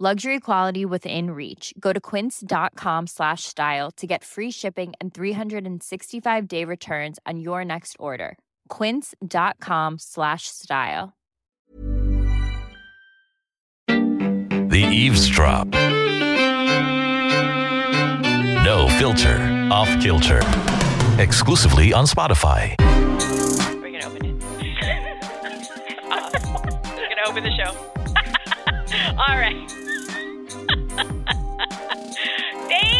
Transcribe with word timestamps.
Luxury 0.00 0.40
quality 0.40 0.84
within 0.84 1.30
reach. 1.30 1.72
Go 1.78 1.92
to 1.92 2.00
quince.com 2.00 3.06
slash 3.06 3.44
style 3.44 3.92
to 3.92 4.08
get 4.08 4.24
free 4.24 4.50
shipping 4.50 4.92
and 5.00 5.14
365 5.14 6.48
day 6.48 6.64
returns 6.64 7.20
on 7.24 7.38
your 7.38 7.64
next 7.64 7.94
order. 8.00 8.36
Quince.com 8.70 9.98
slash 10.00 10.48
style. 10.48 11.12
The 13.86 14.82
Eavesdrop. 14.90 15.68
No 18.64 18.88
filter, 18.98 19.38
off 19.70 19.88
kilter. 20.02 20.40
Exclusively 21.20 21.92
on 21.92 22.06
Spotify. 22.06 22.74
We're 23.80 23.92
gonna 23.92 24.08
open 24.08 24.24
it. 24.24 24.42
Uh, 26.10 26.30
We're 26.96 27.08
gonna 27.10 27.28
open 27.28 27.44
the 27.44 27.52
show. 27.56 27.76
All 29.18 29.38
right. 29.38 29.83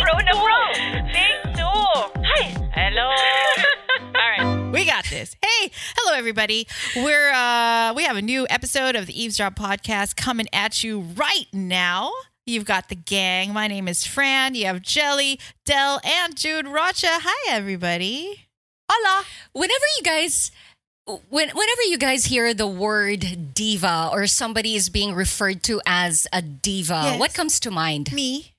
Thank 0.07 0.27
bro, 0.27 0.33
no, 0.33 0.45
bro. 0.45 1.11
Thank 1.13 1.57
you. 1.57 1.65
Hi. 1.65 2.43
Hello. 2.75 3.11
All 4.15 4.55
right. 4.55 4.71
We 4.73 4.85
got 4.85 5.05
this. 5.07 5.37
Hey, 5.43 5.71
hello 5.97 6.17
everybody. 6.17 6.67
We're 6.97 7.31
uh 7.33 7.95
we 7.95 8.05
have 8.05 8.17
a 8.17 8.23
new 8.23 8.47
episode 8.51 8.97
of 8.97 9.07
the 9.07 9.21
Eavesdrop 9.23 9.55
podcast 9.57 10.17
coming 10.17 10.47
at 10.53 10.85
you 10.85 11.01
right 11.01 11.47
now. 11.53 12.13
You've 12.47 12.65
got 12.67 12.89
the 12.91 12.95
gang. 12.97 13.53
My 13.55 13.67
name 13.69 13.89
is 13.89 14.05
Fran. 14.05 14.55
You 14.55 14.67
have 14.67 14.83
Jelly, 14.83 15.39
Dell, 15.65 16.01
and 16.05 16.37
Jude 16.37 16.67
Rocha. 16.69 17.07
Hi 17.09 17.53
everybody. 17.55 18.47
Hola. 18.91 19.25
whenever 19.53 19.85
you 19.97 20.03
guys 20.05 20.51
when, 21.07 21.49
whenever 21.51 21.83
you 21.89 21.97
guys 21.99 22.27
hear 22.27 22.53
the 22.55 22.67
word 22.67 23.55
diva 23.55 24.09
or 24.13 24.27
somebody 24.27 24.75
is 24.75 24.89
being 24.91 25.15
referred 25.15 25.63
to 25.65 25.81
as 25.87 26.27
a 26.33 26.41
diva, 26.43 27.01
Yes. 27.05 27.21
what 27.21 27.33
comes 27.35 27.61
to 27.61 27.71
mind? 27.71 28.13
Me. 28.13 28.54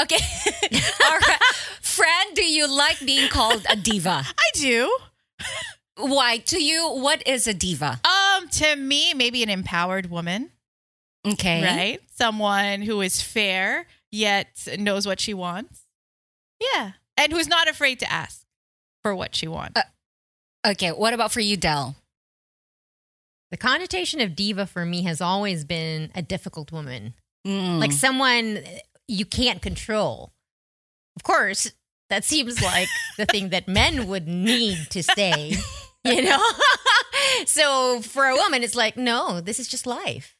Okay. 0.00 0.16
All 1.06 1.18
right. 1.18 1.38
Fran, 1.80 2.34
do 2.34 2.44
you 2.44 2.68
like 2.68 2.98
being 3.04 3.28
called 3.28 3.64
a 3.70 3.76
diva? 3.76 4.24
I 4.38 4.50
do. 4.54 4.96
Why? 5.96 6.38
To 6.38 6.62
you, 6.62 6.88
what 6.90 7.26
is 7.26 7.46
a 7.46 7.54
diva? 7.54 8.00
Um, 8.04 8.48
to 8.48 8.76
me, 8.76 9.14
maybe 9.14 9.42
an 9.42 9.48
empowered 9.50 10.10
woman, 10.10 10.50
Okay. 11.26 11.62
right? 11.64 12.00
Someone 12.14 12.82
who 12.82 13.00
is 13.00 13.20
fair 13.20 13.86
yet 14.12 14.66
knows 14.78 15.06
what 15.06 15.18
she 15.20 15.34
wants. 15.34 15.82
Yeah. 16.60 16.92
And 17.16 17.32
who's 17.32 17.48
not 17.48 17.68
afraid 17.68 17.98
to 18.00 18.12
ask 18.12 18.44
for 19.02 19.14
what 19.14 19.34
she 19.34 19.46
wants. 19.48 19.78
Uh, 19.78 19.82
Okay. 20.66 20.90
What 20.90 21.14
about 21.14 21.30
for 21.32 21.40
you, 21.40 21.56
Dell? 21.56 21.94
The 23.52 23.56
connotation 23.56 24.20
of 24.20 24.36
diva 24.36 24.66
for 24.66 24.84
me 24.84 25.02
has 25.04 25.20
always 25.20 25.64
been 25.64 26.10
a 26.14 26.20
difficult 26.22 26.70
woman, 26.72 27.14
Mm. 27.46 27.78
like 27.78 27.92
someone 27.92 28.62
you 29.08 29.24
can't 29.24 29.60
control. 29.62 30.32
Of 31.16 31.22
course, 31.24 31.72
that 32.10 32.24
seems 32.24 32.62
like 32.62 32.88
the 33.16 33.26
thing 33.26 33.48
that 33.50 33.66
men 33.68 34.06
would 34.08 34.28
need 34.28 34.78
to 34.90 35.02
say, 35.02 35.56
you 36.04 36.22
know? 36.28 36.42
so 37.46 38.00
for 38.02 38.26
a 38.26 38.34
woman, 38.36 38.62
it's 38.62 38.76
like, 38.76 38.96
no, 38.96 39.40
this 39.40 39.58
is 39.58 39.68
just 39.68 39.86
life. 39.86 40.36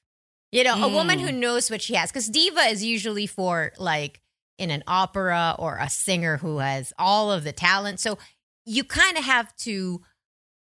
You 0.53 0.65
know, 0.65 0.83
a 0.83 0.89
woman 0.89 1.19
who 1.19 1.31
knows 1.31 1.71
what 1.71 1.83
she 1.83 1.95
has, 1.95 2.11
because 2.11 2.29
diva 2.29 2.61
is 2.63 2.83
usually 2.83 3.27
for 3.27 3.73
like 3.79 4.23
in 4.59 4.71
an 4.71 4.83
opera 4.87 5.55
or 5.59 5.77
a 5.77 5.91
singer 5.91 6.39
who 6.39 6.59
has 6.59 6.93
all 6.99 7.31
of 7.31 7.45
the 7.45 7.53
talent. 7.53 8.01
So 8.01 8.17
you 8.65 8.83
kind 8.83 9.19
of 9.19 9.25
have 9.25 9.55
to 9.57 10.01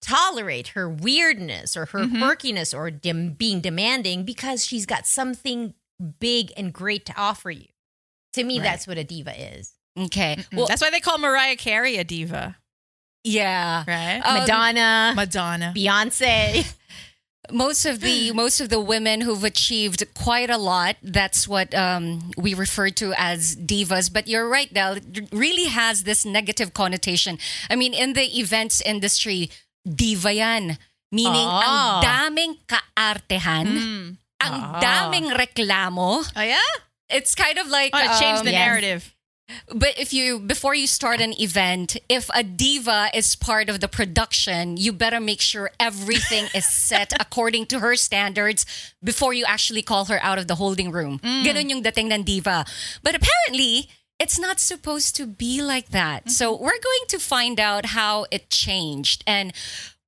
tolerate 0.00 0.69
her 0.69 0.88
weirdness 0.88 1.77
or 1.77 1.87
her 1.87 2.00
Mhm. 2.04 2.19
quirkiness 2.22 2.72
or 2.77 2.91
dem- 2.91 3.33
being 3.33 3.60
demanding 3.60 4.25
because 4.25 4.65
she's 4.65 4.87
got 4.87 5.06
something 5.06 5.75
big 6.21 6.53
and 6.56 6.72
great 6.72 7.04
to 7.06 7.16
offer 7.16 7.50
you. 7.50 7.66
To 8.34 8.45
me, 8.45 8.59
Right. 8.59 8.65
that's 8.65 8.87
what 8.87 8.99
a 8.99 9.05
diva 9.05 9.34
is. 9.59 9.72
okay. 9.99 10.37
Mm, 10.37 10.56
Well, 10.56 10.67
That's 10.67 10.83
why 10.83 10.91
they 10.91 11.00
call 11.00 11.19
Mariah 11.19 11.56
Carey 11.56 11.97
a 11.99 12.05
diva, 12.05 12.56
yeah. 13.22 13.84
right? 13.87 14.21
Um, 14.25 14.41
Madonna, 14.41 15.12
Madonna. 15.15 15.72
Beyonce. 15.77 16.75
most 17.53 17.84
of 17.84 18.00
the 18.00 18.33
most 18.43 18.59
of 18.61 18.71
the 18.71 18.81
women 18.81 19.21
who've 19.21 19.45
achieved 19.45 20.03
quite 20.17 20.49
a 20.49 20.56
lot 20.56 20.97
that's 21.03 21.47
what 21.47 21.75
um, 21.77 22.31
we 22.39 22.55
refer 22.55 22.89
to 22.89 23.12
as 23.21 23.55
divas 23.56 24.09
but 24.11 24.27
you're 24.27 24.49
right 24.49 24.72
Del 24.72 24.97
it 24.97 25.28
really 25.31 25.66
has 25.69 26.05
this 26.09 26.25
negative 26.25 26.72
connotation 26.72 27.37
i 27.69 27.77
mean 27.77 27.93
in 27.93 28.15
the 28.15 28.25
events 28.41 28.81
industry 28.81 29.51
diva 29.84 30.33
yan 30.33 30.78
meaning 31.12 31.45
Ah. 31.45 31.61
ang 31.69 31.84
daming 32.01 32.53
kaartehan 32.65 33.66
Mm. 33.69 34.06
ang 34.41 34.55
Ah. 34.65 34.81
daming 34.81 35.28
reklamo 35.37 36.25
Oh 36.25 36.41
yeah, 36.41 36.72
it's 37.15 37.35
kind 37.35 37.59
of 37.59 37.69
like 37.69 37.93
want 37.93 38.13
to 38.13 38.19
change 38.19 38.39
um, 38.41 38.45
the 38.45 38.53
yes. 38.53 38.67
narrative. 38.67 39.15
but 39.75 39.93
if 39.99 40.13
you 40.13 40.41
before 40.41 40.75
you 40.75 40.87
start 40.87 41.21
an 41.21 41.35
event, 41.41 41.97
if 42.09 42.31
a 42.35 42.43
diva 42.43 43.11
is 43.15 43.37
part 43.37 43.69
of 43.69 43.81
the 43.81 43.89
production, 43.89 44.77
you 44.77 44.93
better 44.93 45.21
make 45.21 45.41
sure 45.41 45.71
everything 45.79 46.49
is 46.55 46.67
set 46.89 47.13
according 47.21 47.67
to 47.67 47.81
her 47.81 47.95
standards 47.97 48.67
before 49.03 49.35
you 49.35 49.45
actually 49.47 49.83
call 49.83 50.07
her 50.07 50.19
out 50.23 50.39
of 50.39 50.49
the 50.49 50.57
holding 50.57 50.91
room. 50.91 51.19
Ganun 51.21 51.71
yung 51.71 51.83
dating 51.83 52.11
ng 52.13 52.23
diva. 52.23 52.65
But 53.03 53.15
apparently, 53.15 53.89
it's 54.19 54.39
not 54.39 54.61
supposed 54.61 55.15
to 55.17 55.27
be 55.27 55.61
like 55.63 55.91
that. 55.91 56.31
So 56.31 56.53
we're 56.53 56.81
going 56.81 57.07
to 57.09 57.19
find 57.19 57.61
out 57.61 57.87
how 57.87 58.27
it 58.31 58.49
changed 58.49 59.25
and 59.27 59.53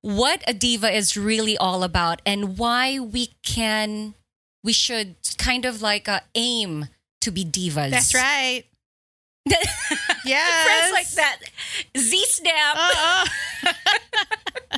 what 0.01 0.41
a 0.47 0.53
diva 0.53 0.89
is 0.89 1.17
really 1.17 1.57
all 1.57 1.83
about 1.83 2.21
and 2.25 2.57
why 2.57 2.99
we 2.99 3.35
can 3.43 4.15
we 4.63 4.73
should 4.73 5.15
kind 5.37 5.65
of 5.65 5.81
like 5.81 6.07
uh, 6.09 6.19
aim 6.35 6.87
to 7.27 7.31
be 7.31 7.43
divas. 7.45 7.91
That's 7.91 8.15
right. 8.15 8.63
Friends 9.47 9.67
Yes. 10.25 10.91
like 10.93 11.09
that. 11.11 11.37
Z 11.97 12.25
snap. 12.29 12.77
Uh-uh. 12.77 13.73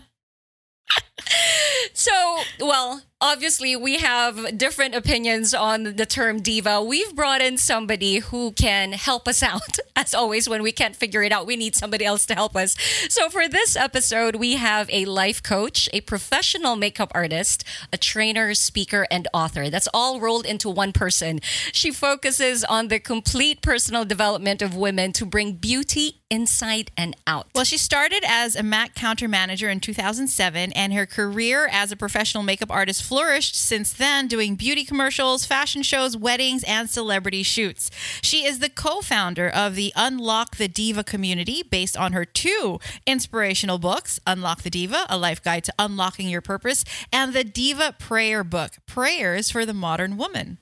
So, 1.94 2.40
well, 2.60 3.04
obviously, 3.22 3.76
we 3.76 3.98
have 3.98 4.58
different 4.58 4.96
opinions 4.96 5.54
on 5.54 5.96
the 5.96 6.06
term 6.06 6.42
diva. 6.42 6.82
We've 6.82 7.16
brought 7.16 7.42
in 7.42 7.58
somebody 7.58 8.18
who 8.20 8.52
can 8.54 8.94
help 8.94 9.28
us 9.28 9.44
out. 9.44 9.78
As 10.00 10.14
always, 10.14 10.48
when 10.48 10.64
we 10.64 10.72
can't 10.72 10.96
figure 10.96 11.24
it 11.24 11.34
out, 11.34 11.46
we 11.46 11.58
need 11.58 11.76
somebody 11.76 12.06
else 12.06 12.26
to 12.28 12.34
help 12.34 12.56
us. 12.56 12.78
So, 13.10 13.28
for 13.28 13.50
this 13.50 13.76
episode, 13.76 14.38
we 14.38 14.56
have 14.56 14.90
a 14.94 15.04
life 15.04 15.44
coach, 15.44 15.90
a 15.92 16.00
professional 16.00 16.78
makeup 16.78 17.12
artist, 17.14 17.66
a 17.92 17.98
trainer, 17.98 18.54
speaker, 18.54 19.06
and 19.12 19.28
author. 19.34 19.70
That's 19.70 19.90
all 19.94 20.22
rolled 20.22 20.46
into 20.46 20.70
one 20.70 20.94
person. 20.94 21.42
She 21.74 21.92
focuses 21.92 22.64
on 22.64 22.88
the 22.88 23.00
complete 23.00 23.62
personal 23.62 24.06
development 24.06 24.62
of 24.62 24.74
women 24.74 25.12
to 25.14 25.26
bring 25.26 25.56
beauty 25.56 26.22
inside 26.30 26.92
and 26.96 27.16
out. 27.26 27.48
Well, 27.56 27.64
she 27.64 27.78
started 27.78 28.24
as 28.26 28.56
a 28.56 28.64
MAC 28.64 28.94
counter 28.94 29.28
manager 29.28 29.70
in 29.70 29.80
2007, 29.80 30.72
and 30.74 30.94
her 30.94 31.06
career 31.06 31.68
as 31.72 31.92
a 31.92 31.96
professional 31.96 32.44
makeup 32.44 32.72
artist 32.72 33.04
flourished 33.04 33.56
since 33.56 33.92
then, 33.92 34.28
doing 34.28 34.56
beauty 34.56 34.86
commercials, 34.86 35.46
fashion 35.46 35.82
shows, 35.82 36.16
weddings, 36.16 36.64
and 36.66 36.90
celebrity 36.90 37.44
shoots. 37.44 37.90
She 38.22 38.46
is 38.46 38.60
the 38.60 38.70
co 38.70 39.02
founder 39.02 39.50
of 39.50 39.76
the 39.76 39.89
Unlock 39.96 40.58
the 40.58 40.68
Diva 40.68 41.04
community 41.04 41.64
based 41.64 41.98
on 41.98 42.14
her 42.14 42.26
two 42.26 42.80
inspirational 43.06 43.78
books 43.78 44.20
Unlock 44.26 44.64
the 44.64 44.70
Diva, 44.70 45.06
a 45.10 45.18
life 45.18 45.44
guide 45.44 45.64
to 45.66 45.74
unlocking 45.80 46.30
your 46.30 46.42
purpose, 46.42 46.84
and 47.12 47.34
the 47.34 47.44
Diva 47.44 47.96
Prayer 47.98 48.44
Book, 48.44 48.78
Prayers 48.86 49.50
for 49.50 49.66
the 49.66 49.74
Modern 49.74 50.18
Woman. 50.18 50.60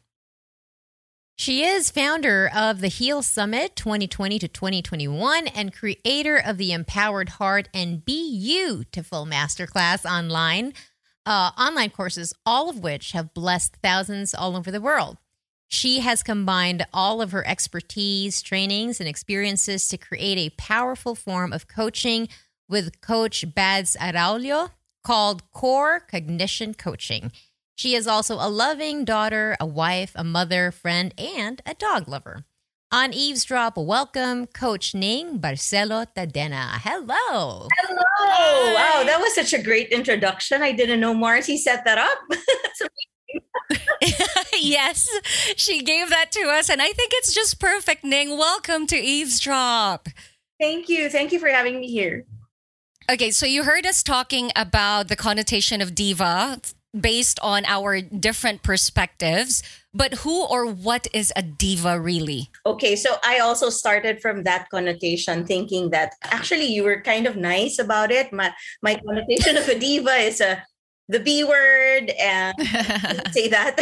She 1.40 1.64
is 1.64 1.92
founder 1.92 2.50
of 2.54 2.82
the 2.82 2.88
Heal 2.88 3.22
Summit 3.22 3.76
2020 3.76 4.40
to 4.40 4.48
2021 4.48 5.46
and 5.48 5.72
creator 5.72 6.36
of 6.36 6.58
the 6.58 6.72
Empowered 6.72 7.30
Heart 7.30 7.70
and 7.76 8.04
Be 8.04 8.40
Beautiful 8.40 9.28
Masterclass 9.28 10.04
online, 10.04 10.74
uh, 11.28 11.52
online 11.56 11.92
courses, 11.92 12.34
all 12.44 12.72
of 12.72 12.80
which 12.80 13.12
have 13.12 13.36
blessed 13.36 13.76
thousands 13.84 14.34
all 14.34 14.56
over 14.56 14.72
the 14.72 14.82
world. 14.82 15.18
She 15.68 16.00
has 16.00 16.24
combined 16.24 16.86
all 16.94 17.22
of 17.22 17.32
her 17.32 17.46
expertise, 17.46 18.42
trainings, 18.42 19.00
and 19.00 19.10
experiences 19.10 19.90
to 19.90 19.98
create 19.98 20.38
a 20.38 20.56
powerful 20.56 21.14
form 21.14 21.52
of 21.52 21.68
coaching 21.68 22.30
with 22.70 23.02
Coach 23.02 23.54
Bads 23.54 23.98
Araulio 24.00 24.72
called 25.04 25.52
Core 25.52 26.00
Cognition 26.00 26.74
Coaching. 26.74 27.32
She 27.76 27.96
is 27.96 28.08
also 28.08 28.36
a 28.36 28.50
loving 28.50 29.06
daughter, 29.06 29.56
a 29.60 29.66
wife, 29.66 30.14
a 30.16 30.24
mother, 30.24 30.72
friend, 30.72 31.14
and 31.18 31.62
a 31.66 31.74
dog 31.74 32.08
lover. 32.08 32.46
On 32.90 33.14
Eavesdrop, 33.14 33.78
welcome 33.78 34.48
Coach 34.48 34.96
Ning 34.96 35.40
Barcelo 35.40 36.08
Tadena. 36.16 36.80
Hello. 36.82 37.68
Hello. 37.78 38.74
Wow, 38.74 39.04
that 39.06 39.20
was 39.20 39.36
such 39.36 39.52
a 39.52 39.62
great 39.62 39.90
introduction. 39.90 40.64
I 40.64 40.72
didn't 40.72 41.02
know 41.02 41.14
Marcy 41.14 41.58
set 41.58 41.84
that 41.84 41.98
up. 41.98 42.18
yes, 44.60 45.10
she 45.56 45.82
gave 45.82 46.10
that 46.10 46.32
to 46.32 46.42
us, 46.50 46.70
and 46.70 46.82
I 46.82 46.92
think 46.92 47.12
it's 47.16 47.34
just 47.34 47.60
perfect. 47.60 48.04
Ning, 48.04 48.38
welcome 48.38 48.88
to 48.88 48.96
Eavesdrop. 48.96 50.08
Thank 50.60 50.90
you. 50.90 51.10
Thank 51.10 51.32
you 51.32 51.40
for 51.40 51.50
having 51.50 51.80
me 51.80 51.88
here. 51.88 52.26
Okay, 53.10 53.32
so 53.32 53.46
you 53.46 53.64
heard 53.64 53.86
us 53.86 54.04
talking 54.04 54.52
about 54.56 55.08
the 55.08 55.16
connotation 55.16 55.82
of 55.82 55.96
diva 55.96 56.60
based 57.00 57.40
on 57.42 57.64
our 57.66 58.02
different 58.02 58.64
perspectives, 58.64 59.64
but 59.94 60.16
who 60.16 60.46
or 60.46 60.66
what 60.66 61.08
is 61.14 61.32
a 61.36 61.42
diva 61.42 62.00
really? 62.00 62.50
Okay, 62.66 62.96
so 62.96 63.16
I 63.24 63.40
also 63.40 63.70
started 63.70 64.22
from 64.22 64.44
that 64.44 64.70
connotation 64.70 65.46
thinking 65.46 65.92
that 65.92 66.14
actually 66.24 66.66
you 66.66 66.84
were 66.84 67.02
kind 67.02 67.28
of 67.28 67.36
nice 67.36 67.80
about 67.80 68.12
it. 68.12 68.34
My 68.34 68.54
my 68.82 68.96
connotation 68.96 69.58
of 69.58 69.68
a 69.68 69.78
diva 69.80 70.16
is 70.16 70.42
a 70.42 70.64
the 71.08 71.20
B 71.20 71.44
word 71.44 72.12
and 72.20 72.56
say 73.32 73.48
that. 73.50 73.80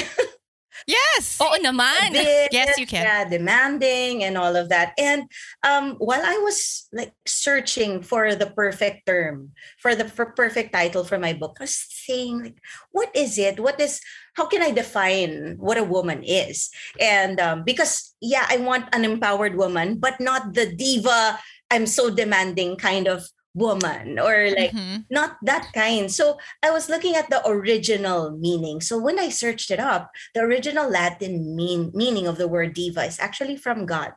Yes. 0.86 1.40
Oo 1.44 1.58
naman. 1.58 2.14
bit, 2.14 2.54
Yes, 2.54 2.78
you 2.78 2.86
can. 2.86 3.04
Yeah, 3.04 3.26
demanding 3.26 4.24
and 4.24 4.38
all 4.38 4.54
of 4.56 4.70
that. 4.70 4.94
And 5.00 5.26
um, 5.66 5.98
while 5.98 6.22
I 6.22 6.38
was 6.46 6.88
like 6.94 7.14
searching 7.26 8.06
for 8.06 8.36
the 8.36 8.52
perfect 8.54 9.08
term, 9.10 9.52
for 9.82 9.96
the 9.96 10.06
for 10.06 10.36
perfect 10.38 10.74
title 10.74 11.04
for 11.04 11.18
my 11.18 11.34
book, 11.34 11.58
I 11.60 11.66
was 11.66 11.76
saying 11.76 12.54
like, 12.54 12.60
what 12.92 13.10
is 13.16 13.38
it? 13.42 13.60
What 13.60 13.82
is? 13.82 14.00
How 14.38 14.46
can 14.46 14.62
I 14.62 14.72
define 14.72 15.58
what 15.58 15.82
a 15.82 15.88
woman 15.88 16.22
is? 16.22 16.70
And 17.00 17.40
um, 17.40 17.64
because 17.64 18.14
yeah, 18.22 18.46
I 18.50 18.58
want 18.62 18.92
an 18.94 19.06
empowered 19.06 19.56
woman, 19.58 19.98
but 19.98 20.20
not 20.22 20.54
the 20.54 20.70
diva. 20.70 21.40
I'm 21.72 21.90
so 21.90 22.14
demanding 22.14 22.78
kind 22.78 23.08
of 23.10 23.26
woman 23.56 24.20
or 24.20 24.52
like 24.52 24.76
Mhm. 24.76 25.08
not 25.10 25.40
that 25.48 25.72
kind. 25.72 26.12
So 26.12 26.38
I 26.62 26.70
was 26.70 26.92
looking 26.92 27.16
at 27.16 27.32
the 27.32 27.40
original 27.48 28.36
meaning. 28.36 28.84
So 28.84 29.00
when 29.00 29.18
I 29.18 29.32
searched 29.32 29.72
it 29.72 29.80
up, 29.80 30.12
the 30.36 30.44
original 30.44 30.92
Latin 30.92 31.56
mean, 31.56 31.90
meaning 31.96 32.28
of 32.28 32.38
the 32.38 32.52
word 32.52 32.76
diva 32.76 33.08
is 33.08 33.18
actually 33.18 33.56
from 33.56 33.88
God. 33.88 34.12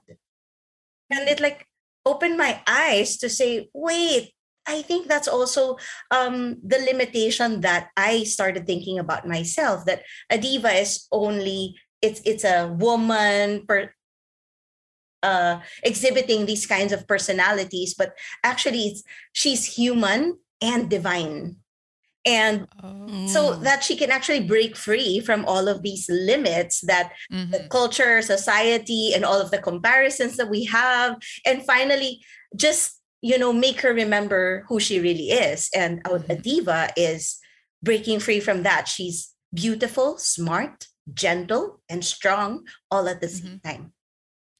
And 1.08 1.30
it 1.30 1.40
like 1.40 1.64
opened 2.04 2.36
my 2.36 2.60
eyes 2.66 3.16
to 3.22 3.30
say, 3.30 3.70
wait, 3.72 4.34
I 4.66 4.82
think 4.82 5.08
that's 5.08 5.28
also 5.30 5.78
um, 6.10 6.60
the 6.60 6.76
limitation 6.82 7.62
that 7.62 7.88
I 7.96 8.24
started 8.24 8.66
thinking 8.66 8.98
about 8.98 9.24
myself. 9.26 9.86
That 9.86 10.02
a 10.28 10.36
diva 10.36 10.74
is 10.76 11.06
only 11.10 11.78
it's 12.02 12.20
it's 12.26 12.44
a 12.44 12.68
woman 12.68 13.64
per, 13.66 13.94
uh, 15.22 15.60
exhibiting 15.82 16.46
these 16.46 16.66
kinds 16.66 16.92
of 16.92 17.06
personalities, 17.06 17.94
but 17.94 18.16
actually 18.44 18.86
it's, 18.88 19.02
she's 19.32 19.64
human 19.64 20.38
and 20.60 20.88
divine. 20.90 21.56
And 22.24 22.66
so 23.26 23.54
Mm. 23.54 23.62
that 23.62 23.84
she 23.84 23.96
can 23.96 24.10
actually 24.10 24.40
break 24.44 24.76
free 24.76 25.20
from 25.20 25.44
all 25.44 25.68
of 25.68 25.82
these 25.82 26.08
limits 26.08 26.80
that 26.82 27.12
Mhm. 27.30 27.50
the 27.52 27.68
culture, 27.68 28.20
society, 28.22 29.12
and 29.14 29.24
all 29.24 29.40
of 29.40 29.50
the 29.50 29.58
comparisons 29.58 30.36
that 30.36 30.50
we 30.50 30.64
have. 30.64 31.16
And 31.44 31.64
finally, 31.64 32.24
just, 32.56 33.00
you 33.22 33.38
know, 33.38 33.52
make 33.52 33.80
her 33.80 33.92
remember 33.92 34.64
who 34.68 34.80
she 34.80 35.00
really 35.00 35.30
is. 35.30 35.68
And 35.74 36.02
diva 36.42 36.90
is 36.96 37.38
breaking 37.82 38.20
free 38.20 38.40
from 38.40 38.62
that. 38.62 38.88
She's 38.88 39.34
beautiful, 39.54 40.18
smart, 40.18 40.86
gentle, 41.14 41.80
and 41.88 42.04
strong 42.04 42.66
all 42.90 43.08
at 43.08 43.20
the 43.20 43.28
same 43.28 43.60
time. 43.64 43.92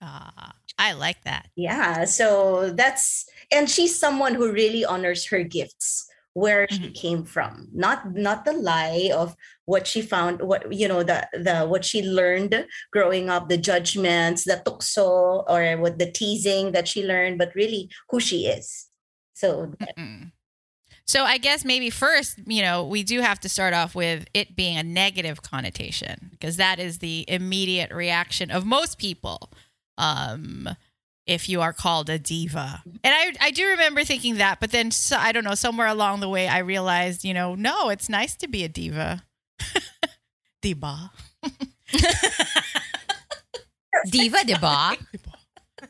Ah, 0.01 0.53
I 0.79 0.93
like 0.93 1.25
that. 1.25 1.49
Yeah. 1.57 2.05
So 2.05 2.71
that's, 2.71 3.27
and 3.51 3.69
she's 3.69 3.99
someone 3.99 4.35
who 4.35 4.53
really 4.53 4.85
honors 4.85 5.27
her 5.27 5.43
gifts 5.43 6.07
where 6.35 6.69
she 6.71 6.93
came 6.93 7.25
from 7.25 7.67
not 7.73 8.15
not 8.15 8.45
the 8.45 8.53
lie 8.53 9.11
of 9.13 9.35
what 9.65 9.89
she 9.89 10.01
found 10.01 10.41
what 10.41 10.73
you 10.73 10.87
know 10.87 11.03
the 11.03 11.27
the 11.33 11.67
what 11.67 11.85
she 11.85 12.01
learned 12.03 12.65
growing 12.93 13.29
up 13.29 13.49
the 13.49 13.57
judgments 13.57 14.45
the 14.45 14.63
tukso 14.65 15.43
or 15.49 15.77
what 15.79 15.99
the 15.99 16.09
teasing 16.13 16.71
that 16.71 16.87
she 16.87 17.03
learned 17.03 17.39
but 17.39 17.53
really 17.57 17.91
who 18.09 18.21
she 18.21 18.47
is 18.47 18.89
so. 19.39 19.73
So 21.07 21.23
I 21.23 21.39
guess 21.39 21.65
maybe 21.65 21.91
first, 21.91 22.41
you 22.45 22.61
know, 22.61 22.85
we 22.85 23.05
do 23.05 23.21
have 23.21 23.39
to 23.41 23.49
start 23.49 23.73
off 23.73 23.95
with 23.95 24.27
it 24.35 24.57
being 24.57 24.77
a 24.77 24.83
negative 24.83 25.43
connotation 25.43 26.29
because 26.33 26.57
that 26.57 26.81
is 26.81 26.99
the 26.99 27.25
immediate 27.29 27.93
reaction 27.93 28.51
of 28.51 28.67
most 28.67 28.99
people. 28.99 29.51
Um, 29.99 30.69
if 31.27 31.47
you 31.49 31.61
are 31.61 31.75
called 31.75 32.09
a 32.09 32.19
diva, 32.19 32.83
and 33.05 33.15
I 33.15 33.35
I 33.41 33.51
do 33.51 33.67
remember 33.67 34.03
thinking 34.05 34.37
that, 34.37 34.61
but 34.61 34.71
then 34.71 34.91
so, 34.91 35.17
I 35.19 35.33
don't 35.33 35.45
know 35.45 35.55
somewhere 35.55 35.89
along 35.89 36.21
the 36.21 36.29
way 36.29 36.49
I 36.49 36.59
realized, 36.59 37.23
you 37.23 37.35
know, 37.35 37.55
no, 37.55 37.91
it's 37.91 38.09
nice 38.09 38.35
to 38.37 38.49
be 38.49 38.65
a 38.65 38.69
diva. 38.69 39.25
diva. 40.63 41.11
Diva, 44.07 44.39
diba? 44.39 44.97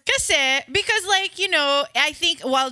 Kasi, 0.06 0.60
because 0.70 1.06
like 1.06 1.38
you 1.38 1.48
know, 1.48 1.84
I 1.96 2.12
think 2.12 2.40
while 2.40 2.70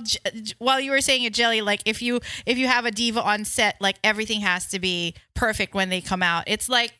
while 0.59 0.79
you 0.79 0.91
were 0.91 1.01
saying 1.01 1.23
it, 1.23 1.33
Jelly, 1.33 1.61
like 1.61 1.81
if 1.85 2.01
you 2.01 2.19
if 2.45 2.57
you 2.57 2.67
have 2.67 2.85
a 2.85 2.91
diva 2.91 3.21
on 3.21 3.45
set, 3.45 3.75
like 3.81 3.97
everything 4.03 4.41
has 4.41 4.67
to 4.67 4.79
be 4.79 5.15
perfect 5.33 5.73
when 5.73 5.89
they 5.89 6.01
come 6.01 6.21
out. 6.21 6.43
It's 6.47 6.69
like 6.69 6.93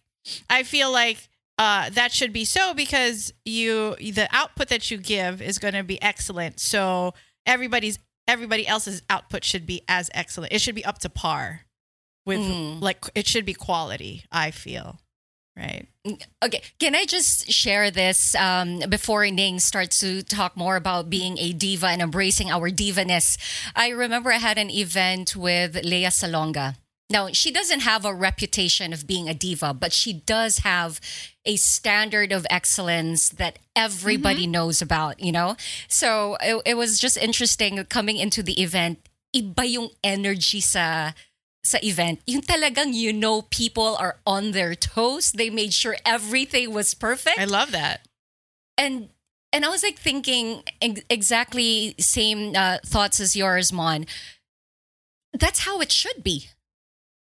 I 0.49 0.63
feel 0.63 0.91
like 0.91 1.29
uh, 1.57 1.89
that 1.91 2.11
should 2.11 2.31
be 2.33 2.45
so 2.45 2.73
because 2.73 3.33
you 3.45 3.95
the 3.95 4.27
output 4.31 4.67
that 4.69 4.91
you 4.91 4.97
give 4.97 5.41
is 5.41 5.57
going 5.59 5.73
to 5.73 5.83
be 5.83 6.01
excellent. 6.01 6.59
So 6.59 7.13
everybody's 7.45 7.99
everybody 8.27 8.67
else's 8.67 9.01
output 9.09 9.43
should 9.43 9.65
be 9.65 9.81
as 9.87 10.09
excellent. 10.13 10.53
It 10.53 10.61
should 10.61 10.75
be 10.75 10.85
up 10.85 10.99
to 10.99 11.09
par 11.09 11.61
with 12.25 12.39
Mm. 12.39 12.81
like 12.81 13.05
it 13.15 13.25
should 13.27 13.45
be 13.45 13.53
quality. 13.53 14.25
I 14.31 14.51
feel 14.51 14.99
right. 15.57 15.87
Okay, 16.43 16.61
can 16.79 16.93
I 16.95 17.05
just 17.05 17.51
share 17.51 17.89
this 17.89 18.35
um, 18.35 18.79
before 18.89 19.25
Ning 19.31 19.59
starts 19.59 19.99
to 20.01 20.21
talk 20.23 20.55
more 20.55 20.75
about 20.75 21.09
being 21.09 21.37
a 21.37 21.51
diva 21.53 21.87
and 21.87 22.01
embracing 22.01 22.51
our 22.51 22.69
divaness? 22.69 23.37
I 23.75 23.89
remember 23.89 24.31
I 24.31 24.37
had 24.37 24.57
an 24.57 24.69
event 24.69 25.35
with 25.35 25.75
Lea 25.83 26.05
Salonga. 26.11 26.75
Now, 27.09 27.29
she 27.31 27.51
doesn't 27.51 27.81
have 27.81 28.03
a 28.03 28.13
reputation 28.13 28.91
of 28.91 29.07
being 29.07 29.29
a 29.29 29.33
diva, 29.33 29.73
but 29.73 29.93
she 29.93 30.11
does 30.11 30.59
have 30.59 30.99
a 31.45 31.55
standard 31.55 32.33
of 32.33 32.45
excellence 32.49 33.29
that 33.29 33.59
everybody 33.75 34.45
knows 34.45 34.81
about, 34.81 35.19
you 35.21 35.31
know? 35.31 35.55
So 35.87 36.35
it, 36.41 36.61
it 36.65 36.73
was 36.75 36.99
just 36.99 37.15
interesting 37.15 37.81
coming 37.85 38.17
into 38.17 38.43
the 38.43 38.61
event. 38.61 39.07
Iba 39.35 39.69
yung 39.69 39.89
energy 40.03 40.59
sa 40.59 41.13
sa 41.63 41.77
event, 41.83 42.21
yung 42.25 42.41
talagang 42.41 42.93
you 42.93 43.11
know 43.11 43.41
people 43.41 43.95
are 43.99 44.17
on 44.25 44.51
their 44.51 44.73
toes. 44.75 45.31
They 45.33 45.49
made 45.49 45.73
sure 45.73 45.97
everything 46.05 46.73
was 46.73 46.93
perfect. 46.93 47.39
I 47.39 47.45
love 47.45 47.71
that. 47.71 48.01
and 48.77 49.09
and 49.51 49.65
I 49.65 49.69
was 49.69 49.83
like 49.83 49.97
thinking 49.97 50.63
ex- 50.81 51.01
exactly 51.09 51.95
same 51.99 52.53
uh, 52.55 52.77
thoughts 52.85 53.19
as 53.19 53.35
yours, 53.35 53.73
Mon. 53.73 54.05
That's 55.33 55.59
how 55.59 55.81
it 55.81 55.91
should 55.91 56.23
be. 56.23 56.47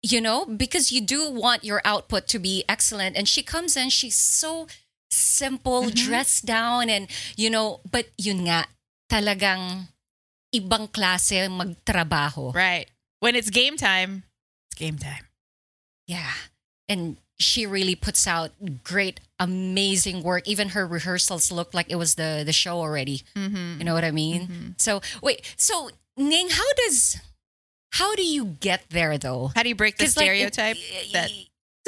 You 0.03 0.21
know, 0.21 0.47
because 0.47 0.91
you 0.91 1.01
do 1.03 1.31
want 1.31 1.63
your 1.63 1.83
output 1.85 2.27
to 2.29 2.39
be 2.39 2.65
excellent. 2.69 3.17
And 3.17 3.29
she 3.29 3.43
comes 3.43 3.77
in, 3.77 3.91
she's 3.91 4.17
so 4.17 4.67
simple, 5.11 5.91
dressed 5.91 6.47
down, 6.47 6.89
and 6.89 7.07
you 7.37 7.51
know, 7.51 7.81
but 7.91 8.07
yun 8.17 8.47
nga, 8.49 8.65
talagang 9.13 9.89
ibang 10.55 10.89
klase 10.91 11.49
magtrabaho. 11.53 12.55
Right. 12.55 12.87
When 13.21 13.37
it's 13.37 13.51
game 13.51 13.77
time, 13.77 14.25
it's 14.71 14.79
game 14.79 14.97
time. 14.97 15.29
Yeah. 16.07 16.33
And 16.89 17.19
she 17.39 17.67
really 17.67 17.95
puts 17.95 18.27
out 18.27 18.53
great, 18.83 19.21
amazing 19.39 20.23
work. 20.23 20.49
Even 20.49 20.71
her 20.71 20.87
rehearsals 20.87 21.53
looked 21.53 21.75
like 21.75 21.91
it 21.91 21.97
was 21.97 22.15
the 22.15 22.43
the 22.45 22.53
show 22.53 22.81
already. 22.81 23.23
Mm-hmm. 23.37 23.81
You 23.81 23.85
know 23.85 23.95
what 23.95 24.05
I 24.05 24.11
mean? 24.11 24.75
So 24.79 25.01
wait, 25.23 25.55
so 25.57 25.91
Ning, 26.17 26.49
how 26.51 26.73
does 26.87 27.21
how 27.91 28.15
do 28.15 28.23
you 28.23 28.57
get 28.61 28.85
there 28.91 29.19
though? 29.19 29.51
How 29.55 29.63
do 29.63 29.69
you 29.69 29.75
break 29.75 29.97
the 29.97 30.05
'Cause, 30.05 30.17
like, 30.17 30.27
it- 30.27 30.53
stereotype 30.55 30.77
that 31.13 31.31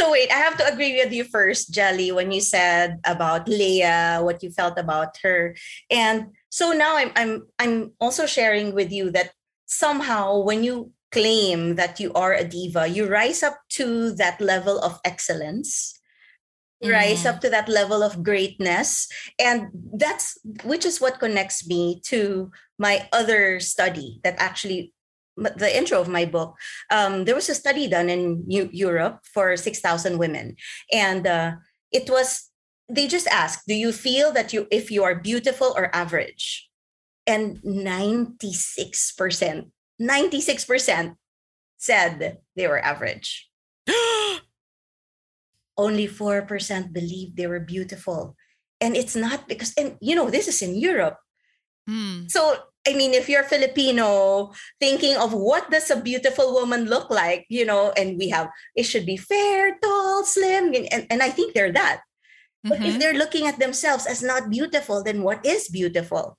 So 0.01 0.11
wait, 0.11 0.33
I 0.33 0.41
have 0.41 0.57
to 0.57 0.67
agree 0.67 0.97
with 0.97 1.13
you 1.13 1.23
first, 1.23 1.71
Jelly, 1.71 2.11
when 2.11 2.33
you 2.33 2.41
said 2.41 2.99
about 3.05 3.47
Lea, 3.47 4.19
what 4.25 4.43
you 4.43 4.51
felt 4.51 4.79
about 4.79 5.19
her. 5.23 5.55
And 5.91 6.33
so 6.49 6.73
now 6.73 6.97
I'm 6.97 7.13
I'm 7.15 7.47
I'm 7.59 7.93
also 8.01 8.27
sharing 8.27 8.75
with 8.75 8.91
you 8.91 9.11
that 9.13 9.33
somehow 9.67 10.41
when 10.41 10.65
you 10.65 10.93
claim 11.13 11.77
that 11.77 12.01
you 12.01 12.11
are 12.15 12.33
a 12.33 12.43
diva, 12.43 12.89
you 12.89 13.07
rise 13.07 13.43
up 13.45 13.61
to 13.77 14.13
that 14.17 14.41
level 14.41 14.81
of 14.81 14.99
excellence 15.05 16.01
rise 16.83 17.25
up 17.25 17.37
mm-hmm. 17.37 17.47
to 17.47 17.51
that 17.51 17.69
level 17.69 18.03
of 18.03 18.23
greatness 18.23 19.07
and 19.39 19.71
that's 19.95 20.39
which 20.65 20.85
is 20.85 21.01
what 21.01 21.21
connects 21.21 21.67
me 21.67 22.01
to 22.03 22.51
my 22.79 23.07
other 23.13 23.61
study 23.61 24.19
that 24.25 24.35
actually 24.39 24.93
the 25.37 25.77
intro 25.77 26.01
of 26.01 26.09
my 26.09 26.25
book 26.25 26.57
um, 26.91 27.25
there 27.25 27.35
was 27.35 27.49
a 27.49 27.55
study 27.55 27.89
done 27.89 28.11
in 28.11 28.45
U- 28.49 28.71
europe 28.73 29.21
for 29.33 29.57
6000 29.57 30.19
women 30.19 30.57
and 30.93 31.27
uh, 31.27 31.53
it 31.91 32.11
was 32.11 32.51
they 32.89 33.07
just 33.07 33.27
asked 33.29 33.67
do 33.67 33.75
you 33.75 33.93
feel 33.93 34.33
that 34.33 34.53
you 34.53 34.67
if 34.71 34.91
you 34.91 35.05
are 35.05 35.15
beautiful 35.15 35.73
or 35.77 35.95
average 35.95 36.69
and 37.27 37.59
96% 37.63 39.71
96% 40.01 41.15
said 41.79 42.39
they 42.57 42.67
were 42.67 42.85
average 42.85 43.49
only 45.77 46.07
4% 46.07 46.93
believed 46.93 47.37
they 47.37 47.47
were 47.47 47.61
beautiful. 47.61 48.37
And 48.81 48.97
it's 48.97 49.17
not 49.17 49.49
because, 49.49 49.73
and 49.79 49.97
you 50.01 50.15
know, 50.15 50.31
this 50.31 50.49
is 50.49 50.63
in 50.63 50.75
Europe. 50.75 51.19
Hmm. 51.87 52.27
So, 52.29 52.57
I 52.87 52.95
mean, 52.95 53.15
if 53.15 53.29
you're 53.29 53.45
Filipino, 53.45 54.53
thinking 54.81 55.17
of 55.17 55.33
what 55.33 55.71
does 55.71 55.91
a 55.91 56.01
beautiful 56.01 56.53
woman 56.53 56.87
look 56.87 57.11
like, 57.11 57.47
you 57.49 57.65
know, 57.65 57.93
and 57.97 58.19
we 58.19 58.29
have, 58.31 58.49
it 58.75 58.85
should 58.85 59.07
be 59.07 59.17
fair, 59.17 59.79
tall, 59.79 60.25
slim, 60.25 60.75
and, 60.75 61.07
and 61.11 61.23
I 61.23 61.31
think 61.31 61.55
they're 61.55 61.73
that. 61.73 62.03
But 62.65 62.85
if 62.85 62.95
Mhm. 62.95 62.99
they're 62.99 63.15
looking 63.19 63.47
at 63.47 63.59
themselves 63.59 64.07
as 64.07 64.23
not 64.23 64.51
beautiful, 64.51 65.03
then 65.03 65.23
what 65.23 65.45
is 65.47 65.69
beautiful? 65.69 66.39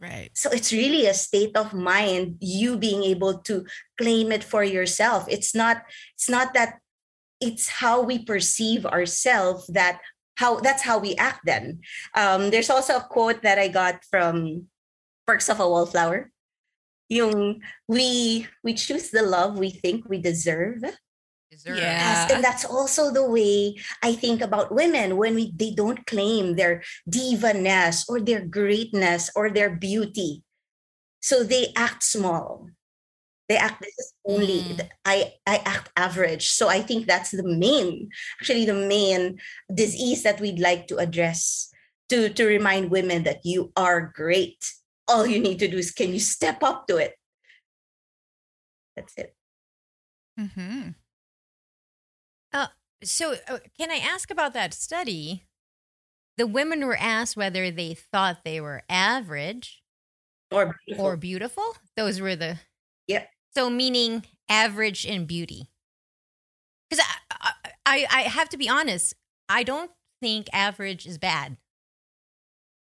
Right. 0.00 0.30
So 0.32 0.48
it's 0.50 0.72
really 0.72 1.06
a 1.06 1.14
state 1.14 1.56
of 1.56 1.74
mind, 1.74 2.38
you 2.40 2.76
being 2.78 3.02
able 3.04 3.38
to 3.50 3.66
claim 3.98 4.32
it 4.32 4.44
for 4.44 4.62
yourself. 4.62 5.26
It's 5.28 5.54
not, 5.54 5.82
it's 6.14 6.28
not 6.28 6.54
that 6.54 6.78
it's 7.40 7.68
how 7.68 8.02
we 8.02 8.18
perceive 8.18 8.86
ourselves 8.86 9.66
that 9.68 10.00
how 10.36 10.60
that's 10.60 10.82
how 10.82 10.98
we 10.98 11.14
act 11.16 11.40
then. 11.44 11.80
Um, 12.14 12.50
there's 12.50 12.70
also 12.70 12.96
a 12.96 13.06
quote 13.10 13.42
that 13.42 13.58
I 13.58 13.68
got 13.68 14.04
from 14.10 14.68
Perks 15.28 15.52
of 15.52 15.60
a 15.60 15.68
Wallflower. 15.68 16.32
Yung 17.12 17.60
we 17.84 18.48
we 18.64 18.72
choose 18.72 19.12
the 19.12 19.20
love 19.20 19.60
we 19.60 19.68
think 19.68 20.08
we 20.08 20.16
deserve. 20.16 20.80
Deserve. 21.52 21.76
Yeah. 21.76 22.24
Yes, 22.24 22.32
and 22.32 22.40
that's 22.44 22.64
also 22.64 23.12
the 23.12 23.28
way 23.28 23.76
I 24.02 24.16
think 24.16 24.40
about 24.40 24.72
women 24.72 25.20
when 25.20 25.36
we 25.36 25.52
they 25.52 25.76
don't 25.76 26.04
claim 26.08 26.56
their 26.56 26.80
diva-ness 27.08 28.08
or 28.08 28.20
their 28.20 28.40
greatness 28.40 29.28
or 29.36 29.52
their 29.52 29.68
beauty. 29.68 30.44
So 31.20 31.44
they 31.44 31.72
act 31.76 32.04
small. 32.04 32.68
They 33.48 33.56
act 33.56 33.80
this 33.80 33.96
is 33.96 34.12
only 34.28 34.60
Mm. 34.60 34.88
I 35.04 35.32
I 35.48 35.60
act 35.64 35.88
average. 35.96 36.52
So 36.52 36.68
I 36.68 36.80
think 36.80 37.04
that's 37.04 37.32
the 37.32 37.44
main 37.44 38.08
actually 38.40 38.64
the 38.64 38.76
main 38.76 39.40
disease 39.72 40.24
that 40.24 40.40
we'd 40.40 40.60
like 40.60 40.88
to 40.88 41.00
address 41.00 41.68
to 42.08 42.28
to 42.32 42.44
remind 42.44 42.92
women 42.92 43.24
that 43.24 43.44
you 43.44 43.72
are 43.76 44.12
great. 44.12 44.60
All 45.08 45.26
you 45.26 45.40
need 45.40 45.58
to 45.60 45.68
do 45.68 45.78
is 45.78 45.90
can 45.90 46.12
you 46.12 46.20
step 46.20 46.62
up 46.62 46.86
to 46.88 46.96
it? 46.98 47.14
That's 48.94 49.14
it. 49.16 49.34
Mm-hmm. 50.38 50.90
So, 53.04 53.36
uh, 53.46 53.58
can 53.78 53.92
I 53.92 53.96
ask 53.96 54.28
about 54.28 54.54
that 54.54 54.74
study? 54.74 55.44
The 56.36 56.48
women 56.48 56.84
were 56.84 56.96
asked 56.96 57.36
whether 57.36 57.70
they 57.70 57.94
thought 57.94 58.44
they 58.44 58.60
were 58.60 58.82
average 58.88 59.82
Or 60.50 60.74
beautiful. 60.84 61.06
or 61.06 61.16
beautiful. 61.16 61.76
Those 61.96 62.20
were 62.20 62.34
the. 62.34 62.58
Yep. 63.06 63.30
So, 63.54 63.70
meaning 63.70 64.24
average 64.48 65.06
in 65.06 65.26
beauty. 65.26 65.68
Because 66.90 67.04
I, 67.30 67.52
I, 67.86 68.06
I 68.10 68.20
have 68.22 68.48
to 68.48 68.56
be 68.56 68.68
honest, 68.68 69.14
I 69.48 69.62
don't 69.62 69.92
think 70.20 70.48
average 70.52 71.06
is 71.06 71.18
bad. 71.18 71.56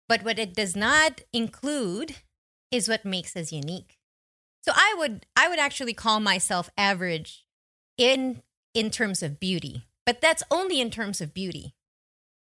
But 0.09 0.23
what 0.23 0.39
it 0.39 0.55
does 0.55 0.77
not 0.77 1.23
include 1.33 2.17
is 2.71 2.89
what 2.89 3.05
makes 3.05 3.37
us 3.37 3.53
unique. 3.53 3.99
So 4.63 4.73
I 4.75 4.95
would 4.99 5.27
I 5.37 5.49
would 5.49 5.59
actually 5.59 5.95
call 5.95 6.21
myself 6.21 6.71
average 6.77 7.45
in 7.97 8.43
in 8.75 8.91
terms 8.91 9.23
of 9.23 9.41
beauty. 9.41 9.87
But 10.05 10.21
that's 10.21 10.43
only 10.51 10.81
in 10.81 10.91
terms 10.91 11.21
of 11.21 11.35
beauty. 11.35 11.75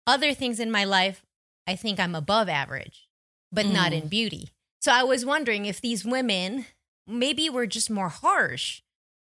Other 0.07 0.33
things 0.33 0.59
in 0.59 0.71
my 0.71 0.83
life, 0.83 1.23
I 1.67 1.75
think 1.75 1.99
I'm 1.99 2.15
above 2.15 2.49
average, 2.49 3.07
but 3.51 3.65
not 3.65 3.91
mm. 3.91 4.01
in 4.01 4.07
beauty. 4.07 4.49
So 4.81 4.91
I 4.91 5.03
was 5.03 5.25
wondering 5.25 5.65
if 5.65 5.79
these 5.79 6.03
women 6.03 6.65
maybe 7.07 7.49
we're 7.49 7.65
just 7.65 7.89
more 7.89 8.09
harsh 8.09 8.81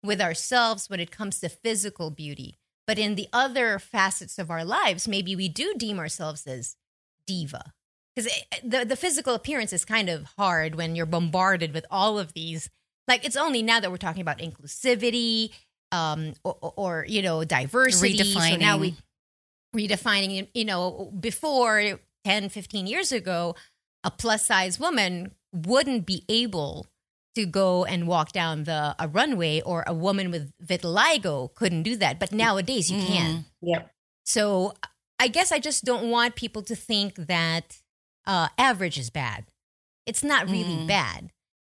with 0.04 0.22
ourselves 0.22 0.90
when 0.90 1.00
it 1.00 1.12
comes 1.12 1.40
to 1.40 1.50
physical 1.50 2.12
beauty. 2.12 2.58
But 2.86 2.98
in 2.98 3.16
the 3.16 3.28
other 3.34 3.80
facets 3.80 4.40
of 4.40 4.50
our 4.50 4.64
lives, 4.64 5.08
maybe 5.08 5.36
we 5.36 5.50
do 5.50 5.74
deem 5.76 6.00
ourselves 6.00 6.48
as 6.48 6.78
diva. 7.26 7.74
Because 8.18 8.32
the, 8.64 8.84
the 8.84 8.96
physical 8.96 9.36
appearance 9.36 9.72
is 9.72 9.86
kind 9.86 10.10
of 10.10 10.26
hard 10.38 10.74
when 10.74 10.96
you're 10.96 11.06
bombarded 11.06 11.72
with 11.74 11.86
all 11.92 12.18
of 12.18 12.34
these. 12.34 12.70
Like, 13.08 13.24
it's 13.24 13.36
only 13.36 13.62
now 13.62 13.80
that 13.80 13.92
we're 13.92 13.98
talking 13.98 14.22
about 14.22 14.40
inclusivity 14.40 15.52
um, 15.92 16.34
or, 16.44 16.74
or, 16.76 17.06
you 17.08 17.22
know, 17.22 17.44
diversity. 17.44 18.18
So 18.34 18.56
now 18.58 18.78
we 18.80 18.96
redefining, 19.76 20.48
you 20.56 20.66
know, 20.66 21.14
before 21.20 22.00
10, 22.26 22.50
15 22.50 22.88
years 22.88 23.12
ago, 23.12 23.56
a 24.04 24.10
plus 24.10 24.46
size 24.46 24.80
woman 24.80 25.32
wouldn't 25.54 26.06
be 26.08 26.24
able 26.28 26.88
to 27.36 27.46
go 27.46 27.86
and 27.86 28.08
walk 28.08 28.32
down 28.32 28.64
the 28.64 28.96
a 28.98 29.08
runway 29.08 29.62
or 29.62 29.84
a 29.86 29.94
woman 29.94 30.32
with 30.32 30.52
vitiligo 30.66 31.54
couldn't 31.54 31.84
do 31.84 31.96
that 31.96 32.20
but 32.20 32.32
nowadays 32.32 32.90
you 32.92 33.00
can 33.06 33.46
Yep. 33.62 33.92
so 34.26 34.74
i 35.20 35.28
guess 35.28 35.52
i 35.52 35.60
just 35.60 35.86
don't 35.86 36.10
want 36.10 36.36
people 36.36 36.64
to 36.64 36.76
think 36.76 37.14
that 37.16 37.78
uh, 38.28 38.50
average 38.58 39.00
is 39.00 39.10
bad 39.10 39.46
it's 40.06 40.24
not 40.24 40.50
really 40.50 40.76
Mm. 40.76 40.88
bad 40.88 41.32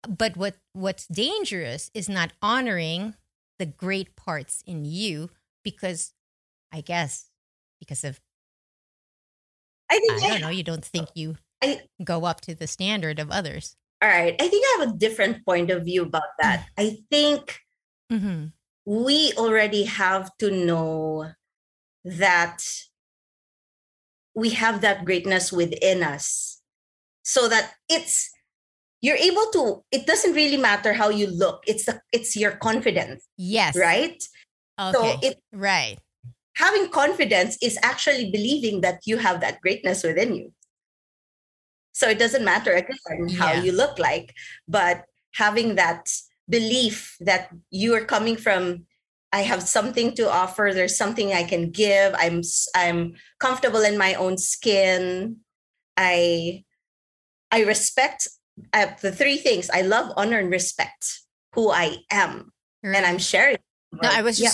but 0.09 0.37
what 0.37 0.57
what's 0.73 1.07
dangerous 1.07 1.91
is 1.95 2.09
not 2.09 2.33
honoring 2.43 3.15
the 3.59 3.67
great 3.67 4.17
parts 4.17 4.63
in 4.67 4.85
you 4.85 5.31
because 5.65 6.13
i 6.73 6.81
guess 6.81 7.31
because 7.79 8.05
of 8.05 8.21
I 9.91 9.99
think 9.99 10.23
i 10.23 10.29
don't 10.29 10.41
know 10.41 10.49
you 10.51 10.63
don't 10.63 10.85
think 10.85 11.09
you 11.15 11.37
I- 11.63 11.83
go 12.05 12.25
up 12.25 12.41
to 12.43 12.55
the 12.55 12.67
standard 12.67 13.19
of 13.19 13.31
others 13.31 13.77
All 14.03 14.09
right. 14.09 14.35
I 14.41 14.49
think 14.49 14.65
I 14.65 14.77
have 14.81 14.89
a 14.89 14.97
different 14.97 15.45
point 15.45 15.71
of 15.71 15.85
view 15.85 16.03
about 16.03 16.33
that. 16.41 16.65
I 16.79 16.97
think 17.11 17.61
mm-hmm. 18.11 18.47
we 18.87 19.35
already 19.37 19.85
have 19.85 20.31
to 20.39 20.51
know 20.51 21.33
that 22.05 22.65
we 24.41 24.49
have 24.57 24.81
that 24.81 25.05
greatness 25.05 25.53
within 25.53 26.03
us. 26.03 26.63
So 27.23 27.47
that 27.49 27.75
it's 27.91 28.31
you're 29.03 29.21
able 29.21 29.47
to 29.53 29.85
it 29.93 30.07
doesn't 30.07 30.33
really 30.33 30.57
matter 30.57 30.95
how 30.95 31.11
you 31.11 31.27
look. 31.29 31.63
It's 31.67 31.85
the 31.85 32.01
it's 32.11 32.35
your 32.35 32.53
confidence 32.53 33.21
yes. 33.37 33.77
right? 33.77 34.17
Okay. 34.81 34.93
so 34.97 35.19
it 35.29 35.37
right. 35.53 35.99
having 36.57 36.89
confidence 36.89 37.59
is 37.61 37.77
actually 37.83 38.31
believing 38.33 38.81
that 38.81 39.01
you 39.05 39.19
have 39.19 39.41
that 39.43 39.61
greatness 39.61 40.03
within 40.03 40.35
you. 40.35 40.53
So 41.93 42.09
it 42.09 42.19
doesn't 42.19 42.45
matter 42.45 42.73
again 42.73 43.29
how 43.37 43.53
Yeah. 43.53 43.63
you 43.63 43.73
look 43.73 43.99
like 43.99 44.33
but 44.67 45.05
having 45.37 45.77
that 45.77 46.09
belief 46.49 47.17
that 47.21 47.53
you 47.71 47.93
are 47.95 48.07
coming 48.09 48.37
from 48.37 48.89
i 49.33 49.41
have 49.43 49.63
something 49.63 50.15
to 50.17 50.29
offer. 50.31 50.71
There's 50.75 50.97
something 50.97 51.33
i 51.33 51.45
can 51.45 51.71
give. 51.71 52.15
I'm 52.19 52.43
i'm 52.75 53.15
comfortable 53.39 53.83
in 53.83 53.97
my 53.99 54.15
own 54.15 54.39
skin. 54.39 55.37
I 55.97 56.65
i 57.53 57.63
respect 57.63 58.29
uh, 58.75 58.87
the 59.01 59.13
three 59.13 59.37
things. 59.39 59.71
I 59.73 59.83
love 59.83 60.13
honor 60.17 60.39
and 60.39 60.51
respect 60.51 61.21
who 61.55 61.71
i 61.71 61.97
am 62.13 62.53
and 62.85 63.05
i'm 63.05 63.19
sharing 63.19 63.57
no 64.03 64.09
i 64.09 64.23
was 64.23 64.39
Yeah. 64.41 64.53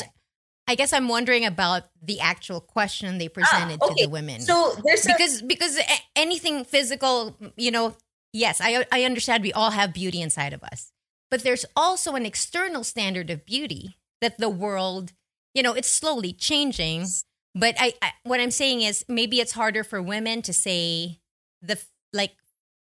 i 0.67 0.75
guess 0.75 0.93
i'm 0.95 1.09
wondering 1.09 1.45
about 1.45 1.83
the 2.03 2.21
actual 2.21 2.61
question 2.61 3.19
they 3.19 3.29
presented 3.29 3.79
to 3.81 3.87
Ah, 3.87 3.93
okay. 3.93 4.05
the 4.05 4.11
women. 4.11 4.41
So 4.41 4.73
there's 4.83 5.05
a, 5.05 5.09
because 5.13 5.43
because 5.43 5.79
anything 6.17 6.65
physical 6.65 7.37
you 7.57 7.71
know 7.71 7.95
yes 8.33 8.61
i 8.63 8.87
i 8.91 9.05
understand 9.05 9.43
we 9.43 9.53
all 9.53 9.73
have 9.73 9.93
beauty 9.93 10.23
inside 10.23 10.55
of 10.55 10.63
us 10.73 10.91
but 11.31 11.43
there's 11.43 11.67
also 11.77 12.15
an 12.15 12.25
external 12.25 12.83
standard 12.83 13.29
of 13.29 13.45
beauty 13.45 13.99
that 14.27 14.39
the 14.43 14.51
world 14.51 15.15
you 15.55 15.63
know 15.63 15.73
it's 15.79 15.89
slowly 15.89 16.33
changing 16.35 17.07
but 17.55 17.75
I, 17.79 17.95
I 18.03 18.11
what 18.27 18.43
i'm 18.43 18.51
saying 18.51 18.83
is 18.83 19.05
maybe 19.07 19.39
it's 19.39 19.55
harder 19.55 19.85
for 19.87 20.03
women 20.03 20.43
to 20.43 20.53
say 20.53 21.21
the 21.63 21.79
like 22.11 22.35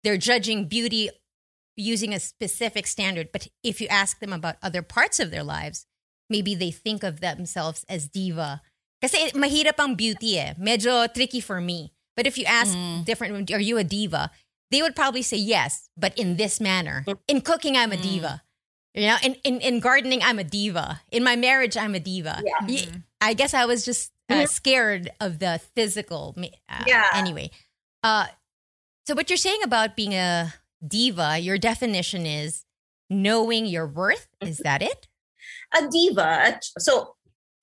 they're 0.04 0.16
judging 0.18 0.66
beauty 0.72 1.12
using 1.76 2.14
a 2.16 2.20
specific 2.24 2.88
standard 2.88 3.28
but 3.36 3.52
if 3.64 3.82
you 3.84 3.88
ask 3.92 4.24
them 4.24 4.32
about 4.32 4.56
other 4.64 4.82
parts 4.82 5.20
of 5.20 5.30
their 5.30 5.44
lives 5.44 5.86
maybe 6.30 6.56
they 6.56 6.72
think 6.72 7.04
of 7.04 7.20
themselves 7.20 7.86
as 7.88 8.08
diva. 8.08 8.62
Kasi 9.02 9.32
mahirap 9.32 9.80
ang 9.80 9.96
beauty 9.96 10.38
eh. 10.40 10.54
Medyo 10.60 11.08
tricky 11.14 11.40
for 11.40 11.62
me. 11.62 11.94
But 12.16 12.26
if 12.28 12.38
you 12.38 12.46
ask 12.46 12.76
Mm. 12.76 13.06
different, 13.06 13.52
are 13.52 13.62
you 13.62 13.78
a 13.78 13.84
diva? 13.84 14.32
They 14.72 14.82
would 14.82 14.96
probably 14.96 15.22
say 15.24 15.38
yes, 15.38 15.88
but 15.96 16.18
in 16.18 16.36
this 16.36 16.60
manner. 16.60 17.06
In 17.28 17.40
cooking, 17.42 17.78
I'm 17.78 17.94
a 17.94 17.98
diva. 17.98 18.44
You 18.98 19.08
know, 19.08 19.18
in, 19.22 19.36
in, 19.44 19.62
in 19.62 19.80
gardening, 19.80 20.24
I'm 20.24 20.40
a 20.40 20.44
diva. 20.44 21.02
In 21.12 21.24
my 21.24 21.36
marriage, 21.36 21.78
I'm 21.78 21.94
a 21.94 22.00
diva. 22.00 22.42
Yeah. 22.68 22.86
I 23.22 23.36
guess 23.36 23.54
I 23.54 23.66
was 23.66 23.86
just 23.86 24.12
uh, 24.28 24.48
scared 24.48 25.12
of 25.22 25.38
the 25.38 25.62
physical. 25.76 26.36
Uh, 26.36 26.84
Yeah. 26.88 27.06
Anyway, 27.14 27.52
uh, 28.02 28.26
so 29.06 29.14
what 29.14 29.30
you're 29.30 29.38
saying 29.38 29.62
about 29.64 29.96
being 29.96 30.14
a 30.16 30.54
diva, 30.86 31.38
your 31.38 31.60
definition 31.60 32.26
is 32.26 32.66
knowing 33.08 33.68
your 33.68 33.86
worth. 33.86 34.28
Is 34.42 34.58
that 34.60 34.82
it? 34.82 35.08
a 35.76 35.88
diva. 35.88 36.60
So, 36.80 37.16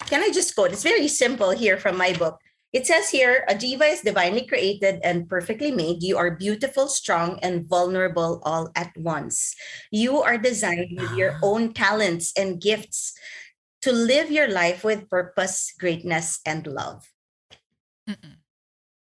can 0.07 0.23
I 0.23 0.31
just 0.31 0.55
quote? 0.55 0.73
It's 0.73 0.83
very 0.83 1.09
simple 1.09 1.51
here 1.51 1.79
from 1.79 1.97
my 1.97 2.13
book. 2.13 2.39
It 2.75 2.89
says 2.89 3.09
here, 3.09 3.45
a 3.47 3.55
diva 3.55 3.85
is 3.85 4.01
divinely 4.01 4.45
created 4.47 4.99
and 5.05 5.29
perfectly 5.29 5.71
made. 5.71 6.03
You 6.03 6.19
are 6.19 6.35
beautiful, 6.35 6.89
strong, 6.89 7.39
and 7.39 7.65
vulnerable 7.65 8.43
all 8.43 8.73
at 8.75 8.91
once. 8.97 9.55
You 9.93 10.21
are 10.23 10.37
designed 10.37 10.99
with 10.99 11.15
your 11.15 11.39
own 11.43 11.73
talents 11.73 12.33
and 12.37 12.61
gifts 12.61 13.15
to 13.83 13.93
live 13.93 14.33
your 14.33 14.49
life 14.49 14.83
with 14.83 15.09
purpose, 15.09 15.73
greatness, 15.79 16.41
and 16.45 16.67
love. 16.67 17.07
Mm-mm. 18.11 18.43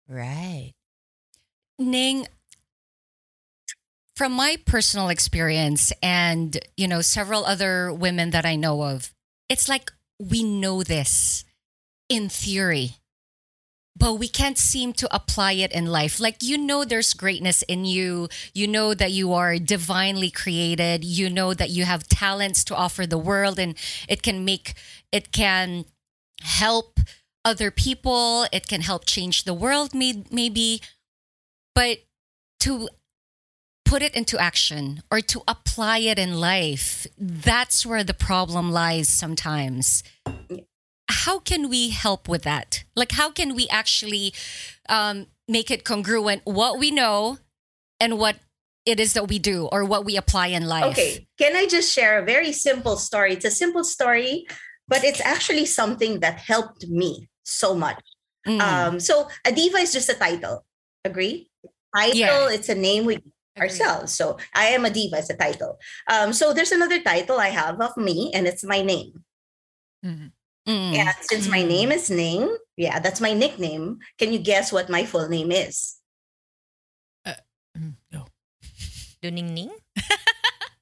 Right. 0.06 0.74
Ning, 1.80 2.28
from 4.14 4.32
my 4.32 4.56
personal 4.66 5.08
experience 5.08 5.92
and, 6.00 6.58
you 6.76 6.86
know, 6.86 7.00
several 7.00 7.44
other 7.44 7.92
women 7.92 8.30
that 8.30 8.46
I 8.46 8.54
know 8.54 8.84
of, 8.84 9.12
it's 9.48 9.68
like 9.68 9.90
we 10.20 10.44
know 10.44 10.84
this 10.84 11.44
in 12.08 12.28
theory, 12.28 12.96
but 13.98 14.14
we 14.14 14.28
can't 14.28 14.58
seem 14.58 14.92
to 14.94 15.12
apply 15.14 15.52
it 15.52 15.72
in 15.72 15.86
life. 15.86 16.20
Like, 16.20 16.42
you 16.42 16.56
know, 16.56 16.84
there's 16.84 17.14
greatness 17.14 17.62
in 17.62 17.84
you. 17.84 18.28
You 18.54 18.68
know 18.68 18.94
that 18.94 19.10
you 19.10 19.32
are 19.32 19.58
divinely 19.58 20.30
created. 20.30 21.04
You 21.04 21.28
know 21.28 21.52
that 21.54 21.70
you 21.70 21.84
have 21.84 22.06
talents 22.06 22.62
to 22.64 22.76
offer 22.76 23.06
the 23.06 23.18
world 23.18 23.58
and 23.58 23.74
it 24.08 24.22
can 24.22 24.44
make, 24.44 24.74
it 25.10 25.32
can 25.32 25.84
help 26.42 27.00
other 27.44 27.70
people. 27.70 28.46
It 28.52 28.68
can 28.68 28.82
help 28.82 29.04
change 29.04 29.44
the 29.44 29.54
world, 29.54 29.94
may- 29.94 30.24
maybe. 30.30 30.80
But 31.74 31.98
to 32.60 32.88
put 33.84 34.02
it 34.02 34.14
into 34.14 34.38
action 34.38 35.02
or 35.10 35.20
to 35.22 35.42
apply 35.48 35.98
it 35.98 36.18
in 36.18 36.38
life, 36.38 37.06
that's 37.18 37.84
where 37.86 38.04
the 38.04 38.14
problem 38.14 38.70
lies 38.70 39.08
sometimes. 39.08 40.04
How 41.08 41.38
can 41.38 41.68
we 41.68 41.90
help 41.90 42.28
with 42.28 42.42
that? 42.42 42.84
Like, 42.94 43.12
how 43.12 43.30
can 43.30 43.54
we 43.54 43.66
actually 43.68 44.34
um, 44.88 45.26
make 45.46 45.70
it 45.70 45.84
congruent 45.84 46.42
what 46.44 46.78
we 46.78 46.90
know 46.90 47.38
and 48.00 48.18
what 48.18 48.36
it 48.84 49.00
is 49.00 49.12
that 49.14 49.28
we 49.28 49.38
do 49.38 49.66
or 49.72 49.84
what 49.84 50.04
we 50.04 50.16
apply 50.16 50.48
in 50.48 50.66
life? 50.66 50.92
Okay, 50.92 51.26
can 51.38 51.56
I 51.56 51.66
just 51.66 51.92
share 51.92 52.18
a 52.18 52.24
very 52.24 52.52
simple 52.52 52.96
story? 52.96 53.32
It's 53.34 53.44
a 53.44 53.50
simple 53.50 53.84
story, 53.84 54.46
but 54.86 55.04
it's 55.04 55.20
actually 55.20 55.66
something 55.66 56.20
that 56.20 56.38
helped 56.38 56.86
me 56.88 57.28
so 57.44 57.74
much. 57.74 58.02
Mm. 58.46 58.60
Um, 58.60 59.00
so 59.00 59.28
a 59.46 59.52
diva 59.52 59.78
is 59.78 59.92
just 59.92 60.08
a 60.08 60.14
title. 60.14 60.64
Agree? 61.04 61.50
Title, 61.94 62.16
Yeah. 62.16 62.50
it's 62.50 62.68
a 62.68 62.74
name 62.74 63.04
we 63.04 63.18
ourselves. 63.58 64.12
So 64.14 64.38
I 64.54 64.66
am 64.66 64.84
a 64.84 64.90
diva 64.90 65.18
is 65.18 65.30
a 65.30 65.36
title. 65.36 65.78
Um, 66.08 66.32
so 66.32 66.52
there's 66.52 66.72
another 66.72 67.00
title 67.02 67.38
I 67.38 67.48
have 67.48 67.80
of 67.80 67.96
me, 67.96 68.30
and 68.34 68.46
it's 68.46 68.64
my 68.64 68.82
name. 68.82 69.24
Mhm. 70.04 70.32
Mm. 70.68 70.94
And 71.00 71.16
since 71.22 71.48
my 71.48 71.62
Mm. 71.64 71.68
name 71.68 71.90
is 71.92 72.10
Ning, 72.10 72.44
yeah, 72.76 73.00
that's 73.00 73.20
my 73.24 73.32
nickname. 73.32 73.98
Can 74.18 74.32
you 74.32 74.38
guess 74.38 74.70
what 74.70 74.90
my 74.92 75.04
full 75.06 75.28
name 75.28 75.50
is? 75.50 75.96
Mm, 77.78 77.94
No. 78.12 78.26
Luning 79.22 79.54
Ning? 79.54 79.70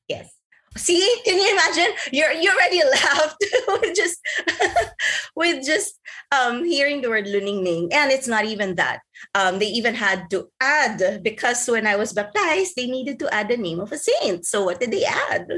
Yes. 0.08 0.32
See, 0.76 1.00
can 1.24 1.36
you 1.38 1.50
imagine? 1.52 1.92
You're 2.12 2.32
you 2.32 2.48
already 2.50 2.80
laughed 3.04 3.36
with 3.68 3.94
just 3.96 4.18
with 5.36 5.64
just 5.64 5.98
um 6.32 6.64
hearing 6.64 7.00
the 7.00 7.08
word 7.08 7.26
luning 7.26 7.62
ning. 7.64 7.88
And 7.92 8.10
it's 8.10 8.28
not 8.28 8.44
even 8.44 8.76
that. 8.76 9.00
Um, 9.34 9.58
they 9.58 9.66
even 9.72 9.94
had 9.94 10.28
to 10.30 10.48
add 10.60 11.22
because 11.22 11.66
when 11.68 11.86
I 11.86 11.96
was 11.96 12.12
baptized, 12.12 12.74
they 12.76 12.86
needed 12.86 13.18
to 13.20 13.32
add 13.34 13.48
the 13.48 13.56
name 13.56 13.80
of 13.80 13.92
a 13.92 13.98
saint. 13.98 14.44
So 14.46 14.64
what 14.64 14.80
did 14.80 14.90
they 14.92 15.04
add? 15.04 15.48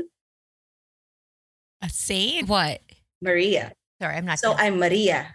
A 1.83 1.89
saint? 1.89 2.49
What? 2.49 2.81
Maria. 3.23 3.75
Sorry, 4.01 4.15
I'm 4.17 4.27
not. 4.27 4.39
So 4.39 4.55
kidding. 4.55 4.67
I'm 4.67 4.79
Maria. 4.79 5.35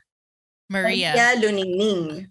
Maria. 0.69 1.12
Maria 1.13 1.28
Luning 1.39 1.71
Ning. 1.78 2.28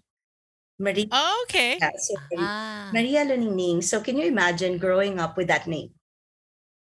Maria. 0.79 1.05
Oh, 1.11 1.45
okay. 1.47 1.77
So 1.97 2.15
Ah. 2.37 2.89
Maria 2.93 3.23
Luning 3.25 3.55
Ning. 3.55 3.81
So 3.81 4.01
can 4.01 4.17
you 4.17 4.25
imagine 4.27 4.77
growing 4.77 5.19
up 5.19 5.37
with 5.37 5.47
that 5.47 5.67
name? 5.67 5.93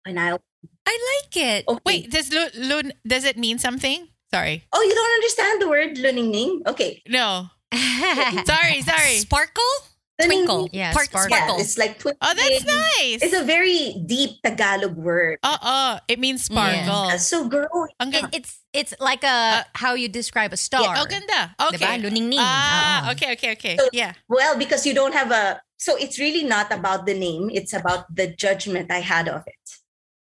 And 0.05 0.19
I 0.19 0.37
I 0.85 0.93
like 0.93 1.33
it. 1.35 1.65
okay. 1.67 1.81
Wait, 1.85 2.11
does 2.11 2.31
lu- 2.33 2.53
lun 2.55 2.93
does 3.05 3.25
it 3.25 3.37
mean 3.37 3.57
something? 3.57 4.07
Sorry. 4.29 4.63
Oh, 4.71 4.81
you 4.81 4.93
don't 4.93 5.15
understand 5.17 5.61
the 5.61 5.69
word 5.69 5.97
Luning 5.97 6.29
Ning? 6.29 6.61
Okay. 6.67 7.01
No. 7.09 7.49
Sorry, 8.45 8.81
sorry. 8.81 9.21
Sparkle? 9.25 9.73
Luning 10.19 10.45
Twinkle. 10.45 10.69
Yeah, 10.73 10.91
Part- 10.93 11.07
sparkle. 11.07 11.37
Yeah, 11.37 11.57
it's 11.63 11.77
like 11.77 11.97
twinkle. 11.99 12.19
Oh, 12.21 12.33
that's 12.35 12.65
nice. 12.65 13.23
It's 13.23 13.33
a 13.33 13.43
very 13.43 13.95
deep 14.05 14.41
Tagalog 14.43 14.95
word. 14.99 15.39
uh 15.43 15.57
uh 15.61 15.99
it 16.07 16.19
means 16.19 16.43
sparkle. 16.45 16.91
Uh, 17.09 17.17
so 17.17 17.47
girl, 17.47 17.87
It, 18.01 18.25
it's 18.33 18.59
it's 18.73 18.93
like 18.99 19.23
a 19.23 19.65
how 19.75 19.93
you 19.95 20.09
describe 20.11 20.51
a 20.53 20.57
star. 20.59 20.83
Oh, 20.97 21.05
ganda. 21.07 21.55
Okay. 21.71 21.77
Diba? 21.79 22.03
Luning-ning. 22.03 22.39
Ah, 22.41 23.07
Oo. 23.07 23.11
okay, 23.15 23.31
okay, 23.39 23.51
okay. 23.55 23.75
So- 23.79 23.89
yeah. 23.95 24.13
well 24.27 24.57
because 24.59 24.85
you 24.85 24.93
don't 24.93 25.13
have 25.15 25.31
a 25.31 25.61
so 25.79 25.95
it's 25.95 26.19
really 26.19 26.43
not 26.43 26.67
about 26.75 27.07
the 27.07 27.15
name 27.15 27.47
it's 27.55 27.71
about 27.71 28.03
the 28.11 28.27
judgment 28.35 28.91
i 28.91 28.99
had 28.99 29.31
of 29.31 29.47
it 29.47 29.63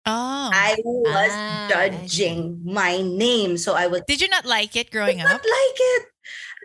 Oh. 0.07 0.48
i 0.55 0.79
was 0.87 1.35
Ah, 1.35 1.66
I 1.66 1.90
judging 1.90 2.62
my 2.62 3.03
name 3.03 3.59
so 3.59 3.74
i 3.74 3.90
was 3.90 4.07
Did 4.07 4.22
you 4.22 4.31
not 4.31 4.46
like 4.46 4.79
it 4.79 4.94
growing 4.94 5.18
up? 5.18 5.26
not 5.26 5.42
up? 5.42 5.44
like 5.44 5.79
it 5.98 6.03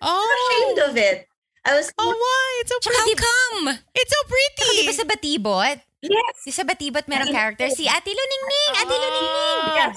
ashamed 0.05 0.79
Oh. 0.79 0.87
of 0.89 0.93
it 0.97 1.25
i 1.65 1.71
was 1.73 1.89
Oh, 1.97 2.09
why? 2.13 2.47
It's 2.61 2.69
so 2.71 2.77
How 2.85 2.93
pretty. 3.03 3.15
come? 3.17 3.63
It's 3.97 4.11
so 4.13 4.21
Saka 4.25 4.71
di 4.77 4.83
ba 4.85 4.93
pretty. 4.93 4.97
sa 5.01 5.05
Batibot? 5.05 5.77
yes 6.05 6.35
Di 6.45 6.51
sa 6.53 6.63
Batibot 6.63 7.05
merong 7.09 7.33
character 7.33 7.65
si 7.73 7.89
Ate 7.89 8.13
Luning 8.13 8.43
Ning, 8.45 8.71
Ate 8.77 8.95
Luning 9.01 9.27
Ning. 9.33 9.61
Ah, 9.65 9.89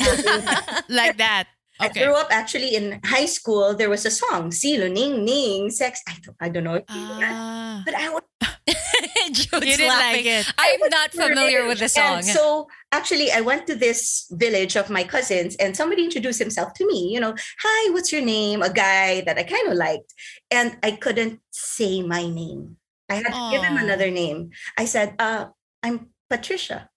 like 0.98 1.16
that. 1.20 1.44
I 1.80 1.88
grew 1.88 2.14
up 2.14 2.28
actually 2.30 2.74
in 2.74 3.00
high 3.04 3.26
school. 3.26 3.74
There 3.74 3.90
was 3.90 4.04
a 4.04 4.10
song, 4.10 4.50
Silo 4.52 4.88
Ning 4.88 5.24
Ning 5.24 5.70
Sex. 5.70 6.00
I 6.08 6.16
don't, 6.22 6.36
I 6.40 6.48
don't 6.48 6.64
know 6.64 6.74
if 6.74 6.84
you 6.90 7.00
know 7.00 7.18
that, 7.20 7.32
Ah. 7.32 7.82
but 7.84 7.94
I 7.94 8.08
was 8.10 8.22
Jude's 9.30 9.52
You 9.52 9.60
didn't 9.60 9.88
laughing. 9.88 10.24
like 10.24 10.26
it. 10.26 10.52
I'm 10.58 10.80
not 10.90 11.10
familiar 11.12 11.66
with 11.66 11.78
the 11.80 11.88
song. 11.88 12.16
And 12.18 12.24
so 12.26 12.66
actually, 12.92 13.30
I 13.30 13.40
went 13.40 13.66
to 13.66 13.74
this 13.74 14.26
village 14.32 14.76
of 14.76 14.88
my 14.90 15.04
cousins, 15.04 15.54
and 15.56 15.76
somebody 15.76 16.04
introduced 16.04 16.38
himself 16.38 16.72
to 16.74 16.86
me. 16.86 17.10
You 17.12 17.20
know, 17.20 17.34
hi, 17.62 17.90
what's 17.92 18.10
your 18.12 18.22
name? 18.22 18.62
A 18.62 18.72
guy 18.72 19.20
that 19.22 19.38
I 19.38 19.42
kind 19.44 19.68
of 19.68 19.74
liked, 19.74 20.12
and 20.50 20.76
I 20.82 20.92
couldn't 20.92 21.40
say 21.50 22.02
my 22.02 22.22
name. 22.28 22.76
I 23.10 23.14
had 23.16 23.26
to 23.26 23.48
give 23.52 23.62
him 23.62 23.76
another 23.76 24.10
name. 24.10 24.50
I 24.76 24.84
said, 24.86 25.14
uh, 25.18 25.46
"I'm 25.82 26.08
Patricia." 26.30 26.88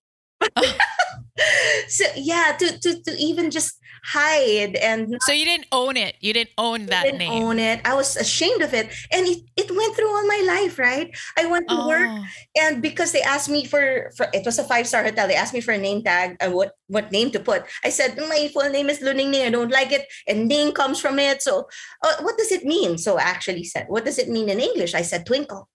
so 1.87 2.05
yeah, 2.15 2.55
to 2.59 2.79
to 2.79 3.01
to 3.03 3.11
even 3.17 3.51
just 3.51 3.77
hide 4.03 4.75
and 4.75 5.15
So 5.21 5.31
you 5.31 5.45
didn't 5.45 5.67
own 5.71 5.95
it. 5.95 6.15
You 6.19 6.33
didn't 6.33 6.51
own 6.57 6.87
that 6.87 7.03
didn't 7.05 7.19
name. 7.19 7.43
own 7.43 7.59
it. 7.59 7.81
I 7.85 7.93
was 7.93 8.15
ashamed 8.17 8.61
of 8.61 8.73
it, 8.73 8.89
and 9.11 9.27
it, 9.27 9.43
it 9.55 9.69
went 9.69 9.95
through 9.95 10.09
all 10.09 10.25
my 10.27 10.41
life. 10.45 10.79
Right, 10.79 11.13
I 11.37 11.45
went 11.45 11.69
to 11.69 11.75
work 11.87 12.09
Oh. 12.09 12.25
and 12.57 12.81
because 12.81 13.11
they 13.11 13.21
asked 13.21 13.49
me 13.49 13.65
for, 13.65 14.09
for 14.17 14.27
it 14.33 14.45
was 14.45 14.57
a 14.57 14.63
five 14.65 14.87
star 14.87 15.03
hotel, 15.03 15.27
they 15.27 15.35
asked 15.35 15.53
me 15.53 15.61
for 15.61 15.71
a 15.71 15.77
name 15.77 16.01
tag 16.03 16.35
and 16.41 16.53
what 16.53 16.73
what 16.87 17.11
name 17.11 17.29
to 17.31 17.39
put. 17.39 17.63
I 17.85 17.89
said 17.89 18.17
my 18.17 18.49
full 18.53 18.69
name 18.69 18.89
is 18.89 18.99
Luning 19.01 19.29
Ning. 19.29 19.45
I 19.45 19.49
don't 19.53 19.71
like 19.71 19.91
it, 19.91 20.07
and 20.27 20.47
Ning 20.47 20.71
comes 20.73 20.99
from 20.99 21.19
it. 21.19 21.41
So, 21.43 21.69
uh, 22.03 22.15
what 22.21 22.37
does 22.37 22.51
it 22.51 22.65
mean? 22.65 22.97
So 22.97 23.17
I 23.19 23.23
actually 23.29 23.63
said, 23.65 23.85
what 23.87 24.05
does 24.05 24.17
it 24.17 24.29
mean 24.29 24.49
in 24.49 24.59
English? 24.59 24.95
I 24.95 25.03
said 25.03 25.25
twinkle, 25.27 25.69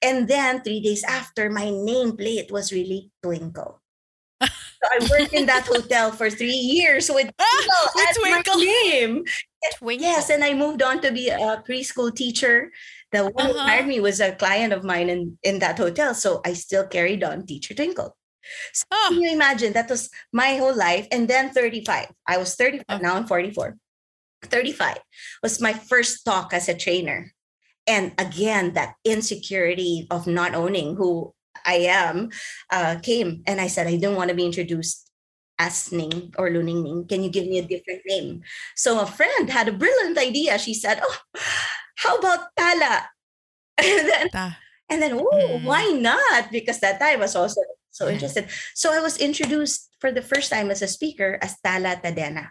and 0.00 0.26
then 0.26 0.62
three 0.62 0.80
days 0.80 1.04
after, 1.04 1.50
my 1.50 1.66
nameplate 1.66 2.50
was 2.50 2.72
really 2.72 3.10
Twinkle. 3.22 3.81
So 4.46 4.84
I 4.90 4.98
worked 5.10 5.32
in 5.32 5.46
that 5.46 5.66
hotel 5.66 6.12
for 6.12 6.30
three 6.30 6.50
years 6.54 7.10
with 7.10 7.30
Twinkle 7.38 7.86
With 7.94 8.08
as 8.10 8.16
Twinkle. 8.16 8.56
my 8.56 8.64
name. 8.64 9.24
Twinkle. 9.78 10.02
Yes, 10.06 10.30
and 10.30 10.42
I 10.44 10.54
moved 10.54 10.82
on 10.82 11.00
to 11.02 11.12
be 11.12 11.28
a 11.28 11.62
preschool 11.66 12.14
teacher. 12.14 12.70
The 13.12 13.28
one 13.28 13.46
who 13.46 13.52
Uh-huh. 13.52 13.66
hired 13.66 13.86
me 13.86 14.00
was 14.00 14.20
a 14.20 14.32
client 14.32 14.72
of 14.72 14.84
mine 14.84 15.10
in, 15.10 15.38
in 15.42 15.58
that 15.60 15.78
hotel. 15.78 16.14
So 16.14 16.40
I 16.44 16.54
still 16.54 16.86
carried 16.86 17.22
on 17.22 17.46
Teacher 17.46 17.74
Twinkle. 17.74 18.16
So 18.72 18.84
Oh. 18.90 19.06
can 19.12 19.20
you 19.22 19.30
imagine 19.32 19.72
that 19.74 19.88
was 19.90 20.10
my 20.32 20.56
whole 20.56 20.74
life? 20.74 21.06
And 21.12 21.28
then 21.28 21.50
35. 21.50 22.08
I 22.26 22.38
was 22.38 22.54
35, 22.56 22.84
Oh. 22.88 22.98
now 22.98 23.14
I'm 23.16 23.26
44. 23.26 23.76
35 24.44 24.98
was 25.42 25.60
my 25.60 25.72
first 25.72 26.24
talk 26.24 26.52
as 26.52 26.68
a 26.68 26.74
trainer. 26.74 27.30
And 27.86 28.12
again, 28.18 28.72
that 28.74 28.94
insecurity 29.04 30.06
of 30.10 30.26
not 30.26 30.54
owning 30.54 30.96
who 30.96 31.34
I 31.66 31.86
am 31.90 32.30
uh, 32.70 32.96
came. 33.02 33.42
And 33.46 33.60
I 33.60 33.66
said, 33.68 33.86
I 33.86 33.96
don't 33.96 34.16
want 34.16 34.28
to 34.30 34.36
be 34.36 34.44
introduced 34.46 35.08
as 35.58 35.92
Ning 35.92 36.32
or 36.38 36.50
Luning 36.50 36.82
Ning, 36.82 37.06
can 37.06 37.22
you 37.22 37.30
give 37.30 37.46
me 37.46 37.58
a 37.58 37.66
different 37.66 38.02
name? 38.06 38.42
So 38.74 38.98
a 39.00 39.06
friend 39.06 39.48
had 39.50 39.68
a 39.68 39.72
brilliant 39.72 40.18
idea. 40.18 40.58
She 40.58 40.74
said, 40.74 40.98
oh, 41.02 41.16
how 41.96 42.16
about 42.18 42.48
Tala? 42.56 43.06
And 43.78 44.08
then, 44.08 44.28
Ta- 44.30 44.58
and 44.90 45.02
then 45.02 45.12
oh, 45.14 45.28
Mm. 45.60 45.64
why 45.64 45.84
not? 45.94 46.50
Because 46.50 46.80
that 46.80 46.98
time 46.98 47.18
I 47.18 47.22
was 47.22 47.36
also 47.36 47.60
so 47.90 48.06
Yeah. 48.08 48.14
interested. 48.14 48.48
So 48.74 48.92
I 48.92 49.00
was 49.00 49.18
introduced 49.18 49.88
for 50.00 50.10
the 50.10 50.22
first 50.22 50.50
time 50.50 50.70
as 50.70 50.82
a 50.82 50.88
speaker 50.88 51.38
as 51.40 51.54
Tala 51.62 52.00
Tadena. 52.02 52.50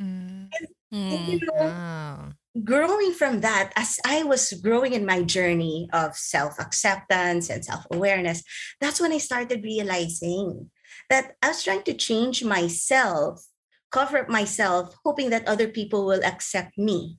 Mm. 0.00 0.50
And, 0.52 0.66
Mm. 0.92 1.28
you 1.28 1.38
know, 1.46 1.66
Oh. 1.66 2.32
Growing 2.64 3.12
from 3.12 3.40
that, 3.40 3.72
as 3.76 3.98
I 4.04 4.22
was 4.22 4.52
growing 4.62 4.92
in 4.92 5.06
my 5.06 5.22
journey 5.22 5.88
of 5.92 6.16
self 6.16 6.58
acceptance 6.58 7.50
and 7.50 7.64
self 7.64 7.86
awareness, 7.90 8.42
that's 8.80 9.00
when 9.00 9.12
I 9.12 9.18
started 9.18 9.64
realizing 9.64 10.70
that 11.08 11.36
I 11.42 11.48
was 11.48 11.62
trying 11.64 11.82
to 11.84 11.94
change 11.94 12.44
myself, 12.44 13.44
cover 13.90 14.18
up 14.18 14.28
myself, 14.28 14.94
hoping 15.04 15.30
that 15.30 15.46
other 15.48 15.68
people 15.68 16.06
will 16.06 16.24
accept 16.24 16.76
me 16.78 17.18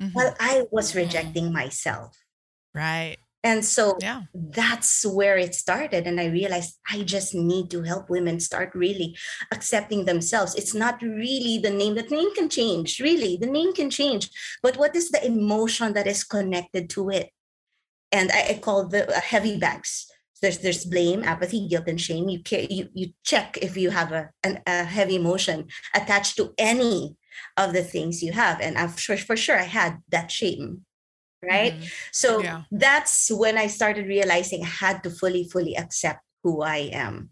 Mhm. 0.00 0.14
while 0.14 0.34
I 0.40 0.64
was 0.70 0.94
rejecting 0.94 1.52
myself. 1.52 2.16
Right. 2.74 3.18
And 3.44 3.64
so 3.64 3.98
Yeah. 4.00 4.22
that's 4.34 5.06
where 5.06 5.38
it 5.38 5.54
started. 5.54 6.06
And 6.06 6.20
I 6.20 6.26
realized 6.26 6.78
I 6.90 7.02
just 7.02 7.34
need 7.34 7.70
to 7.70 7.82
help 7.82 8.10
women 8.10 8.40
start 8.40 8.74
really 8.74 9.16
accepting 9.52 10.04
themselves. 10.04 10.54
It's 10.54 10.74
not 10.74 11.00
really 11.02 11.58
the 11.58 11.70
name, 11.70 11.94
the 11.94 12.02
name 12.02 12.34
can 12.34 12.48
change, 12.48 12.98
really, 13.00 13.36
the 13.36 13.46
name 13.46 13.72
can 13.72 13.90
change. 13.90 14.30
But 14.62 14.76
what 14.76 14.96
is 14.96 15.10
the 15.10 15.24
emotion 15.24 15.92
that 15.94 16.06
is 16.06 16.24
connected 16.24 16.90
to 16.90 17.10
it? 17.10 17.30
And 18.10 18.30
I, 18.32 18.48
I 18.50 18.54
call 18.54 18.88
the 18.88 19.08
uh, 19.08 19.20
heavy 19.20 19.58
bags. 19.58 20.06
There's 20.40 20.58
there's 20.58 20.84
blame, 20.84 21.24
apathy, 21.24 21.66
guilt, 21.68 21.88
and 21.88 22.00
shame. 22.00 22.28
You 22.28 22.42
care, 22.42 22.66
you 22.70 22.88
you 22.94 23.10
check 23.24 23.58
if 23.60 23.76
you 23.76 23.90
have 23.90 24.12
a 24.12 24.30
an, 24.44 24.62
a 24.66 24.84
heavy 24.84 25.16
emotion 25.16 25.66
attached 25.94 26.36
to 26.36 26.54
any 26.56 27.16
of 27.56 27.72
the 27.72 27.82
things 27.82 28.22
you 28.22 28.32
have, 28.32 28.60
and 28.60 28.78
I'm 28.78 28.94
sure 28.96 29.16
for 29.16 29.36
sure 29.36 29.58
I 29.58 29.64
had 29.64 29.98
that 30.10 30.30
shame, 30.30 30.86
right? 31.42 31.74
Mhm. 31.74 31.92
So 32.12 32.42
Yeah. 32.42 32.62
that's 32.70 33.30
when 33.30 33.56
I 33.58 33.66
started 33.68 34.06
realizing 34.06 34.62
I 34.64 34.68
had 34.68 35.02
to 35.04 35.10
fully, 35.10 35.44
fully 35.44 35.76
accept 35.76 36.20
who 36.42 36.62
I 36.62 36.90
am. 36.92 37.30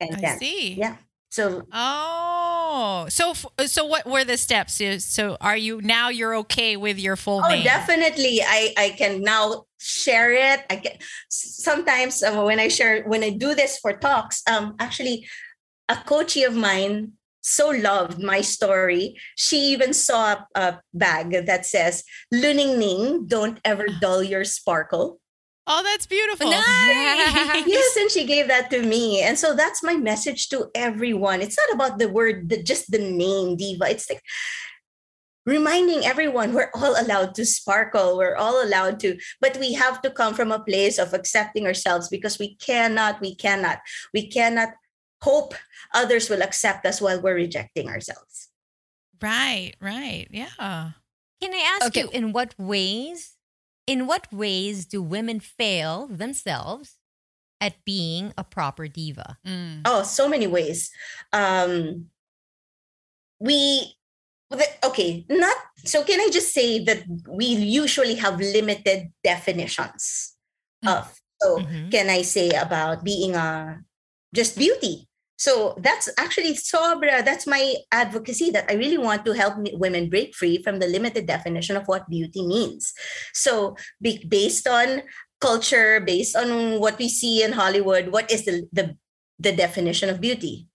And 0.00 0.16
I 0.16 0.20
then, 0.20 0.38
see. 0.38 0.74
yeah. 0.74 0.96
So 1.30 1.66
Oh, 1.72 3.06
so 3.08 3.34
so 3.66 3.84
what 3.86 4.06
were 4.06 4.22
the 4.24 4.36
steps? 4.36 4.80
So 5.04 5.36
are 5.40 5.56
you 5.56 5.80
now 5.82 6.08
you're 6.08 6.34
okay 6.46 6.76
with 6.76 6.98
your 6.98 7.16
full 7.16 7.42
oh, 7.44 7.48
name? 7.48 7.64
definitely, 7.64 8.40
I 8.42 8.72
I 8.76 8.90
can 8.90 9.20
now 9.22 9.64
share 9.78 10.30
it. 10.32 10.62
I 10.70 10.76
can 10.76 10.92
s- 11.26 11.58
sometimes 11.58 12.22
uh, 12.22 12.42
when 12.44 12.60
I 12.60 12.68
share 12.68 13.02
when 13.04 13.24
I 13.24 13.30
do 13.30 13.54
this 13.54 13.78
for 13.78 13.92
talks. 13.98 14.42
Um, 14.46 14.76
actually, 14.78 15.26
a 15.88 15.96
coachee 15.96 16.44
of 16.44 16.54
mine 16.54 17.12
so 17.44 17.68
loved 17.68 18.22
my 18.22 18.40
story. 18.40 19.20
She 19.36 19.58
even 19.76 19.92
saw 19.92 20.44
a, 20.54 20.80
bag 20.94 21.46
that 21.46 21.66
says 21.66 22.02
"Luning 22.32 22.78
Ning, 22.78 23.26
don't 23.26 23.60
ever 23.64 23.84
ah. 23.88 23.98
dull 24.00 24.22
your 24.22 24.44
sparkle." 24.44 25.20
Oh, 25.66 25.82
that's 25.82 26.06
beautiful. 26.06 26.50
Nice. 26.50 27.66
yes 27.66 27.96
and 27.96 28.10
she 28.10 28.26
gave 28.26 28.48
that 28.48 28.70
to 28.70 28.82
me 28.82 29.22
and 29.22 29.38
so 29.38 29.54
that's 29.54 29.82
my 29.82 29.94
message 29.94 30.48
to 30.50 30.68
everyone 30.74 31.40
it's 31.40 31.56
not 31.56 31.74
about 31.74 31.98
the 31.98 32.08
word 32.08 32.50
the, 32.50 32.62
just 32.62 32.90
the 32.90 32.98
name 32.98 33.56
diva 33.56 33.88
it's 33.88 34.10
like 34.10 34.20
reminding 35.46 36.04
everyone 36.04 36.52
we're 36.52 36.70
all 36.74 36.94
allowed 37.00 37.34
to 37.34 37.46
sparkle 37.46 38.18
we're 38.18 38.36
all 38.36 38.62
allowed 38.62 39.00
to 39.00 39.16
but 39.40 39.56
we 39.56 39.72
have 39.72 40.02
to 40.02 40.10
come 40.10 40.34
from 40.34 40.52
a 40.52 40.60
place 40.60 40.98
of 40.98 41.14
accepting 41.14 41.66
ourselves 41.66 42.08
because 42.08 42.38
we 42.38 42.56
cannot 42.56 43.20
we 43.20 43.34
cannot 43.34 43.78
we 44.12 44.28
cannot 44.28 44.68
hope 45.24 45.54
others 45.94 46.28
will 46.28 46.42
accept 46.42 46.84
us 46.86 47.00
while 47.00 47.20
we're 47.20 47.34
rejecting 47.34 47.88
ourselves 47.88 48.50
Right, 49.22 49.72
right. 49.80 50.26
Yeah. 50.30 50.52
Can 51.40 51.54
I 51.54 51.78
ask 51.80 51.86
Okay. 51.88 52.02
you 52.04 52.10
in 52.12 52.32
what 52.36 52.52
ways 52.60 53.38
in 53.86 54.04
what 54.06 54.28
ways 54.32 54.84
do 54.84 55.00
women 55.00 55.40
fail 55.40 56.08
themselves 56.12 56.98
at 57.60 57.80
being 57.88 58.34
a 58.36 58.44
proper 58.44 58.84
diva? 58.88 59.38
Mm. 59.46 59.80
Oh, 59.88 60.02
so 60.02 60.28
many 60.28 60.44
ways. 60.46 60.90
Um, 61.32 62.10
we, 63.40 63.96
the- 64.50 64.76
okay, 64.84 65.24
not 65.28 65.56
so. 65.84 66.02
Can 66.04 66.20
I 66.20 66.28
just 66.32 66.52
say 66.52 66.82
that 66.84 67.04
we 67.28 67.46
usually 67.46 68.16
have 68.16 68.38
limited 68.40 69.12
definitions 69.22 70.34
Mm. 70.84 70.90
of. 71.00 71.20
So, 71.40 71.58
Mhm. 71.64 71.90
can 71.90 72.10
I 72.10 72.22
say 72.22 72.50
about 72.50 73.04
being 73.04 73.34
a 73.36 73.80
just 74.34 74.56
beauty? 74.58 75.08
So 75.36 75.74
that's 75.78 76.08
actually 76.16 76.54
sobra. 76.54 77.24
That's 77.24 77.46
my 77.46 77.74
advocacy 77.90 78.50
that 78.50 78.70
I 78.70 78.74
really 78.74 78.98
want 78.98 79.24
to 79.26 79.32
help 79.32 79.54
women 79.72 80.08
break 80.08 80.34
free 80.34 80.62
from 80.62 80.78
the 80.78 80.86
limited 80.86 81.26
definition 81.26 81.76
of 81.76 81.86
what 81.86 82.08
beauty 82.08 82.46
means. 82.46 82.92
So, 83.32 83.76
be, 84.00 84.24
based 84.26 84.68
on 84.68 85.02
culture, 85.40 86.00
based 86.00 86.36
on 86.36 86.80
what 86.80 86.98
we 86.98 87.08
see 87.08 87.42
in 87.42 87.52
Hollywood, 87.52 88.08
what 88.08 88.30
is 88.30 88.44
the 88.44 88.68
the, 88.72 88.96
the 89.38 89.52
definition 89.52 90.08
of 90.08 90.20
beauty? 90.20 90.68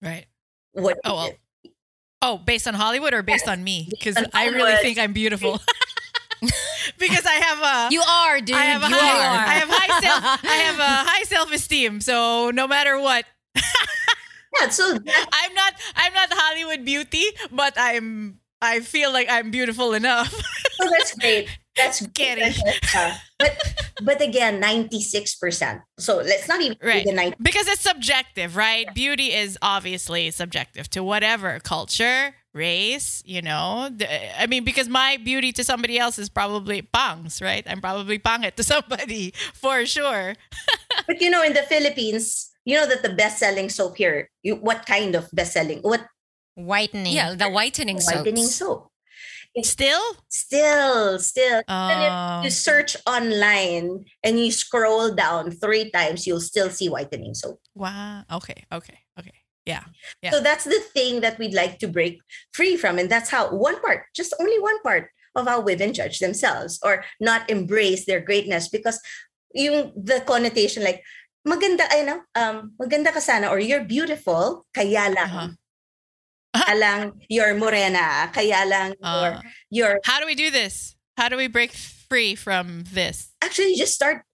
Right. 0.00 0.26
What 0.72 0.98
Oh, 1.04 1.14
well. 1.14 1.32
Oh, 2.22 2.38
based 2.38 2.66
on 2.68 2.74
Hollywood 2.74 3.14
or 3.14 3.22
based 3.22 3.46
Yes, 3.46 3.52
on 3.52 3.64
me? 3.64 3.88
Because 3.90 4.16
I 4.32 4.48
really 4.48 4.76
think 4.76 4.96
I'm 4.96 5.12
beautiful. 5.12 5.60
because 7.02 7.26
I 7.26 7.34
have 7.34 7.58
a 7.90 7.92
You 7.94 8.00
are, 8.02 8.40
dude. 8.40 8.56
I 8.56 8.64
have 8.64 8.82
a 8.82 8.88
you 8.88 8.94
high, 8.96 9.26
are. 9.26 9.46
I 9.46 9.54
have 9.54 9.68
high 9.70 10.00
self 10.00 10.44
I 10.44 10.56
have 10.56 10.78
a 10.78 10.82
high 11.10 11.22
self 11.24 11.52
esteem. 11.52 12.00
So 12.00 12.50
no 12.50 12.66
matter 12.66 12.98
what, 12.98 13.24
yeah, 14.60 14.68
so 14.68 14.94
that, 14.94 15.26
I'm 15.32 15.54
not 15.54 15.74
I'm 15.96 16.12
not 16.14 16.28
Hollywood 16.32 16.84
beauty, 16.84 17.24
but 17.50 17.74
I'm 17.76 18.38
I 18.60 18.80
feel 18.80 19.12
like 19.12 19.28
I'm 19.30 19.50
beautiful 19.50 19.92
enough. 19.92 20.30
so 20.32 20.88
that's 20.98 21.14
great. 21.18 21.48
That's 21.76 22.06
great. 22.06 22.54
Uh, 22.94 23.14
but 23.38 23.56
but 24.02 24.20
again, 24.20 24.60
ninety 24.60 25.00
six 25.00 25.34
percent. 25.34 25.80
So 25.98 26.16
let's 26.18 26.46
not 26.48 26.60
even 26.60 26.76
Right. 26.82 27.02
say 27.04 27.10
the 27.10 27.16
ninety. 27.16 27.36
because 27.42 27.66
it's 27.66 27.80
subjective, 27.80 28.56
right? 28.56 28.86
Beauty 28.94 29.32
is 29.32 29.58
obviously 29.62 30.30
subjective 30.30 30.88
to 30.90 31.02
whatever 31.02 31.58
culture, 31.60 32.34
race, 32.54 33.22
you 33.26 33.42
know. 33.42 33.88
I 34.38 34.46
mean, 34.46 34.64
because 34.64 34.88
my 34.88 35.16
beauty 35.22 35.52
to 35.52 35.64
somebody 35.64 35.98
else 35.98 36.18
is 36.18 36.28
probably 36.28 36.82
pangs, 36.82 37.40
right? 37.40 37.64
I'm 37.66 37.80
probably 37.80 38.18
pangit 38.18 38.54
to 38.56 38.62
somebody 38.74 39.32
for 39.54 39.86
sure. 39.86 40.34
But 41.06 41.20
you 41.20 41.30
know, 41.30 41.42
in 41.42 41.52
the 41.54 41.62
Philippines, 41.62 42.50
you 42.64 42.76
know 42.76 42.86
that 42.86 43.02
the 43.02 43.10
best 43.14 43.38
selling 43.38 43.68
soap 43.70 43.96
here. 43.96 44.30
You, 44.42 44.56
what 44.56 44.86
kind 44.86 45.14
of 45.16 45.28
best 45.32 45.54
selling? 45.54 45.80
What 45.80 46.06
Whitening. 46.54 47.12
Yeah, 47.12 47.34
the 47.34 47.48
whitening 47.48 47.98
soaps. 47.98 48.16
whitening 48.24 48.46
soap? 48.46 48.88
Still? 49.62 50.00
Still, 50.28 51.18
still. 51.18 51.60
Even 51.68 52.08
Oh. 52.08 52.38
if 52.40 52.44
you 52.44 52.48
oh. 52.48 52.50
search 52.50 52.96
online 53.06 54.04
and 54.24 54.38
you 54.40 54.50
scroll 54.50 55.12
down 55.14 55.50
three 55.50 55.90
times, 55.90 56.26
you'll 56.26 56.40
still 56.40 56.70
see 56.70 56.88
whitening 56.88 57.34
soap. 57.34 57.60
Wow. 57.74 58.24
Okay. 58.32 58.64
Okay. 58.72 58.98
Yeah. 59.66 59.84
Yeah. 60.22 60.30
So 60.32 60.40
that's 60.40 60.64
the 60.64 60.80
thing 60.92 61.20
that 61.22 61.38
we'd 61.38 61.54
like 61.54 61.78
to 61.80 61.88
break 61.88 62.18
free 62.52 62.76
from. 62.76 62.98
And 62.98 63.08
that's 63.08 63.30
how 63.30 63.50
one 63.54 63.80
part, 63.80 64.04
just 64.14 64.34
only 64.40 64.58
one 64.58 64.80
part 64.82 65.10
of 65.36 65.46
how 65.46 65.60
women 65.62 65.94
judge 65.94 66.18
themselves 66.18 66.78
or 66.82 67.04
not 67.20 67.48
embrace 67.48 68.04
their 68.04 68.20
greatness 68.20 68.68
because 68.68 69.00
yung 69.54 69.92
the 69.96 70.20
connotation 70.26 70.82
like 70.82 71.00
maganda 71.46 71.84
ay 71.92 72.04
no 72.04 72.20
um 72.36 72.72
maganda 72.80 73.12
ka 73.12 73.20
sana 73.20 73.48
or 73.48 73.58
you're 73.58 73.84
beautiful 73.84 74.64
kaya 74.76 75.08
lang 75.12 75.28
Uh-huh. 75.28 75.48
kaya 76.52 76.74
lang 76.84 77.00
you're 77.28 77.54
morena 77.56 78.28
kaya 78.32 78.64
lang 78.68 78.92
Uh, 79.02 79.40
you're 79.70 80.00
how 80.04 80.20
do 80.20 80.26
we 80.26 80.34
do 80.36 80.50
this? 80.50 80.96
How 81.16 81.28
do 81.28 81.36
we 81.36 81.48
break 81.48 81.72
free 81.72 82.34
from 82.34 82.84
this? 82.92 83.32
actually 83.40 83.74
just 83.76 83.92
start 83.96 84.24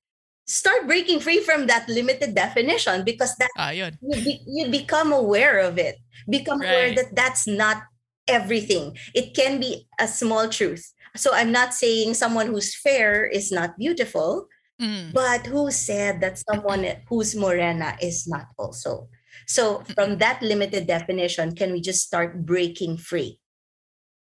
start 0.49 0.87
breaking 0.87 1.21
free 1.21 1.41
from 1.45 1.67
that 1.69 1.89
limited 1.89 2.35
definition 2.35 3.05
because 3.05 3.37
that 3.37 3.51
Ah, 3.57 3.71
you, 3.71 3.91
be, 4.25 4.41
you 4.47 4.69
become 4.69 5.13
aware 5.13 5.59
of 5.61 5.79
it. 5.79 5.97
Become 6.29 6.63
aware 6.63 6.95
that 6.95 7.15
that's 7.15 7.47
not 7.47 7.83
everything. 8.27 8.97
It 9.15 9.35
can 9.35 9.61
be 9.61 9.87
a 10.01 10.09
small 10.09 10.49
truth. 10.49 10.93
So 11.17 11.33
i'm 11.35 11.51
not 11.53 11.75
saying 11.75 12.15
someone 12.15 12.47
who's 12.49 12.75
fair 12.77 13.27
is 13.27 13.51
not 13.53 13.79
beautiful 13.79 14.47
Mm. 14.79 15.11
but 15.13 15.43
who 15.51 15.73
said 15.75 16.21
that 16.23 16.39
someone 16.39 16.87
who's 17.11 17.35
morena 17.35 17.99
is 18.01 18.29
not 18.31 18.47
also. 18.57 19.09
So 19.51 19.83
from 19.99 20.19
that 20.23 20.39
limited 20.41 20.87
definition 20.87 21.57
can 21.59 21.73
we 21.73 21.81
just 21.83 22.07
start 22.07 22.47
breaking 22.47 22.99
free 23.03 23.38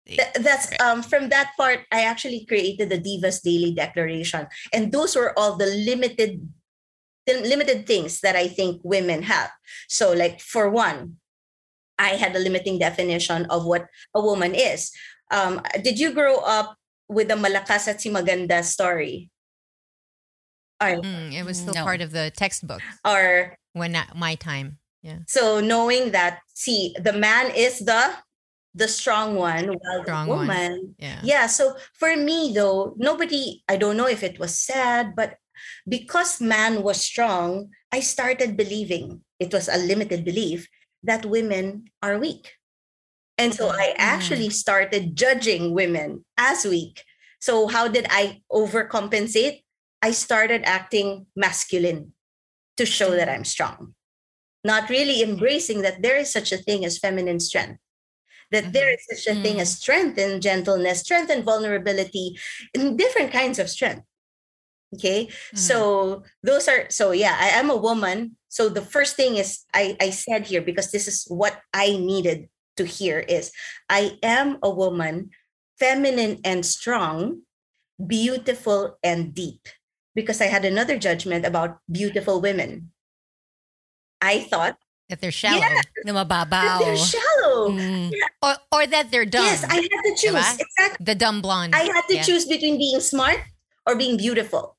Th- 0.09 0.33
that's 0.41 0.71
Right. 0.73 0.81
um 0.81 1.03
from 1.05 1.29
that 1.29 1.53
part 1.61 1.85
i 1.93 2.01
actually 2.09 2.47
created 2.49 2.89
the 2.89 2.97
divas 2.97 3.43
daily 3.45 3.75
declaration 3.77 4.49
and 4.73 4.89
those 4.91 5.13
were 5.15 5.37
all 5.39 5.57
the 5.61 5.67
limited 5.69 6.41
the 7.29 7.45
limited 7.45 7.85
things 7.87 8.21
that 8.25 8.33
i 8.35 8.49
think 8.49 8.81
women 8.85 9.23
have 9.29 9.53
so 9.89 10.13
like 10.17 10.41
for 10.41 10.71
one 10.73 11.21
i 12.01 12.17
had 12.17 12.33
a 12.35 12.41
limiting 12.41 12.79
definition 12.81 13.45
of 13.53 13.67
what 13.69 13.85
a 14.17 14.21
woman 14.25 14.55
is 14.57 14.91
um 15.31 15.61
did 15.85 15.99
you 16.01 16.13
grow 16.17 16.41
up 16.41 16.73
with 17.09 17.29
the 17.29 17.37
malakas 17.37 17.85
at 17.89 18.01
si 18.01 18.09
maganda 18.09 18.65
story 18.65 19.29
or 20.81 21.03
Mm, 21.05 21.35
it 21.35 21.45
was 21.45 21.59
still 21.59 21.75
No. 21.75 21.85
part 21.85 22.01
of 22.01 22.13
the 22.13 22.31
textbook 22.33 22.81
or 23.05 23.57
when 23.75 23.95
at 23.95 24.17
my 24.17 24.35
time. 24.37 24.79
Yeah. 25.03 25.21
So 25.29 25.61
knowing 25.61 26.11
that, 26.13 26.41
see, 26.55 26.95
the 26.99 27.13
man 27.13 27.51
is 27.55 27.79
the 27.83 28.15
the 28.79 28.87
strong 28.89 29.35
one, 29.35 29.67
while 29.67 30.03
Strong 30.03 30.27
the 30.27 30.31
one. 30.33 30.47
woman. 30.47 30.95
Yeah. 30.99 31.21
yeah 31.23 31.47
so 31.47 31.75
for 31.99 32.17
me 32.17 32.53
though 32.55 32.95
nobody 32.97 33.63
i 33.69 33.77
don't 33.77 33.97
know 33.97 34.07
if 34.07 34.23
it 34.23 34.39
was 34.39 34.59
sad 34.59 35.15
but 35.19 35.37
because 35.89 36.41
man 36.41 36.83
was 36.83 37.03
strong 37.03 37.71
i 37.91 37.99
started 37.99 38.57
believing 38.57 39.21
it 39.39 39.53
was 39.53 39.69
a 39.69 39.79
limited 39.79 40.25
belief 40.25 40.69
that 41.03 41.27
women 41.27 41.91
are 42.03 42.19
weak. 42.19 42.55
And 43.39 43.55
so 43.55 43.71
i 43.71 43.95
mm. 43.95 43.99
actually 43.99 44.51
started 44.51 45.15
judging 45.15 45.75
women 45.75 46.25
as 46.37 46.65
weak. 46.65 47.05
So 47.41 47.69
how 47.69 47.87
did 47.87 48.07
i 48.11 48.43
overcompensate? 48.51 49.63
I 50.03 50.11
started 50.11 50.63
acting 50.67 51.27
masculine 51.35 52.15
to 52.79 52.87
show 52.87 53.11
that 53.11 53.29
mm. 53.29 53.35
i'm 53.35 53.45
strong. 53.45 53.95
Not 54.65 54.91
really 54.91 55.23
embracing 55.23 55.83
that 55.83 56.03
there 56.03 56.19
is 56.19 56.31
such 56.31 56.51
a 56.51 56.59
thing 56.59 56.85
as 56.85 56.99
feminine 56.99 57.39
strength 57.39 57.79
that 58.51 58.65
mm-hmm. 58.65 58.73
there 58.73 58.93
is 58.93 59.05
such 59.11 59.37
a 59.37 59.41
thing 59.41 59.61
as 59.61 59.71
mm-hmm. 59.71 59.81
strength 59.81 60.19
and 60.19 60.43
gentleness, 60.43 61.01
strength 61.01 61.31
and 61.31 61.45
vulnerability, 61.45 62.39
and 62.75 62.99
different 62.99 63.33
kinds 63.33 63.59
of 63.59 63.69
strength. 63.69 64.03
Okay. 64.95 65.29
So 65.55 65.77
mm-hmm. 65.77 66.25
those 66.43 66.69
are 66.69 66.89
so 66.89 67.13
yeah, 67.13 67.37
I 67.39 67.49
am 67.61 67.69
a 67.71 67.77
woman. 67.77 68.37
So 68.49 68.69
the 68.69 68.81
first 68.81 69.17
thing 69.17 69.37
is 69.37 69.65
I, 69.75 69.97
I 70.01 70.11
said 70.11 70.47
here 70.47 70.63
because 70.63 70.91
this 70.91 71.07
is 71.07 71.27
what 71.29 71.61
I 71.75 71.97
needed 71.97 72.49
to 72.79 72.85
hear 72.85 73.19
is 73.19 73.53
I 73.91 74.19
am 74.23 74.57
a 74.63 74.71
woman, 74.71 75.31
feminine 75.79 76.41
and 76.45 76.65
strong, 76.65 77.43
beautiful 78.01 78.97
and 79.03 79.35
deep. 79.35 79.69
Because 80.15 80.41
I 80.41 80.47
had 80.47 80.65
another 80.65 80.99
judgment 80.99 81.45
about 81.45 81.79
beautiful 81.91 82.41
women. 82.41 82.91
I 84.21 84.41
thought 84.41 84.79
That 85.09 85.21
they're 85.21 85.31
shallow. 85.31 85.61
Yeah. 85.61 85.83
Na 86.05 86.25
that 86.25 86.29
mababaw. 86.29 86.79
they're 86.81 86.97
shallow. 86.97 87.38
Mm. 87.67 88.13
Or, 88.43 88.55
or 88.73 88.87
that 88.87 89.11
they're 89.11 89.27
dumb. 89.27 89.45
Yes, 89.45 89.65
I 89.65 89.75
had 89.83 90.03
to 90.07 90.15
choose. 90.17 90.35
Diba? 90.35 90.61
Exactly. 90.61 91.05
the 91.05 91.15
dumb 91.15 91.43
blonde. 91.43 91.75
I 91.75 91.83
had 91.91 92.03
to 92.09 92.15
Yeah. 92.17 92.23
choose 92.23 92.45
between 92.47 92.79
being 92.79 93.01
smart 93.01 93.41
or 93.87 93.97
being 93.97 94.17
beautiful. 94.17 94.77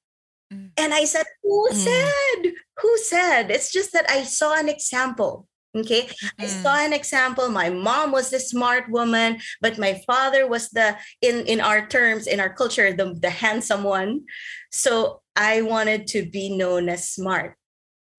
Mm. 0.54 0.72
And 0.78 0.94
I 0.94 1.04
said, 1.06 1.26
Who 1.44 1.70
Mm. 1.72 1.76
said? 1.76 2.42
Who 2.82 2.92
said? 3.04 3.52
It's 3.52 3.72
just 3.72 3.92
that 3.94 4.10
I 4.10 4.24
saw 4.24 4.56
an 4.58 4.70
example. 4.70 5.46
Okay. 5.76 6.10
I 6.42 6.46
Mm. 6.50 6.64
saw 6.64 6.76
an 6.82 6.94
example. 6.94 7.46
My 7.54 7.70
mom 7.70 8.10
was 8.12 8.32
the 8.34 8.40
smart 8.42 8.90
woman, 8.90 9.38
but 9.62 9.78
my 9.78 10.02
father 10.10 10.48
was 10.50 10.70
the 10.74 10.98
in 11.22 11.46
in 11.46 11.62
our 11.62 11.86
terms, 11.86 12.26
in 12.26 12.40
our 12.42 12.50
culture, 12.50 12.90
the, 12.94 13.14
the 13.14 13.30
handsome 13.30 13.84
one. 13.86 14.26
So 14.74 15.22
I 15.38 15.62
wanted 15.62 16.08
to 16.18 16.26
be 16.26 16.50
known 16.58 16.90
as 16.90 17.06
smart. 17.14 17.54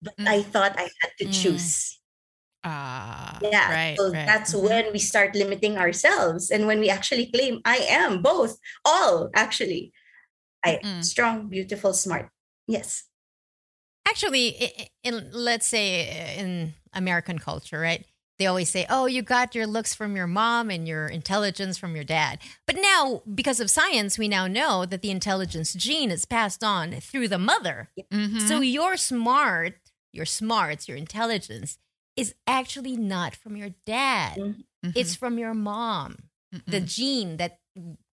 But 0.01 0.15
Mm. 0.17 0.27
I 0.27 0.37
thought 0.47 0.79
I 0.79 0.87
had 1.03 1.11
to 1.19 1.25
Mm. 1.27 1.35
choose. 1.35 1.99
Ah, 2.63 3.39
Yeah. 3.41 3.71
right. 3.71 3.97
so 3.97 4.11
right. 4.11 4.25
that's 4.27 4.53
Mhm. 4.53 4.63
when 4.69 4.93
we 4.93 4.99
start 4.99 5.35
limiting 5.35 5.77
ourselves 5.77 6.51
and 6.51 6.67
when 6.67 6.79
we 6.79 6.89
actually 6.89 7.31
claim 7.31 7.61
I 7.65 7.77
am 7.89 8.21
both, 8.21 8.57
all 8.85 9.29
actually. 9.33 9.93
I 10.63 10.79
Mm. 10.83 11.03
strong, 11.03 11.47
beautiful, 11.49 11.93
smart. 11.93 12.29
Yes. 12.67 13.05
Actually, 14.07 14.55
i- 14.61 14.73
i- 14.83 14.89
in, 15.03 15.31
let's 15.31 15.67
say 15.67 16.09
uh, 16.09 16.41
in 16.41 16.73
American 16.93 17.39
culture, 17.39 17.79
right? 17.79 18.05
They 18.37 18.47
always 18.47 18.69
say, 18.71 18.85
"Oh, 18.89 19.05
you 19.05 19.21
got 19.21 19.53
your 19.55 19.67
looks 19.67 19.93
from 19.93 20.15
your 20.15 20.27
mom 20.27 20.69
and 20.71 20.87
your 20.87 21.07
intelligence 21.07 21.77
from 21.77 21.95
your 21.95 22.03
dad." 22.03 22.39
But 22.65 22.75
now, 22.77 23.21
because 23.33 23.59
of 23.59 23.69
science, 23.71 24.17
we 24.17 24.27
now 24.27 24.47
know 24.47 24.85
that 24.85 25.01
the 25.01 25.11
intelligence 25.11 25.73
gene 25.73 26.11
is 26.11 26.25
passed 26.25 26.63
on 26.63 26.99
through 27.01 27.27
the 27.27 27.37
mother. 27.39 27.89
Mhm. 28.11 28.47
So 28.47 28.61
your 28.61 28.97
smart, 28.97 29.79
your 30.11 30.25
smarts, 30.25 30.87
your 30.87 30.97
intelligence 30.97 31.77
is 32.15 32.33
actually 32.47 32.97
not 32.97 33.35
from 33.35 33.55
your 33.55 33.71
dad. 33.85 34.37
Mhm. 34.37 34.63
Mhm. 34.83 34.93
It's 34.95 35.15
from 35.15 35.37
your 35.37 35.53
mom. 35.53 36.17
The 36.67 36.81
Mhm. 36.81 36.87
gene 36.87 37.37
that 37.37 37.59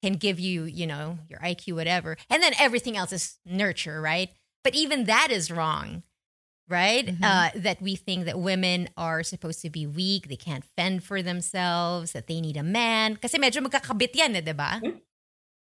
can 0.03 0.15
give 0.15 0.41
you, 0.41 0.65
you 0.65 0.87
know, 0.87 1.19
your 1.29 1.39
IQ, 1.41 1.75
whatever. 1.75 2.17
And 2.31 2.43
then 2.43 2.55
everything 2.59 2.97
else 2.97 3.13
is 3.13 3.39
nurture, 3.45 4.01
right? 4.01 4.31
But 4.65 4.75
even 4.75 5.05
that 5.05 5.31
is 5.31 5.51
wrong, 5.51 6.03
right? 6.69 7.09
Mhm. 7.09 7.23
Uh, 7.23 7.51
that 7.55 7.81
we 7.83 7.97
think 7.97 8.25
that 8.27 8.39
women 8.39 8.89
are 8.97 9.23
supposed 9.23 9.61
to 9.63 9.71
be 9.71 9.87
weak, 9.87 10.29
they 10.29 10.37
can't 10.37 10.65
fend 10.77 11.05
for 11.05 11.23
themselves, 11.23 12.13
that 12.13 12.27
they 12.27 12.41
need 12.41 12.57
a 12.57 12.63
man. 12.63 13.17
Kasi 13.17 13.39
medyo 13.39 13.63
magkakabit 13.63 14.15
yan, 14.17 14.37
eh, 14.37 14.41
di 14.41 14.53
ba? 14.53 14.83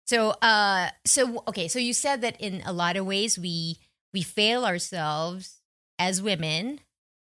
So, 0.05 0.31
uh, 0.41 0.89
so 1.05 1.43
okay, 1.47 1.67
so 1.67 1.79
you 1.79 1.93
said 1.93 2.21
that 2.21 2.35
in 2.41 2.61
a 2.65 2.73
lot 2.73 2.97
of 2.97 3.05
ways 3.05 3.37
we 3.39 3.77
we 4.13 4.21
fail 4.23 4.65
ourselves 4.65 5.61
as 5.99 6.21
women 6.21 6.81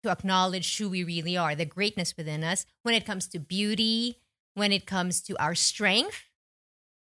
to 0.04 0.10
acknowledge 0.10 0.76
who 0.78 0.88
we 0.90 1.02
really 1.02 1.36
are, 1.36 1.54
the 1.54 1.64
greatness 1.64 2.14
within 2.16 2.44
us 2.44 2.66
when 2.82 2.94
it 2.94 3.04
comes 3.06 3.26
to 3.28 3.38
beauty, 3.38 4.20
when 4.54 4.70
it 4.70 4.86
comes 4.86 5.20
to 5.22 5.36
our 5.38 5.54
strength, 5.54 6.22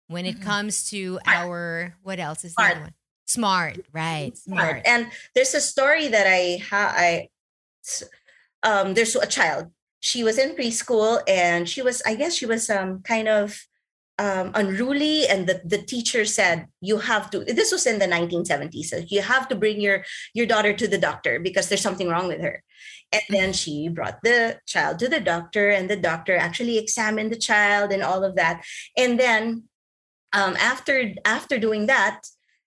when 0.08 0.26
it 0.26 0.38
Mhm. 0.38 0.42
comes 0.42 0.88
to 0.90 1.18
our 1.26 1.96
what 2.02 2.20
else 2.20 2.44
is 2.44 2.52
Smart. 2.52 2.80
one? 2.80 2.94
Smart, 3.26 3.78
right? 3.92 4.36
Smart. 4.36 4.82
And 4.84 5.10
there's 5.34 5.54
a 5.54 5.60
story 5.60 6.08
that 6.08 6.26
I 6.26 6.58
ha 6.58 6.92
I 6.94 7.30
um 8.62 8.94
there's 8.94 9.16
a 9.16 9.26
child. 9.26 9.72
She 10.00 10.22
was 10.22 10.36
in 10.38 10.54
preschool 10.54 11.22
and 11.28 11.68
she 11.68 11.80
was, 11.80 12.02
I 12.04 12.14
guess 12.14 12.34
she 12.34 12.46
was 12.46 12.68
um 12.68 13.02
kind 13.02 13.28
of 13.28 13.66
um, 14.18 14.50
unruly 14.54 15.26
and 15.26 15.46
the, 15.46 15.62
the 15.64 15.78
teacher 15.78 16.24
said 16.24 16.66
you 16.80 16.98
have 16.98 17.30
to 17.30 17.40
this 17.40 17.72
was 17.72 17.86
in 17.86 17.98
the 17.98 18.06
1970s 18.06 18.84
so 18.84 18.98
you 19.08 19.22
have 19.22 19.48
to 19.48 19.56
bring 19.56 19.80
your 19.80 20.04
your 20.34 20.46
daughter 20.46 20.72
to 20.72 20.86
the 20.86 20.98
doctor 20.98 21.40
because 21.40 21.68
there's 21.68 21.80
something 21.80 22.08
wrong 22.08 22.28
with 22.28 22.40
her. 22.40 22.62
And 23.10 23.22
then 23.28 23.52
she 23.52 23.88
brought 23.88 24.18
the 24.22 24.60
child 24.66 24.98
to 25.00 25.08
the 25.08 25.20
doctor 25.20 25.70
and 25.70 25.88
the 25.88 25.96
doctor 25.96 26.36
actually 26.36 26.78
examined 26.78 27.32
the 27.32 27.36
child 27.36 27.92
and 27.92 28.02
all 28.02 28.24
of 28.24 28.36
that. 28.36 28.64
And 28.96 29.18
then 29.18 29.64
um, 30.32 30.56
after 30.56 31.14
after 31.24 31.58
doing 31.58 31.86
that 31.86 32.20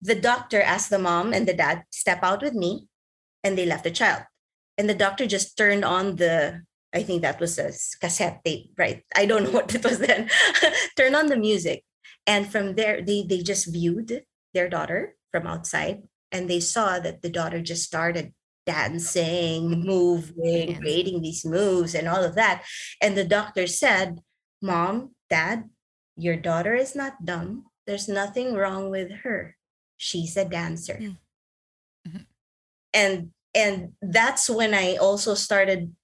the 0.00 0.14
doctor 0.14 0.60
asked 0.60 0.90
the 0.90 0.98
mom 0.98 1.32
and 1.32 1.48
the 1.48 1.54
dad 1.54 1.84
step 1.90 2.22
out 2.22 2.42
with 2.42 2.54
me 2.54 2.86
and 3.42 3.58
they 3.58 3.66
left 3.66 3.84
the 3.84 3.90
child. 3.90 4.22
And 4.76 4.88
the 4.88 4.94
doctor 4.94 5.26
just 5.26 5.56
turned 5.56 5.84
on 5.84 6.16
the 6.16 6.62
i 6.94 7.02
think 7.02 7.22
that 7.22 7.40
was 7.40 7.58
a 7.58 7.70
cassette 8.00 8.40
tape 8.44 8.70
right? 8.78 9.02
I 9.16 9.26
don't 9.26 9.44
know 9.44 9.50
what 9.58 9.74
it 9.74 9.84
was 9.84 9.98
then. 9.98 10.30
Turn 10.96 11.14
on 11.14 11.26
the 11.26 11.36
music. 11.36 11.84
And 12.26 12.46
from 12.50 12.74
there 12.78 13.02
they 13.02 13.22
they 13.28 13.42
just 13.42 13.66
viewed 13.72 14.24
their 14.54 14.68
daughter 14.68 15.16
from 15.32 15.46
outside 15.46 16.06
and 16.32 16.48
they 16.48 16.60
saw 16.60 16.98
that 17.00 17.20
the 17.22 17.28
daughter 17.30 17.60
just 17.60 17.82
started 17.84 18.32
dancing 18.64 19.84
moving 19.84 20.68
Dancing. 20.72 20.80
creating 20.80 21.18
these 21.22 21.44
moves 21.44 21.94
and 21.94 22.08
all 22.08 22.22
of 22.24 22.34
that. 22.34 22.64
And 23.02 23.12
the 23.16 23.24
doctor 23.28 23.66
said 23.66 24.20
mom 24.62 25.12
dad 25.28 25.68
your 26.16 26.36
daughter 26.38 26.74
is 26.78 26.94
not 26.94 27.24
dumb. 27.26 27.66
There's 27.86 28.08
nothing 28.08 28.54
wrong 28.54 28.88
with 28.88 29.10
her. 29.26 29.56
She's 29.98 30.36
a 30.38 30.44
dancer. 30.46 30.96
Mm. 31.02 31.18
Mhm. 32.08 32.24
and 32.94 33.16
and 33.54 33.92
that's 34.02 34.50
when 34.50 34.74
i 34.74 34.96
also 34.96 35.32
started 35.34 35.94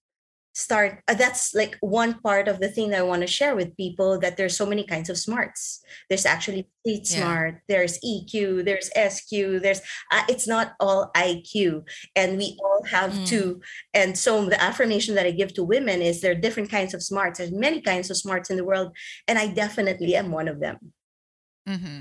start 0.54 1.02
uh, 1.06 1.14
that's 1.14 1.54
like 1.54 1.76
one 1.80 2.14
part 2.20 2.48
of 2.48 2.58
the 2.60 2.68
thing 2.68 2.90
that 2.90 2.98
i 2.98 3.02
want 3.02 3.22
to 3.22 3.26
share 3.26 3.54
with 3.54 3.76
people 3.76 4.18
that 4.18 4.36
there's 4.36 4.56
so 4.56 4.66
many 4.66 4.84
kinds 4.84 5.08
of 5.08 5.16
smarts 5.16 5.80
there's 6.08 6.26
actually 6.26 6.66
street 6.80 7.02
Yeah. 7.04 7.16
smart 7.18 7.54
there's 7.68 7.98
eq 8.00 8.64
there's 8.64 8.90
sq 9.14 9.30
there's 9.62 9.80
uh, 10.10 10.24
it's 10.28 10.48
not 10.48 10.72
all 10.80 11.10
iq 11.16 11.82
and 12.16 12.36
we 12.36 12.58
all 12.64 12.82
have 12.90 13.12
Mm. 13.12 13.26
to 13.28 13.60
and 13.94 14.18
so 14.18 14.44
the 14.46 14.60
affirmation 14.60 15.14
that 15.14 15.26
i 15.26 15.30
give 15.30 15.54
to 15.54 15.62
women 15.64 16.02
is 16.02 16.20
there 16.20 16.32
are 16.32 16.40
different 16.46 16.70
kinds 16.70 16.94
of 16.94 17.02
smarts 17.02 17.38
there's 17.38 17.52
many 17.52 17.80
kinds 17.80 18.10
of 18.10 18.16
smarts 18.16 18.50
in 18.50 18.56
the 18.56 18.64
world 18.64 18.90
and 19.28 19.38
i 19.38 19.46
definitely 19.46 20.16
am 20.16 20.30
one 20.32 20.48
of 20.48 20.58
them 20.60 20.76
mm-hmm. 21.68 22.00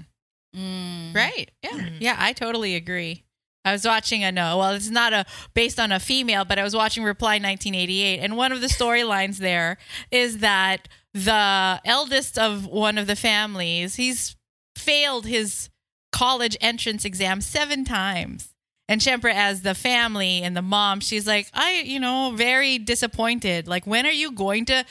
Mm. 0.56 1.14
Right. 1.14 1.52
Yeah. 1.62 1.70
Mhm. 1.78 1.98
Yeah, 2.00 2.16
I 2.18 2.34
totally 2.34 2.74
agree. 2.76 3.24
I 3.65 3.74
was 3.74 3.86
watching 3.86 4.24
a 4.24 4.32
no, 4.32 4.58
well, 4.58 4.72
it's 4.72 4.89
not 4.89 5.13
a 5.13 5.26
based 5.54 5.80
on 5.80 5.91
a 5.91 6.00
female, 6.00 6.45
but 6.45 6.58
I 6.58 6.63
was 6.63 6.76
watching 6.76 7.04
Reply 7.04 7.34
1988, 7.36 8.19
and 8.19 8.38
one 8.38 8.52
of 8.52 8.62
the 8.62 8.67
storylines 8.67 9.38
there 9.38 9.78
is 10.12 10.39
that 10.39 10.88
the 11.13 11.82
eldest 11.84 12.38
of 12.38 12.65
one 12.65 12.98
of 12.98 13.08
the 13.08 13.15
families, 13.15 13.95
he's 13.95 14.36
failed 14.76 15.26
his 15.26 15.69
college 16.12 16.58
entrance 16.62 17.06
exam 17.06 17.41
seven 17.41 17.84
times. 17.84 18.54
And 18.88 19.02
Shempra, 19.02 19.34
as 19.34 19.62
the 19.62 19.76
family 19.76 20.41
and 20.41 20.58
the 20.58 20.63
mom, 20.63 21.00
she's 21.00 21.28
like, 21.28 21.48
I, 21.54 21.82
you 21.86 22.00
know, 22.00 22.34
very 22.36 22.80
disappointed. 22.80 23.67
Like, 23.67 23.86
when 23.86 24.08
are 24.08 24.12
you 24.12 24.32
going 24.32 24.65
to 24.65 24.84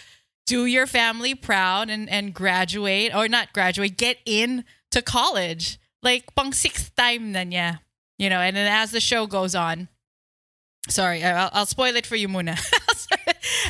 do 0.46 0.66
your 0.66 0.86
family 0.86 1.34
proud 1.34 1.90
and, 1.90 2.08
and 2.08 2.32
graduate 2.32 3.12
or 3.12 3.26
not 3.26 3.52
graduate, 3.52 3.96
get 3.96 4.18
in 4.24 4.64
to 4.92 5.02
college? 5.02 5.80
Like, 6.00 6.32
pang 6.36 6.52
sixth 6.52 6.94
time 6.94 7.32
na 7.32 7.40
niya. 7.40 7.80
You 8.18 8.30
know, 8.30 8.40
and 8.40 8.56
then 8.56 8.66
as 8.66 8.90
the 8.90 9.00
show 9.00 9.26
goes 9.26 9.54
on, 9.54 9.88
sorry, 10.88 11.22
I'll, 11.22 11.50
I'll 11.52 11.66
spoil 11.66 11.94
it 11.96 12.06
for 12.06 12.16
you, 12.16 12.28
Muna. 12.28 12.52
as, 12.98 13.06
the, 13.06 13.16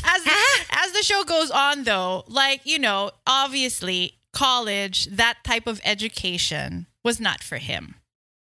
uh-huh. 0.04 0.84
as 0.86 0.92
the 0.92 1.02
show 1.02 1.24
goes 1.24 1.50
on, 1.50 1.84
though, 1.84 2.24
like, 2.28 2.62
you 2.64 2.78
know, 2.78 3.10
obviously, 3.26 4.18
college, 4.32 5.06
that 5.06 5.38
type 5.44 5.66
of 5.66 5.80
education 5.84 6.86
was 7.04 7.20
not 7.20 7.42
for 7.42 7.56
him. 7.58 7.96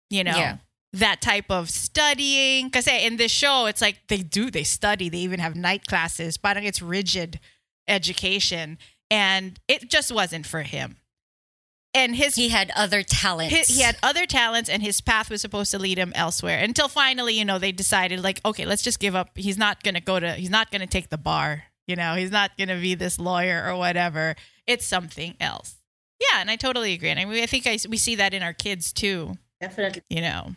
You 0.09 0.23
know? 0.23 0.37
Yeah. 0.37 0.57
that 0.93 1.21
type 1.21 1.49
of 1.49 1.69
studying. 1.69 2.67
Because 2.67 2.87
in 2.87 3.17
this 3.17 3.31
show, 3.31 3.65
it's 3.65 3.81
like 3.81 3.99
they 4.07 4.17
do, 4.17 4.51
they 4.51 4.63
study, 4.63 5.09
they 5.09 5.19
even 5.19 5.39
have 5.39 5.55
night 5.55 5.87
classes, 5.87 6.37
but 6.37 6.57
it's 6.57 6.81
rigid 6.81 7.39
education. 7.87 8.77
And 9.09 9.59
it 9.67 9.89
just 9.89 10.11
wasn't 10.11 10.45
for 10.45 10.61
him. 10.61 10.97
And 11.95 12.15
his 12.15 12.35
He 12.35 12.49
had 12.49 12.71
other 12.75 13.03
talents. 13.03 13.67
he, 13.67 13.75
he 13.75 13.81
had 13.81 13.97
other 14.01 14.25
talents 14.25 14.69
and 14.69 14.81
his 14.81 14.99
path 14.99 15.29
was 15.29 15.41
supposed 15.41 15.71
to 15.71 15.79
lead 15.79 15.97
him 15.97 16.11
elsewhere 16.15 16.59
until 16.59 16.87
finally 16.87 17.37
you 17.37 17.45
know 17.45 17.59
they 17.59 17.71
decided 17.71 18.23
like 18.23 18.41
okay 18.43 18.65
let's 18.65 18.81
just 18.81 18.99
give 18.99 19.15
up. 19.15 19.29
He's 19.35 19.57
not 19.57 19.83
going 19.83 19.95
to 19.95 20.01
go 20.01 20.19
to 20.19 20.33
he's 20.33 20.49
not 20.49 20.71
going 20.71 20.81
to 20.81 20.87
take 20.87 21.09
the 21.09 21.17
bar 21.17 21.65
you 21.87 21.95
know? 21.95 22.15
He's 22.15 22.31
not 22.31 22.57
going 22.57 22.69
to 22.69 22.79
be 22.79 22.95
this 22.95 23.19
lawyer 23.19 23.63
or 23.67 23.75
whatever. 23.77 24.35
It's 24.65 24.85
something 24.85 25.35
else. 25.39 25.75
Yeah 26.19 26.39
and 26.39 26.49
i 26.49 26.55
totally 26.55 26.93
agree. 26.93 27.09
And 27.09 27.19
i, 27.19 27.25
mean, 27.25 27.43
I 27.43 27.47
think 27.47 27.67
I, 27.67 27.77
we 27.89 27.97
see 27.97 28.15
that 28.15 28.33
in 28.33 28.43
our 28.43 28.53
kids 28.53 28.93
too. 28.93 29.37
Definitely. 29.59 30.03
you 30.09 30.21
know? 30.21 30.55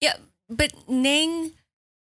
Yeah, 0.00 0.16
but 0.48 0.72
Ning, 0.88 1.52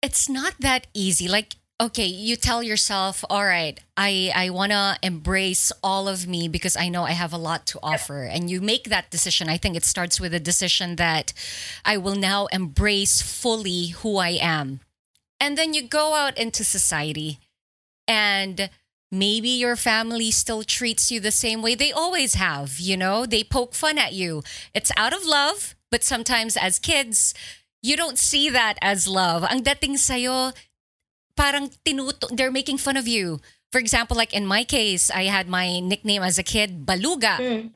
it's 0.02 0.28
not 0.28 0.54
that 0.61 0.87
easy. 0.94 1.28
Like, 1.28 1.56
okay, 1.80 2.06
you 2.06 2.34
tell 2.34 2.62
yourself, 2.62 3.24
all 3.30 3.44
right, 3.44 3.78
I, 3.96 4.32
I 4.34 4.50
want 4.50 4.72
to 4.72 4.98
embrace 5.02 5.70
all 5.82 6.08
of 6.08 6.26
me 6.26 6.48
because 6.48 6.76
I 6.76 6.88
know 6.88 7.04
I 7.04 7.12
have 7.12 7.32
a 7.32 7.38
lot 7.38 7.66
to 7.66 7.78
offer. 7.82 8.24
And 8.24 8.50
you 8.50 8.60
make 8.60 8.84
that 8.84 9.10
decision. 9.10 9.48
I 9.48 9.58
think 9.58 9.76
it 9.76 9.84
starts 9.84 10.20
with 10.20 10.34
a 10.34 10.40
decision 10.40 10.96
that 10.96 11.32
I 11.84 11.96
will 11.96 12.16
now 12.16 12.46
embrace 12.46 13.22
fully 13.22 13.88
who 13.88 14.16
I 14.16 14.30
am. 14.40 14.80
And 15.40 15.56
then 15.56 15.72
you 15.72 15.82
go 15.82 16.14
out 16.14 16.36
into 16.36 16.64
society 16.64 17.38
and 18.08 18.70
maybe 19.12 19.48
your 19.48 19.76
family 19.76 20.32
still 20.32 20.64
treats 20.64 21.12
you 21.12 21.20
the 21.20 21.30
same 21.30 21.62
way 21.62 21.76
they 21.76 21.92
always 21.92 22.34
have, 22.34 22.80
you 22.80 22.96
know? 22.96 23.24
They 23.24 23.44
poke 23.44 23.74
fun 23.74 23.98
at 23.98 24.14
you. 24.14 24.42
It's 24.74 24.90
out 24.96 25.14
of 25.14 25.24
love, 25.24 25.76
but 25.92 26.02
sometimes 26.02 26.56
as 26.56 26.80
kids, 26.80 27.34
you 27.80 27.96
don't 27.96 28.18
see 28.18 28.50
that 28.50 28.74
as 28.82 29.06
love. 29.06 29.44
Ang 29.44 29.62
dating 29.62 29.96
sa'yo, 29.96 30.52
parang 31.38 31.70
tinuto, 31.87 32.27
they're 32.35 32.51
making 32.51 32.83
fun 32.83 32.98
of 32.98 33.07
you. 33.07 33.38
For 33.70 33.79
example, 33.79 34.18
like 34.18 34.35
in 34.35 34.42
my 34.42 34.66
case, 34.66 35.07
I 35.14 35.31
had 35.31 35.46
my 35.46 35.79
nickname 35.79 36.27
as 36.27 36.35
a 36.35 36.42
kid, 36.42 36.83
Baluga. 36.83 37.38
Mm. 37.38 37.70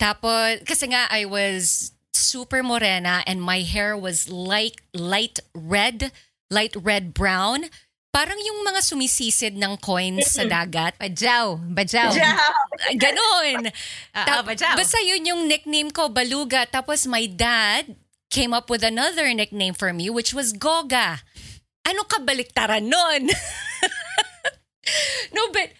Tapos, 0.00 0.64
kasi 0.64 0.88
nga 0.88 1.04
I 1.12 1.28
was 1.28 1.92
super 2.16 2.64
morena 2.64 3.20
and 3.28 3.44
my 3.44 3.60
hair 3.60 3.92
was 3.92 4.32
light, 4.32 4.80
light 4.96 5.38
red, 5.52 6.10
light 6.48 6.72
red 6.80 7.12
brown. 7.12 7.68
Parang 8.12 8.36
yung 8.36 8.60
mga 8.64 8.80
sumisisid 8.84 9.56
ng 9.56 9.76
coins 9.80 10.36
sa 10.36 10.44
dagat. 10.44 10.96
Bajaw. 11.00 11.56
Bajaw. 11.72 12.12
Ganon. 12.96 13.68
Ah, 14.12 14.28
Tap- 14.28 14.44
ah, 14.44 14.44
bajaw. 14.44 14.76
basta 14.76 15.00
yun 15.00 15.24
yung 15.24 15.48
nickname 15.48 15.88
ko, 15.88 16.12
Baluga. 16.12 16.68
Tapos 16.68 17.08
my 17.08 17.24
dad 17.24 17.96
came 18.28 18.52
up 18.52 18.68
with 18.68 18.84
another 18.84 19.32
nickname 19.32 19.72
for 19.72 19.92
me, 19.96 20.12
which 20.12 20.36
was 20.36 20.52
Goga. 20.52 21.24
Ano 21.88 22.06
kabaliktaran 22.06 22.86
nun? 22.86 23.30
no, 25.36 25.50
but 25.50 25.74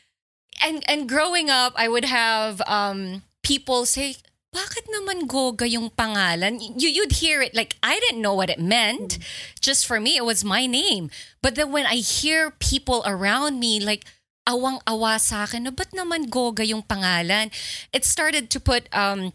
and 0.62 0.82
and 0.86 1.08
growing 1.08 1.50
up, 1.50 1.74
I 1.76 1.88
would 1.88 2.06
have 2.06 2.62
um 2.66 3.22
people 3.42 3.86
say, 3.86 4.18
"Bakit 4.54 4.90
naman 4.90 5.26
Goga 5.26 5.66
yung 5.66 5.90
pangalan?" 5.90 6.58
You 6.58 6.88
you'd 6.88 7.22
hear 7.22 7.42
it 7.42 7.54
like 7.54 7.78
I 7.82 7.98
didn't 8.02 8.22
know 8.22 8.34
what 8.34 8.50
it 8.50 8.62
meant. 8.62 9.18
Just 9.60 9.86
for 9.86 9.98
me, 9.98 10.16
it 10.16 10.26
was 10.26 10.46
my 10.46 10.66
name. 10.66 11.10
But 11.42 11.54
then 11.54 11.70
when 11.70 11.86
I 11.86 12.02
hear 12.02 12.50
people 12.50 13.02
around 13.06 13.58
me 13.58 13.78
like 13.78 14.06
awang-awa 14.42 15.22
sa 15.22 15.46
akin, 15.46 15.66
na 15.66 15.70
ba't 15.70 15.94
naman 15.94 16.30
Goga 16.30 16.66
yung 16.66 16.82
pangalan? 16.82 17.54
It 17.94 18.02
started 18.02 18.50
to 18.50 18.58
put 18.58 18.90
um 18.94 19.34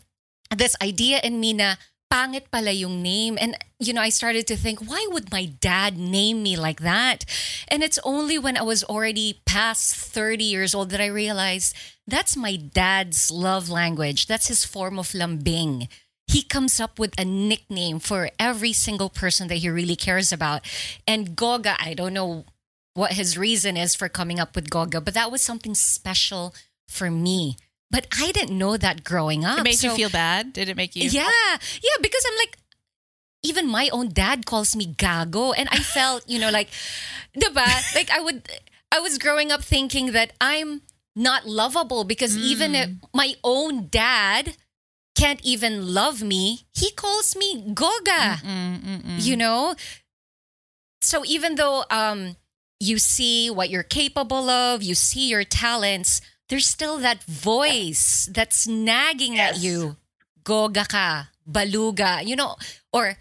this 0.52 0.76
idea 0.80 1.20
in 1.24 1.40
me 1.40 1.52
na 1.52 1.76
pangit 2.10 2.50
pala 2.52 2.72
yung 2.72 3.02
name. 3.02 3.38
And, 3.39 3.58
you 3.80 3.93
know, 3.93 4.02
I 4.02 4.10
started 4.10 4.48
to 4.48 4.56
think, 4.56 4.80
why 4.80 5.08
would 5.12 5.32
my 5.32 5.46
dad 5.46 5.98
name 5.98 6.43
me 6.43 6.58
like 6.58 6.80
that? 6.82 7.26
And 7.67 7.84
it's 7.84 8.00
only 8.04 8.38
when 8.38 8.58
I 8.58 8.63
was 8.63 8.84
already 8.84 9.41
past 9.46 9.96
30 9.96 10.43
years 10.43 10.74
old 10.74 10.89
that 10.91 11.02
I 11.02 11.08
realized 11.08 11.76
that's 12.08 12.38
my 12.38 12.56
dad's 12.56 13.32
love 13.32 13.70
language. 13.70 14.28
That's 14.28 14.48
his 14.48 14.65
form 14.65 14.98
of 14.98 15.13
lambing. 15.13 15.88
He 16.28 16.41
comes 16.43 16.80
up 16.80 17.00
with 17.00 17.13
a 17.17 17.24
nickname 17.24 18.00
for 18.00 18.30
every 18.39 18.74
single 18.74 19.10
person 19.10 19.48
that 19.48 19.63
he 19.63 19.70
really 19.70 19.96
cares 19.96 20.34
about. 20.34 20.62
And 21.08 21.36
Goga, 21.36 21.76
I 21.80 21.93
don't 21.93 22.13
know 22.13 22.46
what 22.93 23.13
his 23.13 23.38
reason 23.38 23.78
is 23.78 23.96
for 23.96 24.10
coming 24.10 24.39
up 24.39 24.56
with 24.56 24.70
Goga, 24.70 25.00
but 25.00 25.13
that 25.13 25.32
was 25.32 25.41
something 25.41 25.76
special 25.76 26.54
for 26.88 27.12
me. 27.12 27.56
But 27.89 28.08
I 28.19 28.32
didn't 28.34 28.58
know 28.58 28.76
that 28.78 29.04
growing 29.04 29.45
up. 29.45 29.60
it 29.60 29.63
made 29.63 29.82
you 29.82 29.91
feel 29.95 30.10
bad 30.10 30.52
did 30.54 30.67
it 30.69 30.76
make 30.76 30.95
you 30.95 31.04
yeah, 31.10 31.23
yeah, 31.82 31.97
because 32.02 32.23
I'm 32.28 32.38
like, 32.38 32.58
even 33.43 33.67
my 33.67 33.89
own 33.93 34.10
dad 34.10 34.45
calls 34.45 34.76
me 34.76 34.93
gago, 34.93 35.54
and 35.58 35.69
I 35.71 35.80
felt, 35.80 36.28
you 36.28 36.38
know, 36.39 36.50
like, 36.50 36.69
diba? 37.38 37.95
Like 37.95 38.10
I 38.12 38.19
would, 38.19 38.50
I 38.91 39.00
was 39.00 39.17
growing 39.17 39.52
up 39.52 39.63
thinking 39.63 40.12
that 40.12 40.34
I'm 40.41 40.82
not 41.15 41.47
lovable 41.47 42.04
because 42.04 42.36
even 42.38 42.76
if 42.76 42.89
my 43.13 43.34
own 43.43 43.88
dad 43.88 44.58
can't 45.15 45.39
even 45.43 45.93
love 45.93 46.21
me, 46.21 46.67
he 46.73 46.91
calls 46.91 47.36
me 47.36 47.71
goga. 47.73 48.39
You 49.17 49.36
know, 49.38 49.76
so 51.02 51.23
even 51.26 51.56
though 51.56 51.86
um 51.89 52.36
you 52.80 53.00
see 53.00 53.50
what 53.50 53.69
you're 53.71 53.84
capable 53.84 54.50
of, 54.50 54.84
you 54.84 54.93
see 54.93 55.30
your 55.30 55.43
talents, 55.43 56.21
there's 56.50 56.68
still 56.68 56.98
that 57.00 57.24
voice 57.24 58.30
that's 58.32 58.68
nagging 58.68 59.38
at 59.40 59.56
Yes. 59.56 59.64
you. 59.64 59.98
Goga 60.44 60.86
ka, 60.88 61.30
baluga, 61.44 62.24
you 62.24 62.36
know, 62.36 62.56
or 62.94 63.18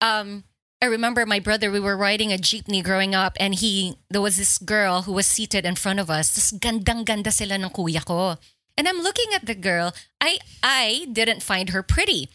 um 0.00 0.44
I 0.80 0.88
remember 0.88 1.26
my 1.28 1.40
brother, 1.44 1.68
we 1.68 1.78
were 1.78 1.96
riding 1.96 2.32
a 2.32 2.40
jeepney 2.40 2.80
growing 2.82 3.12
up 3.14 3.36
and 3.36 3.52
he 3.52 4.00
there 4.08 4.24
was 4.24 4.40
this 4.40 4.56
girl 4.56 5.02
who 5.04 5.12
was 5.12 5.28
seated 5.28 5.68
in 5.68 5.76
front 5.76 6.00
of 6.00 6.08
us. 6.08 6.32
This 6.32 6.52
gandang-ganda 6.56 7.28
sila 7.28 7.60
ng 7.60 7.68
kuya 7.68 8.00
ko. 8.00 8.40
And 8.80 8.88
I'm 8.88 9.04
looking 9.04 9.36
at 9.36 9.44
the 9.44 9.52
girl. 9.52 9.92
I 10.24 10.40
I 10.64 11.04
didn't 11.12 11.44
find 11.44 11.76
her 11.76 11.84
pretty. 11.84 12.32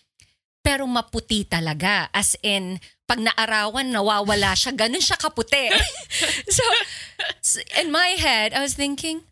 Pero 0.61 0.85
maputi 0.85 1.41
talaga. 1.41 2.09
As 2.13 2.37
in, 2.45 2.77
pag 3.09 3.17
naarawan, 3.17 3.89
nawawala 3.89 4.53
siya. 4.53 4.73
Ganun 4.77 5.01
siya 5.01 5.17
kaputi. 5.17 5.69
so, 6.57 6.65
in 7.77 7.89
my 7.93 8.17
head, 8.17 8.53
I 8.53 8.61
was 8.61 8.73
thinking, 8.73 9.25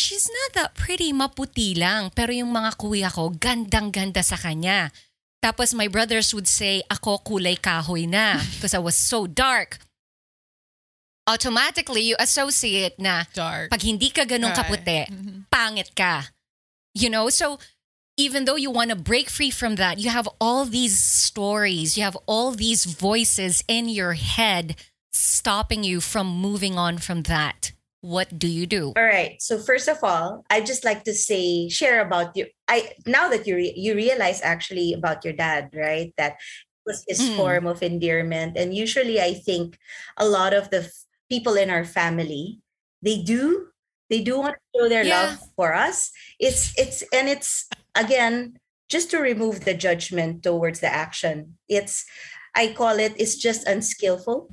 she's 0.00 0.24
not 0.26 0.50
that 0.56 0.72
pretty, 0.72 1.12
maputi 1.12 1.76
lang. 1.76 2.08
Pero 2.16 2.32
yung 2.32 2.48
mga 2.48 2.80
kuya 2.80 3.12
ko, 3.12 3.28
gandang-ganda 3.28 4.24
sa 4.24 4.40
kanya. 4.40 4.88
Tapos 5.44 5.76
my 5.76 5.88
brothers 5.88 6.32
would 6.32 6.48
say, 6.48 6.80
ako 6.88 7.20
kulay 7.20 7.60
kahoy 7.60 8.08
na 8.08 8.40
because 8.56 8.72
I 8.72 8.80
was 8.80 8.96
so 8.96 9.28
dark. 9.28 9.80
Automatically, 11.28 12.00
you 12.00 12.16
associate 12.18 12.96
na 12.96 13.28
dark 13.36 13.70
pag 13.70 13.84
hindi 13.84 14.08
ka 14.10 14.24
ganun 14.24 14.56
kaputi, 14.56 15.08
mm-hmm. 15.08 15.48
pangit 15.52 15.92
ka. 15.92 16.32
You 16.96 17.08
know, 17.08 17.30
so 17.30 17.60
even 18.20 18.44
though 18.44 18.56
you 18.56 18.70
want 18.70 18.90
to 18.90 18.98
break 18.98 19.30
free 19.30 19.50
from 19.50 19.76
that, 19.76 19.96
you 19.98 20.10
have 20.10 20.28
all 20.40 20.64
these 20.64 20.98
stories, 20.98 21.96
you 21.96 22.04
have 22.04 22.18
all 22.26 22.52
these 22.52 22.84
voices 22.84 23.64
in 23.68 23.88
your 23.88 24.12
head 24.12 24.76
stopping 25.12 25.84
you 25.84 26.00
from 26.00 26.26
moving 26.28 26.76
on 26.76 26.98
from 26.98 27.24
that. 27.24 27.72
What 28.00 28.38
do 28.38 28.48
you 28.48 28.66
do? 28.66 28.92
All 28.96 29.04
right. 29.04 29.36
So 29.42 29.58
first 29.58 29.88
of 29.88 29.98
all, 30.02 30.44
I 30.48 30.60
just 30.62 30.84
like 30.84 31.04
to 31.04 31.12
say 31.12 31.68
share 31.68 32.00
about 32.00 32.34
your 32.36 32.48
I 32.68 32.92
now 33.06 33.28
that 33.28 33.46
you 33.46 33.56
re- 33.56 33.76
you 33.76 33.94
realize 33.94 34.40
actually 34.40 34.94
about 34.94 35.24
your 35.24 35.34
dad, 35.36 35.68
right? 35.76 36.12
That 36.16 36.40
was 36.86 37.04
his 37.06 37.20
Mm. 37.20 37.36
form 37.36 37.66
of 37.68 37.82
endearment 37.82 38.56
and 38.56 38.72
usually 38.74 39.20
I 39.20 39.34
think 39.36 39.76
a 40.16 40.24
lot 40.26 40.54
of 40.56 40.70
the 40.72 40.88
f- 40.88 41.04
people 41.28 41.54
in 41.60 41.68
our 41.68 41.84
family 41.84 42.60
they 43.04 43.20
do 43.20 43.68
they 44.08 44.24
do 44.24 44.40
want 44.40 44.56
to 44.56 44.64
show 44.74 44.88
their 44.88 45.04
Yeah. 45.04 45.36
love 45.36 45.38
for 45.54 45.74
us. 45.76 46.10
It's 46.40 46.72
it's 46.80 47.04
and 47.12 47.28
it's 47.28 47.68
again 47.94 48.56
just 48.88 49.10
to 49.12 49.20
remove 49.20 49.68
the 49.68 49.76
judgment 49.76 50.42
towards 50.42 50.80
the 50.80 50.88
action. 50.90 51.60
It's 51.68 52.08
I 52.56 52.72
call 52.72 52.96
it 52.98 53.12
it's 53.20 53.36
just 53.36 53.68
unskillful 53.68 54.48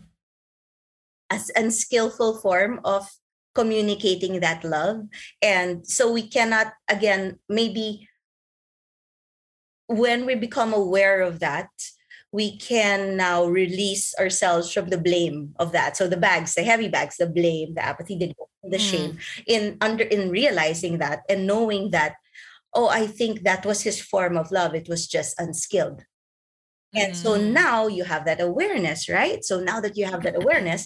as 1.31 1.49
unskillful 1.55 2.39
form 2.43 2.79
of 2.83 3.07
communicating 3.59 4.39
that 4.45 4.61
love. 4.63 4.97
And 5.41 5.81
so 5.95 6.03
we 6.17 6.23
cannot 6.35 6.67
again 6.95 7.23
maybe 7.49 8.07
when 9.87 10.19
we 10.27 10.35
become 10.35 10.71
aware 10.73 11.21
of 11.29 11.39
that 11.39 11.69
we 12.31 12.59
can 12.59 13.15
now 13.15 13.45
release 13.47 14.13
ourselves 14.19 14.67
from 14.73 14.89
the 14.91 14.97
blame 15.07 15.55
of 15.63 15.71
that. 15.71 15.95
So 15.97 16.03
the 16.07 16.19
bags 16.27 16.53
the 16.53 16.63
heavy 16.71 16.89
bags 16.97 17.15
the 17.17 17.25
blame 17.39 17.73
the 17.77 17.83
apathy 17.91 18.15
the, 18.21 18.29
the 18.73 18.77
shame 18.91 19.11
in 19.47 19.77
under 19.87 20.03
in 20.15 20.29
realizing 20.29 20.99
that 21.03 21.19
and 21.31 21.47
knowing 21.47 21.83
that 21.97 22.13
oh 22.77 22.89
i 23.01 23.07
think 23.07 23.33
that 23.47 23.65
was 23.69 23.79
his 23.87 23.97
form 24.11 24.35
of 24.37 24.51
love. 24.59 24.75
It 24.75 24.87
was 24.93 25.07
just 25.07 25.31
unskilled. 25.43 25.99
And 27.01 27.11
so 27.23 27.31
Mm. 27.37 27.51
now 27.65 27.79
you 27.97 28.03
have 28.13 28.23
that 28.27 28.41
awareness 28.49 28.99
right? 29.19 29.39
So 29.49 29.55
now 29.71 29.79
that 29.83 29.95
you 29.99 30.05
have 30.11 30.21
that 30.25 30.35
awareness 30.41 30.81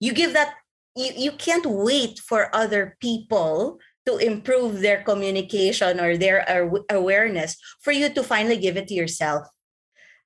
you 0.00 0.12
give 0.20 0.32
that 0.38 0.50
you, 0.98 1.12
you 1.16 1.32
can't 1.32 1.66
wait 1.66 2.18
for 2.18 2.54
other 2.54 2.96
people 3.00 3.78
to 4.06 4.18
improve 4.18 4.80
their 4.80 5.02
communication 5.02 6.00
or 6.00 6.16
their 6.16 6.44
aw- 6.50 6.84
awareness 6.90 7.56
for 7.80 7.92
you 7.92 8.08
to 8.08 8.22
finally 8.22 8.56
give 8.56 8.76
it 8.76 8.88
to 8.88 8.94
yourself 8.94 9.46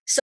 So 0.07 0.20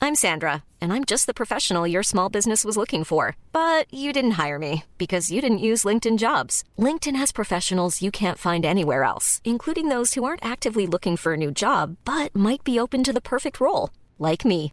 I'm 0.00 0.16
Sandra, 0.16 0.64
and 0.80 0.92
I'm 0.92 1.04
just 1.04 1.26
the 1.26 1.40
professional 1.40 1.86
your 1.86 2.02
small 2.02 2.28
business 2.28 2.64
was 2.64 2.76
looking 2.76 3.04
for. 3.04 3.36
But 3.52 3.86
you 3.94 4.12
didn't 4.12 4.32
hire 4.32 4.58
me 4.58 4.84
because 4.98 5.30
you 5.30 5.40
didn't 5.40 5.66
use 5.70 5.84
LinkedIn 5.84 6.18
jobs. 6.18 6.64
LinkedIn 6.76 7.16
has 7.16 7.32
professionals 7.32 8.02
you 8.02 8.10
can't 8.10 8.38
find 8.38 8.64
anywhere 8.64 9.04
else, 9.04 9.40
including 9.44 9.88
those 9.88 10.14
who 10.14 10.24
aren't 10.24 10.44
actively 10.44 10.86
looking 10.86 11.16
for 11.16 11.34
a 11.34 11.42
new 11.44 11.52
job 11.52 11.96
but 12.04 12.34
might 12.34 12.64
be 12.64 12.80
open 12.80 13.04
to 13.04 13.12
the 13.12 13.28
perfect 13.34 13.60
role, 13.60 13.90
like 14.18 14.44
me. 14.44 14.72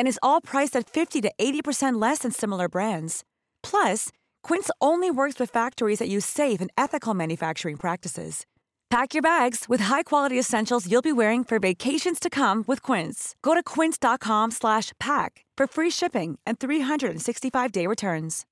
And 0.00 0.08
is 0.08 0.18
all 0.22 0.40
priced 0.40 0.74
at 0.74 0.88
50 0.88 1.20
to 1.20 1.30
80% 1.38 2.00
less 2.00 2.20
than 2.20 2.32
similar 2.32 2.70
brands. 2.70 3.22
Plus, 3.62 4.08
Quince 4.42 4.70
only 4.80 5.10
works 5.10 5.38
with 5.38 5.50
factories 5.50 5.98
that 5.98 6.08
use 6.08 6.24
safe 6.24 6.62
and 6.62 6.70
ethical 6.78 7.12
manufacturing 7.12 7.76
practices. 7.76 8.46
Pack 8.88 9.12
your 9.14 9.22
bags 9.22 9.66
with 9.68 9.82
high-quality 9.82 10.38
essentials 10.38 10.90
you'll 10.90 11.02
be 11.02 11.12
wearing 11.12 11.44
for 11.44 11.60
vacations 11.60 12.18
to 12.18 12.30
come 12.30 12.64
with 12.66 12.82
Quince. 12.82 13.36
Go 13.42 13.52
to 13.54 13.62
quince.com 13.62 14.50
slash 14.50 14.92
pack 14.98 15.44
for 15.56 15.66
free 15.68 15.90
shipping 15.90 16.38
and 16.46 16.58
365-day 16.58 17.86
returns. 17.86 18.46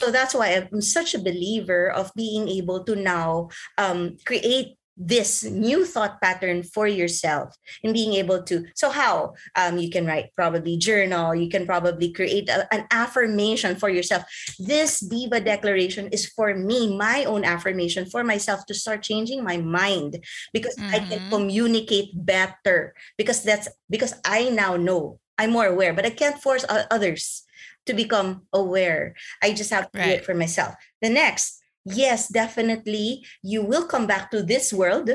So 0.00 0.10
that's 0.10 0.34
why 0.34 0.48
I'm 0.48 0.82
such 0.82 1.14
a 1.14 1.18
believer 1.18 1.88
of 1.88 2.10
being 2.16 2.48
able 2.48 2.82
to 2.84 2.96
now 2.96 3.48
um, 3.78 4.18
create 4.26 4.76
this 4.96 5.42
new 5.44 5.84
thought 5.84 6.20
pattern 6.22 6.62
for 6.62 6.86
yourself 6.86 7.56
and 7.82 7.92
being 7.92 8.14
able 8.14 8.42
to 8.42 8.64
so 8.74 8.90
how? 8.90 9.34
Um, 9.56 9.78
you 9.78 9.90
can 9.90 10.06
write 10.06 10.30
probably 10.36 10.76
journal 10.76 11.34
you 11.34 11.48
can 11.50 11.66
probably 11.66 12.12
create 12.12 12.48
a, 12.48 12.66
an 12.72 12.86
affirmation 12.90 13.76
for 13.76 13.88
yourself. 13.90 14.22
This 14.58 15.00
diva 15.00 15.40
declaration 15.40 16.08
is 16.12 16.26
for 16.26 16.54
me 16.54 16.96
my 16.96 17.24
own 17.24 17.44
affirmation 17.44 18.06
for 18.06 18.22
myself 18.24 18.66
to 18.66 18.74
start 18.74 19.02
changing 19.02 19.42
my 19.42 19.56
mind 19.58 20.22
because 20.52 20.76
i 20.92 20.98
can 21.00 21.20
Mhm. 21.20 21.30
communicate 21.30 22.10
better 22.14 22.94
because 23.18 23.42
that's 23.42 23.68
because 23.90 24.14
i 24.24 24.48
now 24.50 24.76
know 24.76 25.18
i'm 25.38 25.50
more 25.50 25.66
aware 25.66 25.92
but 25.92 26.06
i 26.06 26.10
can't 26.10 26.40
force 26.40 26.64
others 26.68 27.42
to 27.86 27.92
become 27.92 28.46
aware. 28.52 29.14
I 29.42 29.52
just 29.52 29.68
have 29.68 29.92
to 29.92 29.98
do 30.02 30.08
it 30.08 30.24
for 30.24 30.32
myself. 30.34 30.72
The 31.02 31.10
next 31.10 31.60
yes, 31.84 32.28
definitely, 32.28 33.24
you 33.42 33.62
will 33.62 33.86
come 33.86 34.06
back 34.06 34.30
to 34.30 34.42
this 34.42 34.72
world 34.72 35.10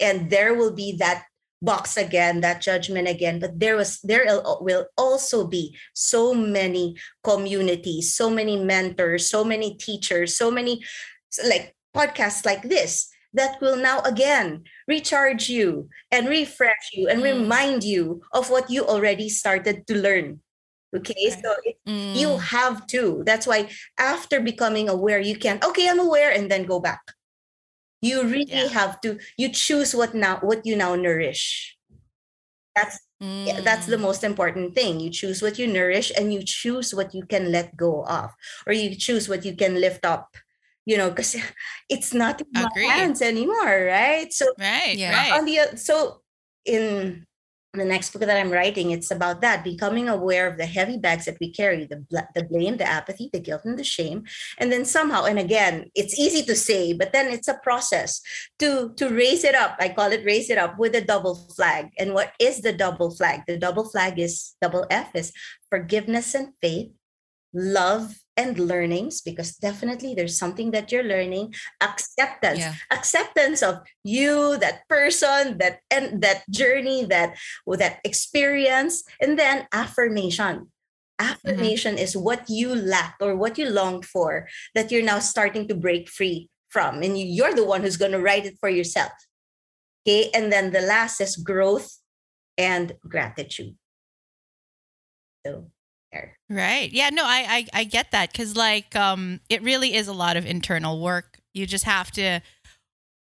and 0.00 0.30
there 0.30 0.54
will 0.54 0.72
be 0.72 0.96
that 0.98 1.24
box 1.62 1.96
again, 1.96 2.40
that 2.42 2.60
judgment 2.60 3.08
again. 3.08 3.40
But 3.40 3.58
there 3.58 3.76
was 3.76 4.00
there 4.02 4.26
will 4.60 4.86
also 4.96 5.46
be 5.46 5.76
so 5.94 6.34
many 6.34 6.96
communities, 7.24 8.14
so 8.14 8.28
many 8.30 8.56
mentors, 8.56 9.30
so 9.30 9.44
many 9.44 9.76
teachers, 9.76 10.36
so 10.36 10.50
many 10.50 10.84
like 11.48 11.74
podcasts 11.96 12.44
like 12.44 12.62
this 12.62 13.08
that 13.32 13.60
will 13.60 13.76
now 13.76 14.00
again 14.00 14.64
recharge 14.88 15.48
you 15.48 15.88
and 16.10 16.28
refresh 16.28 16.92
you 16.92 17.08
and 17.08 17.20
Mm. 17.20 17.40
remind 17.40 17.84
you 17.84 18.22
of 18.32 18.50
what 18.50 18.70
you 18.70 18.84
already 18.86 19.28
started 19.28 19.86
to 19.86 19.94
learn. 19.96 20.40
Okay, 20.98 21.14
Right. 21.28 21.42
so 21.44 21.54
it, 21.64 21.76
you 22.14 22.28
Mm. 22.36 22.40
have 22.40 22.86
to. 22.88 23.22
That's 23.26 23.46
why 23.46 23.68
after 23.98 24.40
becoming 24.40 24.88
aware, 24.88 25.20
you 25.20 25.36
can 25.36 25.60
okay, 25.64 25.88
I'm 25.88 26.00
aware, 26.00 26.32
and 26.32 26.50
then 26.50 26.64
go 26.64 26.80
back. 26.80 27.00
You 28.02 28.22
really 28.24 28.46
Yeah. 28.48 28.68
have 28.68 29.00
to. 29.02 29.18
You 29.36 29.48
choose 29.50 29.94
what 29.94 30.14
now 30.14 30.38
what 30.40 30.64
you 30.66 30.76
now 30.76 30.94
nourish. 30.94 31.76
That's 32.74 32.98
yeah, 33.44 33.60
that's 33.60 33.86
the 33.86 33.96
Mm. 33.96 34.00
most 34.00 34.24
important 34.24 34.74
thing. 34.74 35.00
You 35.00 35.10
choose 35.10 35.40
what 35.42 35.58
you 35.58 35.66
nourish, 35.66 36.12
and 36.16 36.32
you 36.34 36.42
choose 36.42 36.94
what 36.94 37.14
you 37.14 37.24
can 37.26 37.52
let 37.52 37.76
go 37.76 38.04
of, 38.04 38.32
or 38.66 38.72
you 38.72 38.94
choose 38.96 39.28
what 39.28 39.44
you 39.44 39.54
can 39.56 39.80
lift 39.80 40.04
up. 40.04 40.36
You 40.84 40.96
know, 40.98 41.10
because 41.10 41.36
it's 41.88 42.14
not 42.14 42.40
in 42.40 42.46
my 42.52 42.68
hands 42.94 43.22
anymore, 43.22 43.86
right? 43.86 44.32
So 44.32 44.46
Right, 44.58 44.96
Yeah. 44.98 45.12
right. 45.12 45.32
on 45.32 45.44
the 45.46 45.76
so 45.76 46.22
in 46.64 47.24
the 47.76 47.84
next 47.84 48.12
book 48.12 48.22
that 48.22 48.36
I'm 48.36 48.50
writing, 48.50 48.90
it's 48.90 49.10
about 49.10 49.40
that 49.40 49.64
becoming 49.64 50.08
aware 50.08 50.46
of 50.46 50.58
the 50.58 50.66
heavy 50.66 50.98
bags 50.98 51.24
that 51.26 51.38
we 51.40 51.52
carry, 51.52 51.86
the 51.86 52.04
the 52.34 52.44
blame, 52.44 52.76
the 52.76 52.88
apathy, 52.88 53.30
the 53.32 53.40
guilt, 53.40 53.62
and 53.64 53.78
the 53.78 53.84
shame, 53.84 54.24
and 54.58 54.72
then 54.72 54.84
somehow, 54.84 55.24
and 55.24 55.38
again, 55.38 55.90
it's 55.94 56.18
easy 56.18 56.44
to 56.44 56.54
say, 56.54 56.92
but 56.92 57.12
then 57.12 57.32
it's 57.32 57.48
a 57.48 57.60
process 57.62 58.20
to 58.58 58.92
to 58.96 59.08
raise 59.08 59.44
it 59.44 59.54
up. 59.54 59.76
I 59.78 59.90
call 59.90 60.12
it 60.12 60.24
raise 60.24 60.50
it 60.50 60.58
up 60.58 60.78
with 60.78 60.94
a 60.94 61.00
double 61.00 61.34
flag. 61.56 61.90
And 61.98 62.14
what 62.14 62.32
is 62.40 62.60
the 62.60 62.72
double 62.72 63.10
flag? 63.10 63.42
The 63.46 63.58
double 63.58 63.88
flag 63.88 64.18
is 64.18 64.54
double 64.60 64.86
F 64.90 65.14
is 65.14 65.32
forgiveness 65.70 66.34
and 66.34 66.52
faith, 66.60 66.90
love 67.52 68.14
and 68.36 68.58
learnings 68.58 69.20
because 69.20 69.56
definitely 69.56 70.14
there's 70.14 70.38
something 70.38 70.70
that 70.70 70.92
you're 70.92 71.02
learning 71.02 71.54
acceptance. 71.80 72.58
Yeah. 72.58 72.74
acceptance 72.92 73.62
of 73.62 73.80
you 74.04 74.58
that 74.58 74.86
person 74.88 75.58
that 75.58 75.80
and 75.90 76.22
that 76.22 76.44
journey 76.50 77.04
that 77.04 77.36
that 77.66 78.00
experience 78.04 79.04
and 79.20 79.38
then 79.38 79.66
affirmation. 79.72 80.68
Mm-hmm. 81.18 81.32
Affirmation 81.32 81.96
is 81.96 82.16
what 82.16 82.48
you 82.50 82.74
lacked 82.74 83.22
or 83.22 83.36
what 83.36 83.56
you 83.56 83.70
longed 83.70 84.04
for 84.04 84.48
that 84.74 84.92
you're 84.92 85.02
now 85.02 85.18
starting 85.18 85.66
to 85.68 85.74
break 85.74 86.10
free 86.10 86.50
from 86.68 87.02
and 87.02 87.18
you're 87.18 87.54
the 87.54 87.64
one 87.64 87.80
who's 87.80 87.96
going 87.96 88.12
to 88.12 88.20
write 88.20 88.44
it 88.44 88.58
for 88.60 88.68
yourself. 88.68 89.12
Okay 90.06 90.30
and 90.34 90.52
then 90.52 90.72
the 90.72 90.82
last 90.82 91.20
is 91.20 91.36
growth 91.36 92.00
and 92.58 92.92
gratitude. 93.08 93.76
So 95.44 95.70
there 96.16 96.36
Right. 96.48 96.92
Yeah, 96.92 97.10
no, 97.10 97.24
I 97.24 97.66
I, 97.74 97.80
I 97.80 97.84
get 97.84 98.12
that 98.12 98.32
cuz 98.32 98.54
like 98.56 98.94
um 98.94 99.40
it 99.48 99.62
really 99.62 99.94
is 99.94 100.06
a 100.06 100.12
lot 100.12 100.36
of 100.36 100.46
internal 100.46 101.00
work. 101.00 101.40
You 101.52 101.66
just 101.66 101.84
have 101.84 102.10
to 102.12 102.40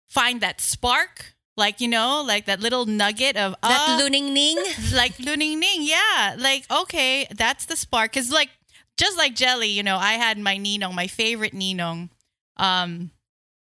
find 0.09 0.39
that 0.41 0.61
spark, 0.61 1.35
like 1.57 1.81
you 1.81 1.89
know, 1.89 2.23
like 2.25 2.45
that 2.45 2.61
little 2.61 2.85
nugget 2.85 3.35
of 3.35 3.55
That 3.61 3.79
ah, 3.89 3.97
luning 3.99 4.33
ning. 4.33 4.57
like 4.93 5.19
luning 5.19 5.59
ning. 5.59 5.81
Yeah. 5.81 6.35
Like 6.37 6.71
okay, 6.71 7.27
that's 7.35 7.65
the 7.65 7.75
spark 7.75 8.13
cuz 8.13 8.31
like 8.31 8.49
just 8.97 9.17
like 9.17 9.35
Jelly, 9.35 9.69
you 9.69 9.83
know, 9.83 9.97
I 9.97 10.13
had 10.13 10.37
my 10.37 10.57
Ninong, 10.57 10.93
my 10.95 11.07
favorite 11.07 11.53
Ninong. 11.53 12.09
Um 12.55 13.11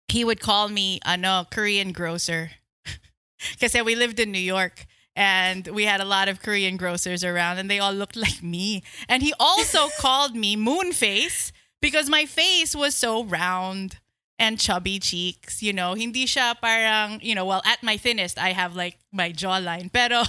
he 0.08 0.22
would 0.22 0.40
call 0.40 0.68
me 0.68 1.00
ano 1.06 1.46
Korean 1.50 1.92
grocer. 1.92 2.50
Cuz 3.58 3.72
we 3.72 3.94
lived 3.96 4.20
in 4.20 4.32
New 4.32 4.46
York 4.56 4.86
and 5.16 5.66
we 5.68 5.84
had 5.84 6.00
a 6.00 6.04
lot 6.04 6.28
of 6.28 6.42
Korean 6.42 6.76
grocers 6.76 7.24
around 7.24 7.58
and 7.58 7.70
they 7.70 7.78
all 7.78 7.92
looked 7.92 8.16
like 8.16 8.42
me. 8.42 8.82
And 9.08 9.22
he 9.22 9.34
also 9.38 9.88
called 9.98 10.34
me 10.34 10.56
moon 10.56 10.92
face 10.92 11.52
because 11.80 12.08
my 12.08 12.26
face 12.26 12.74
was 12.74 12.94
so 12.94 13.24
round 13.24 13.98
and 14.38 14.58
chubby 14.58 14.98
cheeks, 14.98 15.62
you 15.62 15.72
know. 15.72 15.92
Hindi 15.92 16.24
siya 16.24 16.58
parang, 16.58 17.20
you 17.22 17.34
know, 17.34 17.44
well 17.44 17.62
at 17.66 17.82
my 17.82 17.98
thinnest 17.98 18.38
I 18.38 18.52
have 18.52 18.74
like 18.74 18.98
my 19.12 19.30
jawline. 19.30 19.92
Pero 19.92 20.22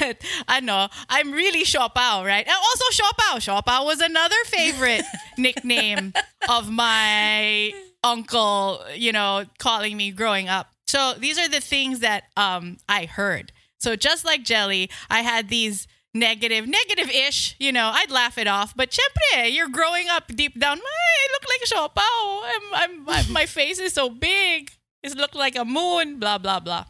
at, 0.00 0.20
ano, 0.48 0.88
I'm 1.08 1.30
really 1.30 1.64
Siopao, 1.64 2.26
right? 2.26 2.46
And 2.46 2.56
also 2.56 2.84
Siopao. 2.90 3.38
Siopao 3.38 3.84
was 3.84 4.00
another 4.00 4.42
favorite 4.46 5.04
nickname 5.38 6.12
of 6.48 6.68
my 6.70 7.72
uncle, 8.02 8.84
you 8.94 9.12
know, 9.12 9.44
calling 9.58 9.96
me 9.96 10.10
growing 10.10 10.48
up. 10.48 10.72
So 10.88 11.14
these 11.18 11.38
are 11.38 11.48
the 11.48 11.60
things 11.60 12.00
that 12.00 12.24
um 12.36 12.78
I 12.88 13.04
heard. 13.04 13.52
So 13.80 13.96
just 13.96 14.24
like 14.24 14.42
Jelly, 14.44 14.90
I 15.08 15.20
had 15.20 15.48
these 15.48 15.86
negative, 16.14 16.66
negative-ish, 16.66 17.56
you 17.58 17.72
know, 17.72 17.90
I'd 17.92 18.10
laugh 18.10 18.38
it 18.38 18.46
off. 18.46 18.74
But 18.76 18.90
syempre, 18.90 19.52
you're 19.52 19.68
growing 19.68 20.08
up 20.08 20.28
deep 20.34 20.58
down, 20.58 20.78
I 20.78 21.28
look 21.32 21.44
like 21.48 21.68
Siopao. 21.68 22.40
I'm, 22.44 22.74
I'm, 22.74 23.08
I'm, 23.08 23.32
my 23.32 23.46
face 23.58 23.78
is 23.78 23.92
so 23.92 24.10
big. 24.10 24.72
It 25.02 25.16
looked 25.16 25.36
like 25.36 25.56
a 25.56 25.64
moon, 25.64 26.18
blah, 26.18 26.38
blah, 26.38 26.60
blah. 26.60 26.86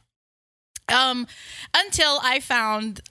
Um, 0.90 1.26
until 1.74 2.18
I 2.22 2.40
found 2.40 3.02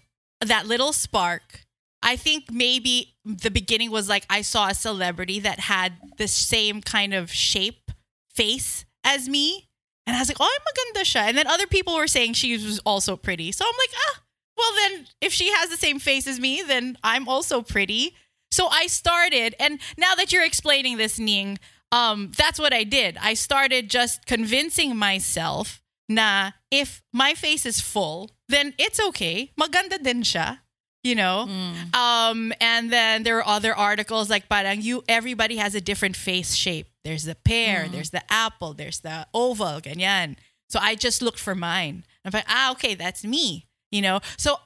that 0.41 0.67
little 0.67 0.93
spark. 0.93 1.61
I 2.01 2.15
think 2.15 2.51
maybe 2.51 3.15
the 3.25 3.51
beginning 3.51 3.91
was 3.91 4.07
like 4.07 4.25
I 4.30 4.41
saw 4.41 4.69
a 4.69 4.75
celebrity 4.75 5.39
that 5.41 5.59
had 5.61 5.93
the 6.17 6.28
same 6.28 6.82
kind 6.82 7.13
of 7.13 7.32
shape, 7.32 7.91
face 8.34 8.86
as 9.03 9.28
me. 9.28 9.67
And 10.07 10.15
I 10.15 10.19
was 10.19 10.29
like, 10.29 10.37
oh, 10.39 10.47
I'm 10.49 10.63
maganda 10.65 11.03
siya. 11.03 11.27
And 11.27 11.37
then 11.37 11.47
other 11.47 11.67
people 11.67 11.95
were 11.95 12.07
saying 12.07 12.33
she 12.33 12.53
was 12.53 12.79
also 12.85 13.17
pretty. 13.17 13.51
So 13.51 13.65
I'm 13.65 13.75
like, 13.77 13.89
ah, 14.07 14.21
well, 14.57 14.71
then 14.81 15.05
if 15.21 15.33
she 15.33 15.51
has 15.51 15.69
the 15.69 15.75
same 15.77 15.99
face 15.99 16.25
as 16.27 16.39
me, 16.39 16.63
then 16.65 16.97
I'm 17.03 17.27
also 17.27 17.61
pretty. 17.61 18.15
So 18.49 18.67
I 18.67 18.87
started, 18.87 19.53
and 19.59 19.79
now 19.97 20.15
that 20.15 20.31
you're 20.31 20.45
explaining 20.45 20.95
this, 20.97 21.19
Ning, 21.19 21.59
um, 21.91 22.31
that's 22.37 22.57
what 22.57 22.73
I 22.73 22.85
did. 22.85 23.17
I 23.21 23.33
started 23.35 23.89
just 23.89 24.25
convincing 24.25 24.95
myself 24.95 25.81
na 26.07 26.51
if 26.71 27.03
my 27.11 27.33
face 27.33 27.65
is 27.65 27.81
full, 27.81 28.31
then 28.47 28.73
it's 28.77 28.99
okay. 29.11 29.51
Maganda 29.59 30.01
din 30.01 30.23
siya. 30.23 30.59
you 31.03 31.13
know 31.15 31.45
Mm. 31.47 31.95
um 31.95 32.39
and 32.59 32.91
then 32.91 33.23
there 33.23 33.35
were 33.39 33.47
other 33.47 33.71
articles 33.71 34.27
like 34.33 34.49
parang 34.49 34.81
you 34.81 35.03
everybody 35.07 35.55
has 35.55 35.71
a 35.77 35.79
different 35.79 36.17
face 36.17 36.51
shape 36.57 36.89
there's 37.07 37.23
the 37.23 37.39
pear 37.47 37.85
Mm. 37.87 37.91
there's 37.95 38.11
the 38.11 38.23
apple 38.27 38.73
there's 38.75 38.99
the 39.07 39.23
oval 39.33 39.79
ganyan. 39.79 40.35
So 40.67 40.77
i 40.83 40.91
just 40.99 41.21
looked 41.23 41.39
for 41.39 41.55
mine. 41.55 42.03
I'm 42.27 42.35
like 42.35 42.49
ah 42.51 42.71
okay 42.75 42.93
that's 42.99 43.23
me 43.23 43.65
you 43.95 44.01
know? 44.03 44.19
So 44.35 44.59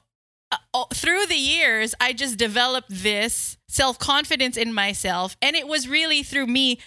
uh, 0.50 0.84
through 0.92 1.26
the 1.30 1.38
years 1.38 1.94
i 2.02 2.12
just 2.12 2.34
developed 2.36 2.90
this 2.90 3.56
self-confidence 3.70 4.56
in 4.58 4.74
myself 4.74 5.36
and 5.40 5.54
it 5.54 5.66
was 5.70 5.86
really 5.86 6.22
through 6.26 6.48
me 6.50 6.82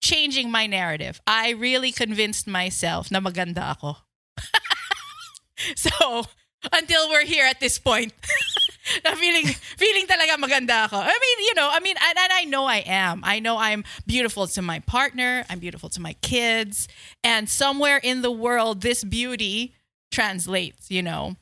changing 0.00 0.50
my 0.52 0.66
narrative. 0.68 1.20
I 1.26 1.50
really 1.58 1.90
convinced 1.90 2.46
myself 2.46 3.10
na 3.10 3.18
maganda 3.18 3.74
ako. 3.74 3.96
So 5.74 6.24
until 6.72 7.08
we're 7.10 7.24
here 7.24 7.46
at 7.46 7.60
this 7.60 7.78
point 7.78 8.12
feeling 9.16 9.46
feeling 9.76 10.06
talaga 10.06 10.36
maganda 10.38 10.84
ako. 10.86 10.98
I 10.98 11.06
mean, 11.06 11.38
you 11.46 11.54
know, 11.54 11.68
I 11.70 11.80
mean, 11.80 11.96
and, 12.00 12.18
and 12.18 12.32
I 12.32 12.44
know 12.44 12.64
I 12.64 12.78
am. 12.86 13.22
I 13.24 13.40
know 13.40 13.58
I'm 13.58 13.84
beautiful 14.06 14.46
to 14.46 14.62
my 14.62 14.80
partner. 14.80 15.44
I'm 15.50 15.58
beautiful 15.58 15.88
to 15.90 16.00
my 16.00 16.14
kids, 16.22 16.88
and 17.24 17.48
somewhere 17.48 17.98
in 18.02 18.22
the 18.22 18.30
world, 18.30 18.82
this 18.82 19.04
beauty 19.04 19.74
translates. 20.10 20.90
You 20.90 21.02
know, 21.02 21.36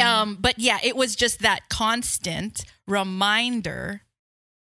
um, 0.00 0.36
but 0.40 0.58
yeah, 0.58 0.78
it 0.82 0.96
was 0.96 1.14
just 1.14 1.40
that 1.40 1.68
constant 1.68 2.64
reminder, 2.86 4.02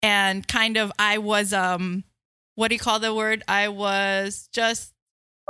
and 0.01 0.47
kind 0.47 0.77
of 0.77 0.91
I 0.99 1.17
was 1.17 1.53
um, 1.53 2.03
what 2.55 2.69
do 2.69 2.75
you 2.75 2.79
call 2.79 2.99
the 2.99 3.13
word? 3.13 3.43
I 3.47 3.67
was 3.69 4.49
just 4.51 4.93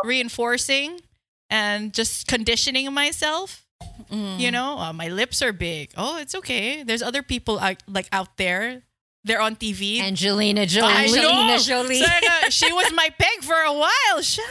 reinforcing 0.03 1.01
and 1.49 1.93
just 1.93 2.27
conditioning 2.27 2.91
myself 2.93 3.64
Mm. 4.11 4.39
you 4.39 4.51
know, 4.51 4.77
uh, 4.77 4.93
my 4.93 5.07
lips 5.09 5.41
are 5.41 5.53
big. 5.53 5.91
Oh, 5.97 6.17
it's 6.17 6.35
okay. 6.35 6.83
There's 6.83 7.01
other 7.01 7.23
people 7.23 7.59
out, 7.59 7.81
like 7.87 8.07
out 8.11 8.37
there. 8.37 8.83
They're 9.25 9.41
on 9.41 9.55
TV. 9.55 9.99
Angelina 10.01 10.67
Jolie. 10.67 10.93
Angelina 10.93 11.57
Jolie. 11.57 11.99
So, 11.99 12.05
uh, 12.45 12.49
she 12.49 12.71
was 12.71 12.93
my 12.93 13.09
peg 13.17 13.41
for 13.41 13.57
a 13.57 13.73
while. 13.73 14.21
Sha, 14.21 14.43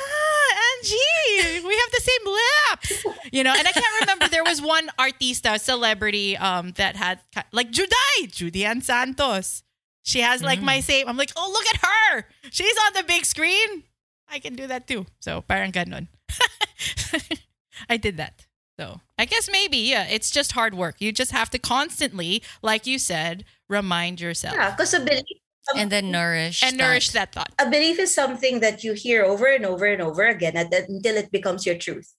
Angie, 0.83 1.65
we 1.65 1.75
have 1.79 1.91
the 1.93 2.03
same 2.03 2.25
lips. 2.27 3.07
You 3.31 3.45
know, 3.45 3.55
and 3.57 3.69
I 3.69 3.71
can't 3.71 4.01
remember. 4.01 4.27
There 4.29 4.43
was 4.43 4.61
one 4.61 4.91
artista, 4.99 5.61
celebrity, 5.61 6.37
um, 6.37 6.73
that 6.73 6.97
had 6.97 7.21
like 7.53 7.71
Juday, 7.71 8.27
Judy 8.33 8.65
Ann 8.65 8.81
Santos. 8.83 9.63
She 10.03 10.21
has 10.21 10.43
like 10.43 10.61
my 10.61 10.81
same. 10.81 11.09
I'm 11.09 11.17
like, 11.17 11.33
oh, 11.37 11.51
look 11.53 11.67
at 11.67 11.81
her. 11.81 12.27
She's 12.51 12.77
on 12.87 12.93
the 12.95 13.05
big 13.05 13.25
screen. 13.25 13.85
I 14.29 14.39
can 14.39 14.55
do 14.55 14.67
that 14.67 14.87
too. 14.87 15.07
So 15.21 15.41
parang 15.43 15.73
ganon. 15.73 16.09
I 17.89 17.97
did 17.97 18.17
that. 18.19 18.45
So 18.79 19.01
I 19.19 19.25
guess 19.25 19.49
maybe, 19.51 19.79
yeah, 19.79 20.05
it's 20.09 20.31
just 20.31 20.53
hard 20.53 20.75
work. 20.75 20.97
You 20.99 21.13
just 21.13 21.31
have 21.31 21.51
to 21.51 21.59
constantly, 21.59 22.43
like 22.63 22.87
you 22.87 22.99
said, 22.99 23.45
remind 23.69 24.21
yourself 24.21 24.55
Yeah, 24.57 24.71
because 24.71 24.93
a 24.95 25.01
belief, 25.01 25.23
and 25.77 25.91
then 25.91 26.11
nourish 26.11 26.63
and 26.63 26.77
nourish 26.77 27.11
that 27.11 27.33
thought. 27.33 27.53
a 27.59 27.71
belief 27.71 27.99
is 27.99 28.15
something 28.15 28.61
that 28.61 28.83
you 28.85 28.93
hear 28.95 29.25
over 29.25 29.47
and 29.47 29.65
over 29.65 29.87
and 29.87 30.03
over 30.03 30.27
again 30.27 30.57
and 30.57 30.71
then- 30.71 30.87
until 30.89 31.17
it 31.17 31.31
becomes 31.31 31.65
your 31.65 31.77
truth. 31.79 32.15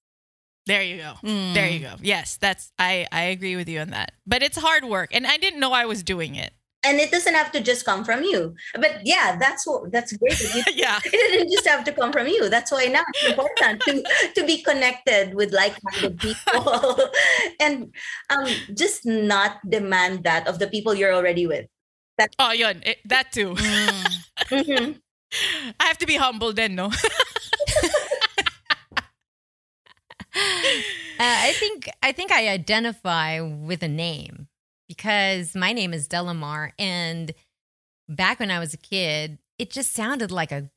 There 0.66 0.82
you 0.82 0.98
go. 0.98 1.14
Mm. 1.24 1.54
There 1.54 1.70
you 1.70 1.80
go. 1.80 1.94
Yes, 2.02 2.38
that's 2.38 2.72
I 2.80 3.06
I 3.12 3.24
agree 3.26 3.56
with 3.56 3.70
you 3.70 3.82
on 3.82 3.92
that. 3.92 4.14
But 4.26 4.42
it's 4.42 4.58
hard 4.58 4.84
work 4.84 5.14
and 5.14 5.28
I 5.28 5.38
didn't 5.38 5.60
know 5.60 5.74
I 5.74 5.86
was 5.86 6.02
doing 6.02 6.34
it. 6.36 6.54
And 6.86 7.00
it 7.00 7.10
doesn't 7.12 7.34
have 7.34 7.52
to 7.54 7.60
just 7.62 7.84
come 7.86 8.04
from 8.06 8.24
you. 8.24 8.54
But 8.76 9.02
yeah, 9.04 9.36
that's 9.42 9.66
what 9.66 9.92
that's 9.92 10.14
great. 10.18 10.40
you- 10.54 10.64
yeah. 10.76 11.00
it 11.06 11.12
didn't 11.12 11.52
just 11.52 11.68
have 11.68 11.84
to 11.86 11.92
come 11.92 12.12
from 12.14 12.28
you. 12.28 12.48
That's 12.50 12.72
why 12.72 12.86
now 12.86 13.02
it's 13.14 13.26
important 13.34 13.82
to 13.90 14.04
to 14.36 14.46
be 14.46 14.62
connected 14.62 15.34
with 15.34 15.52
like-minded 15.52 16.20
people 16.20 17.00
and 17.60 17.92
um 18.30 18.46
just 18.78 19.06
not 19.06 19.58
demand 19.68 20.24
that 20.24 20.48
of 20.48 20.60
the 20.60 20.68
people 20.68 20.94
you're 20.94 21.14
already 21.14 21.48
with. 21.48 21.66
that 22.18 22.32
Oh, 22.40 22.52
yun. 22.54 22.82
It, 22.86 23.00
that 23.10 23.32
too. 23.34 23.56
Mm. 23.58 24.06
Mhm. 24.52 25.02
I 25.82 25.86
have 25.90 25.98
to 26.00 26.06
be 26.08 26.16
humble 26.16 26.54
then, 26.54 26.76
no? 26.76 26.92
Uh, 31.18 31.38
I 31.48 31.54
think 31.56 31.90
I 32.04 32.12
think 32.12 32.32
I 32.32 32.50
identify 32.50 33.40
with 33.40 33.82
a 33.84 33.88
name 33.88 34.48
because 34.96 35.56
my 35.56 35.74
name 35.74 35.94
is 35.94 36.08
Delamar, 36.08 36.72
and 36.80 37.32
back 38.08 38.40
when 38.40 38.52
I 38.52 38.60
was 38.60 38.74
a 38.74 38.78
kid, 38.78 39.40
it 39.60 39.70
just 39.72 39.94
sounded 39.94 40.32
like 40.32 40.52
a 40.52 40.70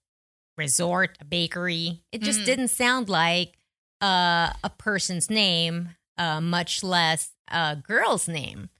resort, 0.57 1.16
a 1.21 1.25
bakery. 1.25 2.03
It 2.12 2.23
just 2.23 2.41
Mhm. 2.41 2.45
didn't 2.47 2.69
sound 2.69 3.09
like 3.09 3.55
uh, 4.01 4.53
a 4.62 4.71
person's 4.79 5.29
name, 5.29 5.97
uh, 6.16 6.41
much 6.41 6.85
less 6.85 7.31
a 7.49 7.75
girl's 7.75 8.29
name. 8.29 8.71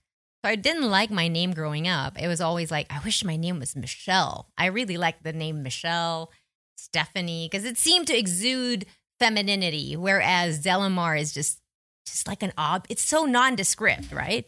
So 0.45 0.49
I 0.49 0.55
didn't 0.55 0.89
like 0.89 1.11
my 1.11 1.27
name 1.27 1.51
growing 1.53 1.89
up. 1.89 2.17
It 2.17 2.29
was 2.29 2.39
always 2.39 2.71
like, 2.71 2.87
I 2.89 2.99
wish 2.99 3.21
my 3.25 3.35
name 3.35 3.59
was 3.59 3.75
Michelle. 3.75 4.49
I 4.57 4.67
really 4.67 4.95
liked 4.95 5.23
the 5.23 5.33
name 5.33 5.61
Michelle, 5.61 6.31
Stephanie, 6.77 7.49
because 7.51 7.65
it 7.65 7.77
seemed 7.77 8.07
to 8.07 8.17
exude 8.17 8.85
femininity, 9.19 9.97
whereas 9.97 10.63
Delamar 10.63 11.19
is 11.19 11.33
just 11.33 11.59
just 12.07 12.25
like 12.25 12.41
an 12.41 12.53
ob. 12.57 12.85
It's 12.89 13.03
so 13.03 13.25
nondescript, 13.25 14.13
right? 14.13 14.45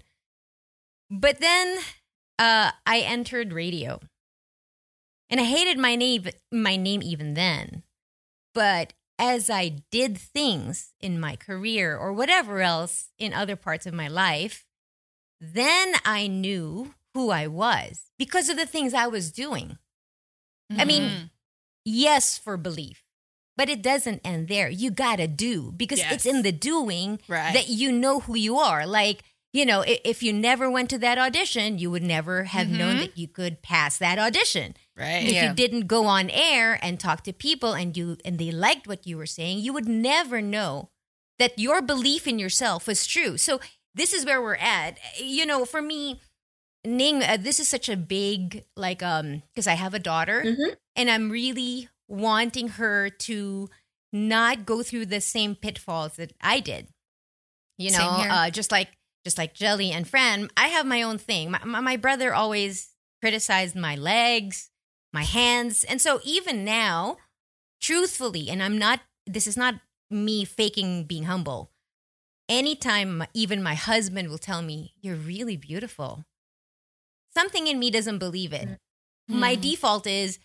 But 1.12 1.40
then 1.40 1.78
uh, 2.40 2.72
I 2.86 3.00
entered 3.02 3.52
radio, 3.54 4.00
and 5.30 5.40
I 5.40 5.44
hated 5.44 5.78
my 5.78 5.96
name. 5.96 6.26
My 6.52 6.78
name 6.78 7.02
even 7.04 7.34
then, 7.34 7.84
but 8.56 8.94
as 9.20 9.50
I 9.50 9.84
did 9.92 10.18
things 10.18 10.94
in 11.02 11.20
my 11.20 11.36
career 11.36 11.96
or 11.98 12.12
whatever 12.14 12.62
else 12.62 13.10
in 13.20 13.34
other 13.34 13.56
parts 13.56 13.86
of 13.86 13.94
my 13.94 14.08
life, 14.08 14.66
then 15.40 15.94
I 16.06 16.28
knew 16.28 16.96
who 17.14 17.30
I 17.30 17.46
was 17.48 18.04
because 18.18 18.50
of 18.50 18.58
the 18.58 18.66
things 18.66 18.94
I 18.94 19.08
was 19.08 19.32
doing. 19.32 19.78
I 20.72 20.86
mean, 20.86 21.04
Mhm. 21.04 21.30
yes 21.84 22.38
for 22.38 22.56
belief 22.58 23.04
but 23.58 23.70
it 23.70 23.82
doesn't 23.82 24.22
end 24.24 24.48
there 24.48 24.70
you 24.70 24.90
gotta 24.90 25.28
do 25.28 25.72
because 25.74 26.00
Yes. 26.00 26.14
it's 26.14 26.26
in 26.26 26.42
the 26.42 26.52
doing 26.54 27.20
Right. 27.28 27.54
that 27.54 27.68
you 27.68 27.92
know 27.92 28.22
who 28.22 28.36
you 28.36 28.58
are 28.58 28.88
like 28.88 29.24
you 29.54 29.66
know 29.66 29.84
if 29.88 30.24
you 30.24 30.32
never 30.34 30.70
went 30.70 30.90
to 30.90 30.98
that 30.98 31.18
audition 31.18 31.78
you 31.78 31.92
would 31.92 32.04
never 32.04 32.46
have 32.46 32.70
known 32.70 32.96
Mhm. 32.96 33.00
that 33.00 33.18
you 33.18 33.28
could 33.28 33.62
pass 33.62 33.98
that 33.98 34.18
audition 34.18 34.76
right. 34.96 35.26
if 35.28 35.34
Yeah. 35.34 35.50
you 35.50 35.54
didn't 35.56 35.88
go 35.88 36.06
on 36.06 36.30
air 36.30 36.80
and 36.82 37.00
talk 37.00 37.24
to 37.26 37.34
people 37.34 37.74
and 37.74 37.96
you 37.98 38.18
and 38.24 38.40
they 38.40 38.52
liked 38.52 38.88
what 38.88 39.06
you 39.06 39.18
were 39.18 39.26
saying 39.26 39.60
you 39.60 39.74
would 39.74 39.88
never 39.88 40.42
know 40.42 40.90
that 41.40 41.58
your 41.60 41.82
belief 41.82 42.28
in 42.28 42.40
yourself 42.40 42.88
was 42.88 43.06
true 43.06 43.38
so 43.38 43.60
this 43.94 44.14
is 44.14 44.26
where 44.26 44.42
we're 44.42 44.56
at 44.56 44.98
you 45.20 45.46
know 45.46 45.66
for 45.66 45.82
me 45.82 46.22
ning 46.86 47.22
uh, 47.24 47.38
this 47.40 47.60
is 47.60 47.68
such 47.68 47.90
a 47.90 47.98
big 47.98 48.64
like 48.76 49.04
um 49.04 49.44
because 49.54 49.68
i 49.68 49.74
have 49.74 49.94
a 49.94 50.00
daughter 50.00 50.44
Mhm. 50.46 50.76
and 50.96 51.10
i'm 51.12 51.30
really 51.30 51.90
wanting 52.08 52.70
her 52.70 53.10
to 53.10 53.70
not 54.14 54.66
go 54.66 54.82
through 54.84 55.06
the 55.08 55.22
same 55.22 55.56
pitfalls 55.56 56.16
that 56.16 56.34
i 56.42 56.60
did 56.60 56.88
you 57.78 57.92
know 57.92 58.08
uh 58.30 58.50
just 58.50 58.72
like 58.72 58.90
just 59.26 59.38
like 59.38 59.54
jelly 59.54 59.92
and 59.92 60.08
fran 60.08 60.50
i 60.58 60.68
have 60.68 60.86
my 60.86 61.02
own 61.02 61.18
thing. 61.18 61.52
My, 61.52 61.64
my, 61.66 61.80
my 61.80 61.98
brother 61.98 62.34
always 62.34 62.90
criticized 63.22 63.76
my 63.76 63.96
legs 63.96 64.70
my 65.14 65.24
hands. 65.24 65.84
And 65.84 66.00
so 66.02 66.20
even 66.24 66.64
now 66.64 67.18
truthfully 67.82 68.50
and 68.50 68.62
i'm 68.64 68.78
not 68.78 69.02
this 69.28 69.48
is 69.48 69.58
not 69.58 69.76
me 70.10 70.44
faking 70.46 71.06
being 71.06 71.24
humble. 71.26 71.72
Anytime 72.50 73.24
even 73.34 73.64
my 73.64 73.76
husband 73.76 74.28
will 74.30 74.38
tell 74.38 74.62
me 74.62 74.94
you're 75.02 75.16
really 75.16 75.56
beautiful. 75.56 76.26
Something 77.34 77.68
in 77.68 77.80
me 77.80 77.92
doesn't 77.92 78.18
believe 78.20 78.52
it. 78.54 78.68
My 79.30 79.56
Mm. 79.56 79.62
default 79.62 80.06
is 80.08 80.40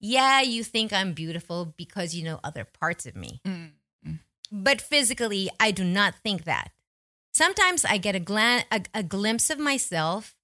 yeah 0.00 0.40
you 0.42 0.64
think 0.64 0.92
i'm 0.92 1.12
beautiful 1.12 1.72
because 1.76 2.14
you 2.14 2.24
know 2.24 2.40
other 2.42 2.64
parts 2.64 3.06
of 3.06 3.14
me. 3.14 3.40
Mm. 3.46 3.72
but 4.50 4.80
physically 4.80 5.48
i 5.60 5.70
do 5.70 5.84
not 5.84 6.14
think 6.22 6.44
that 6.44 6.70
sometimes 7.34 7.84
i 7.84 7.98
get 7.98 8.14
a, 8.14 8.22
glan- 8.22 8.64
a, 8.70 8.80
a 8.94 9.02
glimpse 9.02 9.50
of 9.50 9.58
myself 9.58 10.34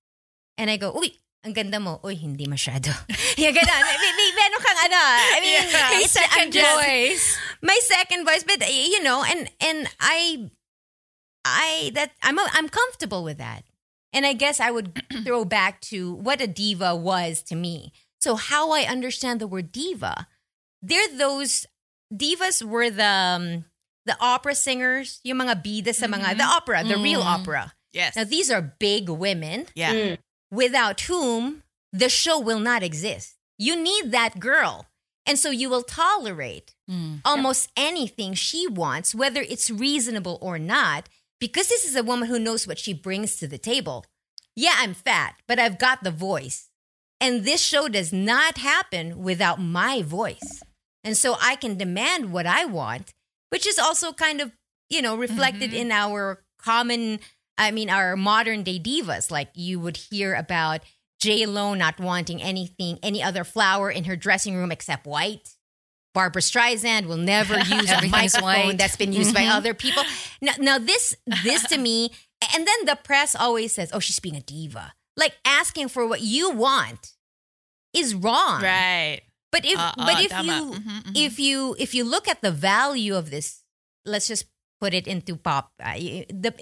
and 0.58 0.68
i 0.68 0.76
go 0.76 0.92
uy 0.92 1.14
ang 1.40 1.56
ganda 1.56 1.80
mo. 1.80 1.96
Uy, 2.04 2.20
hindi 2.20 2.44
masyado. 2.44 2.92
yeah, 3.40 3.48
ganun. 3.48 3.80
May, 3.80 3.96
may, 3.96 4.12
may 4.12 4.30
meron 4.36 4.60
kang 4.60 4.80
ano. 4.92 5.00
I 5.00 5.38
mean, 5.40 5.64
Yeah. 5.72 5.96
it's- 5.96 6.36
I'm 6.36 6.52
just- 6.52 7.40
my 7.64 7.80
second 7.80 8.28
voice 8.28 8.44
but 8.44 8.60
you 8.68 9.00
know 9.02 9.24
and 9.24 9.48
and 9.56 9.88
i 10.04 10.48
i 11.48 11.90
that 11.96 12.12
i'm 12.22 12.36
i'm 12.52 12.68
comfortable 12.68 13.24
with 13.24 13.38
that 13.40 13.64
and 14.12 14.24
i 14.28 14.32
guess 14.36 14.60
i 14.60 14.70
would 14.70 15.00
throw 15.24 15.44
back 15.44 15.80
to 15.80 16.12
what 16.20 16.40
a 16.40 16.46
diva 16.46 16.92
was 16.96 17.40
to 17.40 17.56
me 17.56 17.92
so 18.20 18.36
how 18.36 18.72
i 18.72 18.82
understand 18.84 19.40
the 19.40 19.46
word 19.48 19.72
diva 19.72 20.28
they're 20.84 21.08
those 21.16 21.64
divas 22.12 22.60
were 22.64 22.88
the 22.90 23.04
um, 23.04 23.64
the 24.06 24.16
opera 24.20 24.54
singers 24.54 25.20
yung 25.24 25.38
mga 25.38 25.62
bida 25.62 25.94
sa 25.94 26.06
mga 26.06 26.36
the 26.36 26.44
opera 26.44 26.82
the 26.84 26.96
real 26.96 27.22
Mm. 27.22 27.40
opera 27.40 27.72
Yes. 27.92 28.16
now 28.16 28.24
these 28.24 28.50
are 28.50 28.62
big 28.78 29.08
women 29.08 29.66
yeah. 29.74 29.92
Mm. 29.92 30.18
without 30.50 31.00
whom 31.02 31.62
the 31.92 32.08
show 32.08 32.38
will 32.38 32.60
not 32.60 32.82
exist. 32.82 33.34
You 33.58 33.74
need 33.76 34.12
that 34.12 34.38
girl. 34.38 34.86
And 35.26 35.38
so 35.38 35.50
you 35.50 35.68
will 35.68 35.82
tolerate 35.82 36.74
Mm. 36.88 37.20
almost 37.24 37.68
anything 37.76 38.34
she 38.34 38.66
wants, 38.66 39.14
whether 39.14 39.42
it's 39.42 39.70
reasonable 39.70 40.38
or 40.40 40.58
not, 40.58 41.08
because 41.38 41.68
this 41.68 41.84
is 41.84 41.94
a 41.94 42.02
woman 42.02 42.28
who 42.28 42.38
knows 42.38 42.66
what 42.66 42.78
she 42.78 42.92
brings 42.94 43.36
to 43.36 43.46
the 43.46 43.58
table. 43.58 44.06
yeah, 44.56 44.74
I'm 44.78 44.92
fat, 44.94 45.36
but 45.46 45.58
I've 45.58 45.78
got 45.78 46.02
the 46.02 46.10
voice. 46.10 46.68
And 47.20 47.44
this 47.46 47.62
show 47.62 47.88
does 47.88 48.12
not 48.12 48.58
happen 48.58 49.22
without 49.22 49.60
my 49.62 50.02
voice. 50.02 50.60
And 51.04 51.16
so 51.16 51.36
I 51.40 51.54
can 51.56 51.78
demand 51.78 52.32
what 52.32 52.46
I 52.46 52.64
want, 52.66 53.14
which 53.50 53.66
is 53.66 53.78
also 53.78 54.12
kind 54.12 54.40
of, 54.40 54.50
you 54.88 55.02
know, 55.02 55.16
reflected 55.16 55.70
Mhm. 55.70 55.74
in 55.82 55.92
our 55.92 56.42
common, 56.58 57.20
I 57.58 57.70
mean, 57.70 57.90
our 57.90 58.16
modern 58.16 58.62
day 58.62 58.78
divas. 58.80 59.30
Like 59.30 59.50
you 59.54 59.78
would 59.80 59.96
hear 59.96 60.34
about 60.34 60.80
J 61.20 61.44
Lo 61.46 61.74
not 61.74 62.00
wanting 62.00 62.40
anything, 62.42 62.98
any 63.02 63.22
other 63.22 63.44
flower 63.44 63.90
in 63.90 64.04
her 64.04 64.16
dressing 64.16 64.56
room 64.56 64.72
except 64.72 65.06
white. 65.06 65.50
Barbra 66.14 66.42
Streisand 66.42 67.06
will 67.06 67.16
never 67.18 67.58
use 67.76 67.90
a 67.90 68.08
microphone 68.08 68.42
white. 68.42 68.78
that's 68.78 68.96
been 68.96 69.12
used 69.12 69.34
by 69.34 69.42
Mhm. 69.42 69.52
other 69.54 69.74
people. 69.74 70.02
Now, 70.40 70.54
now 70.58 70.78
this 70.78 71.14
this 71.44 71.62
to 71.68 71.76
me, 71.78 72.10
and 72.54 72.66
then 72.66 72.84
the 72.86 72.96
press 72.96 73.34
always 73.36 73.72
says, 73.74 73.90
"Oh, 73.92 74.00
she's 74.00 74.18
being 74.18 74.34
a 74.36 74.40
diva." 74.40 74.94
Like 75.16 75.36
asking 75.44 75.88
for 75.88 76.06
what 76.06 76.20
you 76.22 76.50
want 76.50 77.12
is 77.92 78.14
wrong. 78.14 78.62
Right. 78.62 79.20
But 79.52 79.64
if 79.64 79.78
Uh, 79.78 79.92
but 79.96 80.16
uh, 80.16 80.22
if 80.22 80.30
tama. 80.30 80.52
you 80.56 80.64
Mhm, 80.78 81.02
mhm. 81.04 81.16
if 81.16 81.38
you 81.38 81.74
if 81.78 81.94
you 81.94 82.04
look 82.04 82.28
at 82.28 82.40
the 82.40 82.52
value 82.52 83.14
of 83.16 83.30
this, 83.30 83.62
let's 84.04 84.28
just 84.28 84.44
put 84.80 84.94
it 84.94 85.06
into 85.06 85.36
pop. 85.36 85.72
Uh, 85.82 85.94
the 86.30 86.52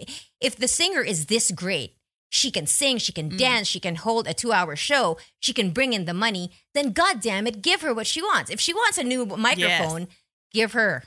if 0.40 0.56
the 0.56 0.68
singer 0.68 1.02
is 1.02 1.26
this 1.26 1.50
great, 1.50 1.96
she 2.30 2.50
can 2.50 2.66
sing, 2.66 2.98
she 2.98 3.12
can 3.12 3.30
Mm. 3.30 3.38
dance, 3.38 3.68
she 3.68 3.78
can 3.80 3.96
hold 3.96 4.26
a 4.26 4.34
two 4.34 4.52
hour 4.52 4.74
show, 4.76 5.18
she 5.38 5.52
can 5.52 5.70
bring 5.70 5.92
in 5.92 6.04
the 6.06 6.14
money. 6.14 6.50
Then, 6.74 6.92
goddamn 6.92 7.46
it, 7.46 7.62
give 7.62 7.82
her 7.82 7.92
what 7.94 8.06
she 8.06 8.22
wants. 8.22 8.50
If 8.50 8.60
she 8.60 8.72
wants 8.72 8.98
a 8.98 9.04
new 9.04 9.24
microphone, 9.26 10.08
give 10.52 10.72
her. 10.72 11.04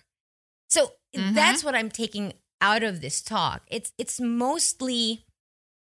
So 0.69 0.93
Mhm. 1.15 1.33
that's 1.35 1.63
what 1.63 1.75
I'm 1.75 1.89
taking 1.89 2.33
out 2.61 2.83
of 2.83 3.01
this 3.01 3.21
talk. 3.21 3.63
It's 3.67 3.91
it's 3.97 4.19
mostly 4.19 5.25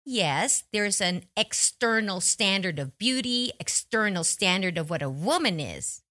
yes, 0.06 0.64
there's 0.72 1.02
an 1.02 1.24
external 1.38 2.22
standard 2.22 2.80
of 2.80 2.98
beauty, 2.98 3.52
external 3.60 4.24
standard 4.24 4.78
of 4.78 4.90
what 4.90 5.02
a 5.02 5.10
woman 5.10 5.60
is. 5.60 6.02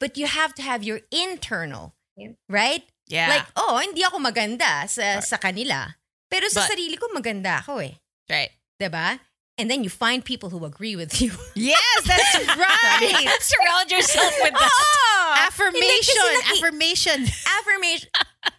But 0.00 0.16
you 0.18 0.26
have 0.26 0.54
to 0.56 0.62
have 0.62 0.82
your 0.82 1.00
internal, 1.10 1.94
Yeah. 2.16 2.32
right? 2.48 2.82
Yeah. 3.06 3.28
Like, 3.28 3.46
oh, 3.56 3.78
hindi 3.78 4.02
ako 4.04 4.18
maganda 4.18 4.88
sa, 4.88 5.20
sa 5.20 5.36
kanila. 5.36 5.94
Pero 6.30 6.48
sa 6.48 6.64
But- 6.66 6.72
sarili 6.72 6.98
ko 6.98 7.08
maganda 7.14 7.60
ako 7.62 7.78
eh. 7.78 7.94
right. 8.30 8.50
'Di 8.80 8.88
ba? 8.90 9.20
And 9.54 9.70
then 9.70 9.84
you 9.86 9.90
find 9.92 10.24
people 10.26 10.50
who 10.50 10.64
agree 10.66 10.96
with 10.98 11.22
you. 11.22 11.30
Yes, 11.54 12.02
that's 12.02 12.34
right. 12.58 13.38
Surround 13.38 13.86
yourself 13.92 14.34
with 14.42 14.50
that. 14.56 14.72
Oh, 14.74 15.46
affirmation. 15.46 16.10
Hindi, 16.18 16.42
kasi 16.42 16.58
affirmation. 16.58 17.18
affirmation. 17.62 18.08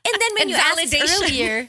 And 0.08 0.16
then 0.16 0.32
when 0.40 0.48
And 0.48 0.50
you 0.52 0.56
asked 0.56 0.94
us 0.96 1.20
earlier, 1.20 1.68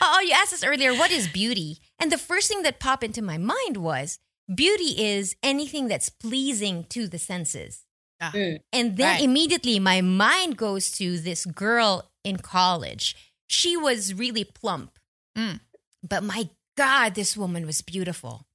oh, 0.00 0.20
you 0.24 0.32
asked 0.32 0.54
us 0.56 0.64
earlier, 0.64 0.94
what 0.96 1.12
is 1.12 1.28
beauty? 1.28 1.81
And 2.02 2.10
the 2.10 2.18
first 2.18 2.48
thing 2.48 2.62
that 2.62 2.80
popped 2.80 3.04
into 3.04 3.22
my 3.22 3.38
mind 3.38 3.76
was 3.76 4.18
beauty 4.52 5.00
is 5.00 5.36
anything 5.42 5.86
that's 5.86 6.08
pleasing 6.08 6.84
to 6.90 7.06
the 7.06 7.18
senses. 7.18 7.84
Ah. 8.20 8.32
Mm. 8.34 8.58
And 8.72 8.96
then 8.96 9.14
Right. 9.14 9.22
immediately 9.22 9.78
my 9.78 10.00
mind 10.00 10.56
goes 10.56 10.90
to 10.98 11.18
this 11.18 11.46
girl 11.46 12.10
in 12.24 12.38
college. 12.38 13.14
She 13.48 13.76
was 13.76 14.14
really 14.14 14.44
plump. 14.44 14.98
Mm. 15.38 15.60
But 16.02 16.24
my 16.24 16.50
God, 16.76 17.14
this 17.14 17.36
woman 17.36 17.66
was 17.66 17.82
beautiful. 17.82 18.46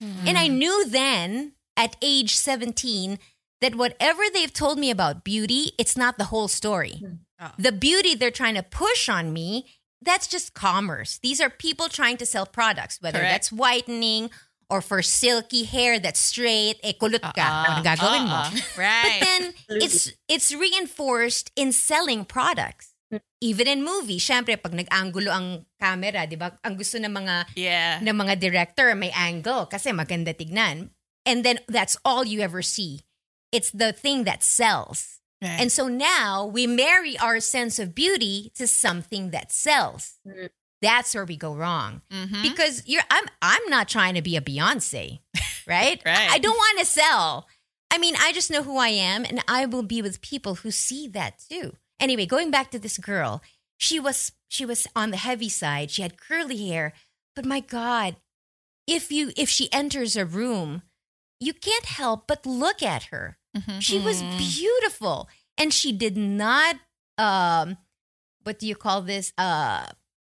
And 0.00 0.36
Mm. 0.36 0.44
I 0.44 0.46
knew 0.48 0.88
then 0.88 1.54
at 1.76 1.96
age 2.02 2.34
17 2.36 3.18
that 3.60 3.74
whatever 3.76 4.22
they've 4.32 4.52
told 4.52 4.78
me 4.78 4.90
about 4.90 5.24
beauty, 5.24 5.72
it's 5.78 5.96
not 5.96 6.18
the 6.18 6.26
whole 6.26 6.48
story. 6.48 7.02
Oh. 7.40 7.50
The 7.58 7.72
beauty 7.72 8.14
they're 8.14 8.30
trying 8.30 8.54
to 8.56 8.62
push 8.62 9.08
on 9.08 9.32
me, 9.32 9.66
that's 10.02 10.26
just 10.26 10.54
commerce. 10.54 11.18
These 11.22 11.40
are 11.40 11.50
people 11.50 11.88
trying 11.88 12.16
to 12.18 12.26
sell 12.26 12.46
products, 12.46 12.98
whether 13.00 13.18
Correct. 13.18 13.32
that's 13.32 13.52
whitening 13.52 14.30
or 14.68 14.80
for 14.80 15.02
silky 15.02 15.64
hair 15.64 16.00
that's 16.00 16.18
straight, 16.18 16.80
eh, 16.82 16.96
kulot 16.96 17.20
ka. 17.20 17.30
Uh-uh. 17.36 17.68
Ano 17.68 17.80
gagawin 17.84 18.24
mo? 18.24 18.40
Uh-uh. 18.48 18.50
Right. 18.80 19.04
But 19.04 19.26
then 19.26 19.42
it's 19.84 20.12
it's 20.28 20.48
reinforced 20.52 21.52
in 21.54 21.72
selling 21.72 22.24
products. 22.24 22.96
Even 23.44 23.68
in 23.68 23.84
movies, 23.84 24.24
syempre 24.24 24.56
pag 24.56 24.72
nag-angulo 24.72 25.28
ang 25.28 25.68
camera, 25.76 26.24
'di 26.24 26.40
ba? 26.40 26.56
Ang 26.64 26.80
gusto 26.80 26.96
ng 26.96 27.12
mga 27.12 27.52
yeah. 27.60 28.00
ng 28.00 28.16
mga 28.16 28.40
director 28.40 28.96
may 28.96 29.12
angle 29.12 29.68
kasi 29.68 29.92
maganda 29.92 30.32
tignan. 30.32 30.96
And 31.28 31.44
then 31.44 31.60
that's 31.68 31.94
all 32.02 32.24
you 32.24 32.40
ever 32.40 32.64
see. 32.64 33.04
It's 33.52 33.68
the 33.68 33.92
thing 33.92 34.24
that 34.24 34.40
sells. 34.40 35.21
Right. 35.42 35.60
And 35.60 35.72
so 35.72 35.88
now 35.88 36.46
we 36.46 36.66
marry 36.68 37.18
our 37.18 37.40
sense 37.40 37.78
of 37.80 37.94
beauty 37.94 38.52
to 38.54 38.66
something 38.68 39.30
that 39.30 39.50
sells. 39.50 40.14
Mm. 40.26 40.50
That's 40.80 41.14
where 41.14 41.24
we 41.24 41.36
go 41.36 41.54
wrong. 41.54 42.02
Mhm. 42.12 42.42
Because 42.42 42.82
you're 42.86 43.02
I'm 43.10 43.24
I'm 43.42 43.62
not 43.68 43.88
trying 43.88 44.14
to 44.14 44.22
be 44.22 44.36
a 44.36 44.40
Beyonce, 44.40 45.20
right? 45.66 46.00
Right. 46.04 46.30
I 46.30 46.38
don't 46.38 46.56
want 46.56 46.78
to 46.78 46.84
sell. 46.84 47.48
I 47.90 47.98
mean, 47.98 48.14
I 48.18 48.32
just 48.32 48.50
know 48.50 48.62
who 48.62 48.76
I 48.78 48.88
am 48.88 49.24
and 49.24 49.42
I 49.48 49.66
will 49.66 49.82
be 49.82 50.00
with 50.00 50.22
people 50.22 50.56
who 50.56 50.70
see 50.70 51.06
that 51.08 51.40
too. 51.50 51.76
Anyway, 52.00 52.26
going 52.26 52.50
back 52.50 52.70
to 52.70 52.78
this 52.78 52.98
girl, 52.98 53.42
she 53.78 54.00
was 54.00 54.32
she 54.48 54.64
was 54.64 54.86
on 54.94 55.10
the 55.10 55.16
heavy 55.16 55.48
side. 55.48 55.90
She 55.90 56.02
had 56.02 56.20
curly 56.20 56.68
hair, 56.68 56.92
but 57.36 57.44
my 57.44 57.60
god, 57.60 58.16
if 58.86 59.10
you 59.12 59.32
if 59.36 59.48
she 59.48 59.72
enters 59.72 60.16
a 60.16 60.24
room, 60.26 60.82
you 61.40 61.52
can't 61.52 61.86
help 61.86 62.26
but 62.26 62.46
look 62.46 62.82
at 62.82 63.04
her. 63.04 63.38
Mhm. 63.56 63.80
She 63.82 63.98
was 63.98 64.22
beautiful 64.22 65.28
and 65.58 65.72
she 65.72 65.92
did 65.92 66.16
not 66.16 66.76
um 67.18 67.76
what 68.44 68.58
do 68.58 68.66
you 68.66 68.74
call 68.74 69.02
this 69.02 69.32
uh 69.38 69.86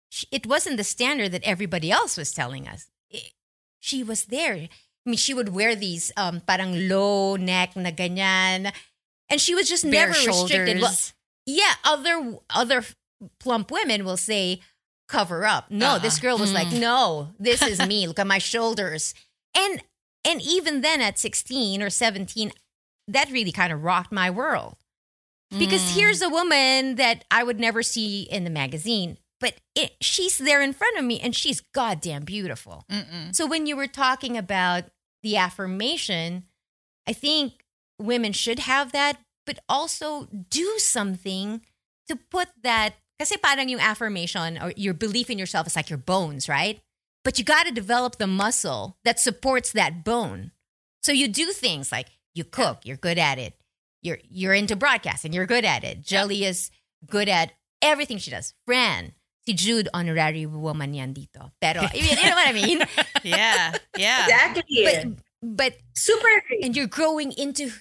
she, 0.09 0.27
it 0.31 0.45
wasn't 0.45 0.77
the 0.77 0.83
standard 0.83 1.31
that 1.31 1.43
everybody 1.43 1.89
else 1.91 2.17
was 2.17 2.31
telling 2.31 2.67
us. 2.67 2.87
It- 3.09 3.33
she 3.79 4.03
was 4.03 4.25
there. 4.25 4.53
I 4.55 4.69
mean, 5.05 5.17
she 5.17 5.33
would 5.33 5.49
wear 5.49 5.75
these 5.75 6.11
um 6.17 6.41
parang 6.41 6.87
low 6.89 7.35
neck 7.35 7.75
na 7.75 7.91
ganyan. 7.91 8.71
And 9.29 9.41
she 9.41 9.53
was 9.55 9.67
just 9.67 9.83
Bare 9.83 10.07
never 10.07 10.13
restricted. 10.27 10.81
Well, 10.81 10.95
yeah, 11.45 11.73
other 11.83 12.37
other 12.49 12.83
plump 13.39 13.71
women 13.71 14.05
will 14.05 14.17
say 14.17 14.61
cover 15.09 15.45
up. 15.45 15.69
No, 15.69 15.99
this 15.99 16.15
Uh-uh. 16.17 16.21
girl 16.21 16.37
was 16.37 16.53
like, 16.53 16.71
"No, 16.71 17.33
this 17.39 17.61
is 17.61 17.79
me. 17.87 18.07
Look 18.07 18.19
at 18.19 18.27
my 18.27 18.37
shoulders." 18.39 19.13
And 19.55 19.81
and 20.23 20.41
even 20.41 20.81
then 20.81 21.01
at 21.01 21.19
16 21.19 21.81
or 21.83 21.89
17, 21.89 22.51
that 23.07 23.29
really 23.31 23.51
kind 23.51 23.73
of 23.73 23.83
rocked 23.83 24.11
my 24.11 24.29
world. 24.29 24.77
Because 25.51 25.81
Mm. 25.81 25.95
here's 25.95 26.21
a 26.21 26.29
woman 26.29 26.95
that 26.95 27.25
I 27.29 27.43
would 27.43 27.59
never 27.59 27.83
see 27.83 28.23
in 28.23 28.43
the 28.43 28.49
magazine, 28.49 29.19
but 29.39 29.59
it, 29.75 29.93
she's 30.01 30.37
there 30.39 30.61
in 30.63 30.73
front 30.73 30.97
of 30.97 31.05
me 31.05 31.19
and 31.19 31.35
she's 31.35 31.61
goddamn 31.61 32.23
beautiful. 32.25 32.85
Mm-mm. 32.89 33.35
So 33.35 33.45
when 33.45 33.67
you 33.67 33.75
were 33.75 33.87
talking 33.87 34.35
about 34.35 34.85
the 35.21 35.37
affirmation, 35.37 36.45
I 37.05 37.13
think 37.13 37.65
women 37.99 38.33
should 38.33 38.59
have 38.59 38.91
that, 38.93 39.17
but 39.45 39.59
also 39.69 40.27
do 40.49 40.79
something 40.79 41.61
to 42.07 42.15
put 42.15 42.49
that. 42.63 42.95
Kasi 43.19 43.37
parang 43.37 43.69
yung 43.69 43.79
affirmation 43.79 44.57
or 44.57 44.73
your 44.75 44.93
belief 44.95 45.29
in 45.29 45.37
yourself 45.37 45.67
is 45.67 45.75
like 45.75 45.89
your 45.89 45.99
bones, 46.01 46.49
right? 46.49 46.81
But 47.23 47.37
you 47.37 47.45
got 47.45 47.67
to 47.67 47.71
develop 47.71 48.17
the 48.17 48.27
muscle 48.27 48.97
that 49.05 49.19
supports 49.19 49.71
that 49.73 50.03
bone. 50.03 50.51
So 51.03 51.11
you 51.11 51.27
do 51.27 51.51
things 51.51 51.91
like 51.91 52.07
you 52.33 52.43
cook, 52.43 52.79
you're 52.83 52.97
good 52.97 53.17
at 53.17 53.37
it. 53.39 53.53
You're 54.01 54.19
you're 54.29 54.53
into 54.53 54.75
broadcasting, 54.75 55.33
you're 55.33 55.45
good 55.45 55.65
at 55.65 55.83
it. 55.83 56.01
Jelly 56.01 56.43
is 56.43 56.71
good 57.07 57.29
at 57.29 57.53
everything 57.81 58.17
she 58.17 58.31
does. 58.31 58.53
Fran, 58.65 59.13
si 59.45 59.53
Jude, 59.53 59.87
honorary 59.93 60.45
woman 60.45 60.93
yan 60.93 61.13
dito. 61.13 61.51
Pero, 61.61 61.81
you 61.93 62.15
know 62.15 62.35
what 62.35 62.47
I 62.47 62.53
mean? 62.53 62.83
Yeah. 63.23 63.75
Yeah. 63.97 64.23
Exactly. 64.25 64.83
but 64.83 65.07
but 65.43 65.73
Super 65.95 66.43
and 66.61 66.75
you're 66.75 66.87
growing 66.87 67.31
into 67.31 67.71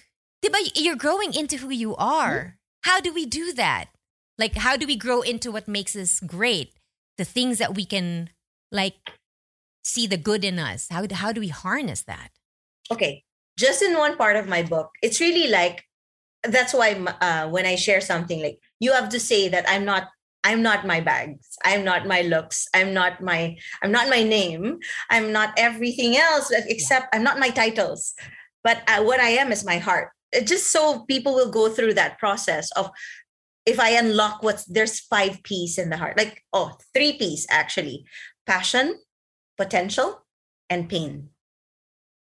diba, 0.43 0.71
you're 0.75 0.95
growing 0.95 1.33
into 1.33 1.57
who 1.57 1.69
you 1.69 1.95
are 1.95 2.37
mm-hmm. 2.37 2.89
how 2.89 2.99
do 2.99 3.13
we 3.13 3.25
do 3.25 3.53
that 3.53 3.89
like 4.37 4.55
how 4.55 4.75
do 4.75 4.85
we 4.85 4.95
grow 4.95 5.21
into 5.21 5.51
what 5.51 5.67
makes 5.67 5.95
us 5.95 6.19
great 6.19 6.73
the 7.17 7.25
things 7.25 7.57
that 7.57 7.75
we 7.75 7.85
can 7.85 8.29
like 8.71 9.13
see 9.83 10.05
the 10.05 10.17
good 10.17 10.43
in 10.43 10.59
us 10.59 10.87
how, 10.91 11.05
how 11.11 11.31
do 11.31 11.39
we 11.39 11.47
harness 11.47 12.03
that 12.03 12.29
okay 12.91 13.22
just 13.57 13.81
in 13.81 13.97
one 13.97 14.17
part 14.17 14.35
of 14.35 14.47
my 14.47 14.63
book 14.63 14.89
it's 15.01 15.19
really 15.19 15.47
like 15.49 15.83
that's 16.43 16.73
why 16.73 16.93
uh, 17.21 17.47
when 17.49 17.65
i 17.65 17.75
share 17.75 18.01
something 18.01 18.41
like 18.41 18.59
you 18.79 18.91
have 18.91 19.09
to 19.09 19.19
say 19.19 19.47
that 19.47 19.65
i'm 19.67 19.85
not 19.85 20.07
i'm 20.43 20.61
not 20.61 20.85
my 20.85 20.99
bags 20.99 21.57
i'm 21.65 21.83
not 21.83 22.05
my 22.07 22.21
looks 22.21 22.67
i'm 22.73 22.93
not 22.93 23.21
my 23.21 23.55
i'm 23.81 23.91
not 23.91 24.09
my 24.09 24.23
name 24.23 24.79
i'm 25.09 25.31
not 25.31 25.53
everything 25.57 26.17
else 26.17 26.51
except 26.51 27.13
i'm 27.13 27.23
not 27.23 27.39
my 27.39 27.49
titles. 27.49 28.13
But 28.63 28.81
uh, 28.87 29.03
what 29.03 29.19
i 29.19 29.29
am 29.29 29.51
is 29.51 29.65
my 29.65 29.77
heart. 29.77 30.11
It 30.31 30.47
just 30.47 30.71
so 30.71 31.03
people 31.05 31.35
will 31.35 31.51
go 31.51 31.69
through 31.69 31.93
that 31.95 32.17
process 32.17 32.71
of 32.71 32.89
if 33.65 33.79
i 33.79 33.91
unlock 33.91 34.41
what's 34.41 34.65
there's 34.65 34.99
five 34.99 35.43
p's 35.43 35.77
in 35.77 35.89
the 35.89 35.97
heart 35.97 36.17
like 36.17 36.43
oh 36.53 36.77
three 36.93 37.13
p's 37.13 37.45
actually. 37.49 38.05
Passion 38.45 38.99
potential 39.57 40.25
and 40.69 40.89
pain 40.89 41.29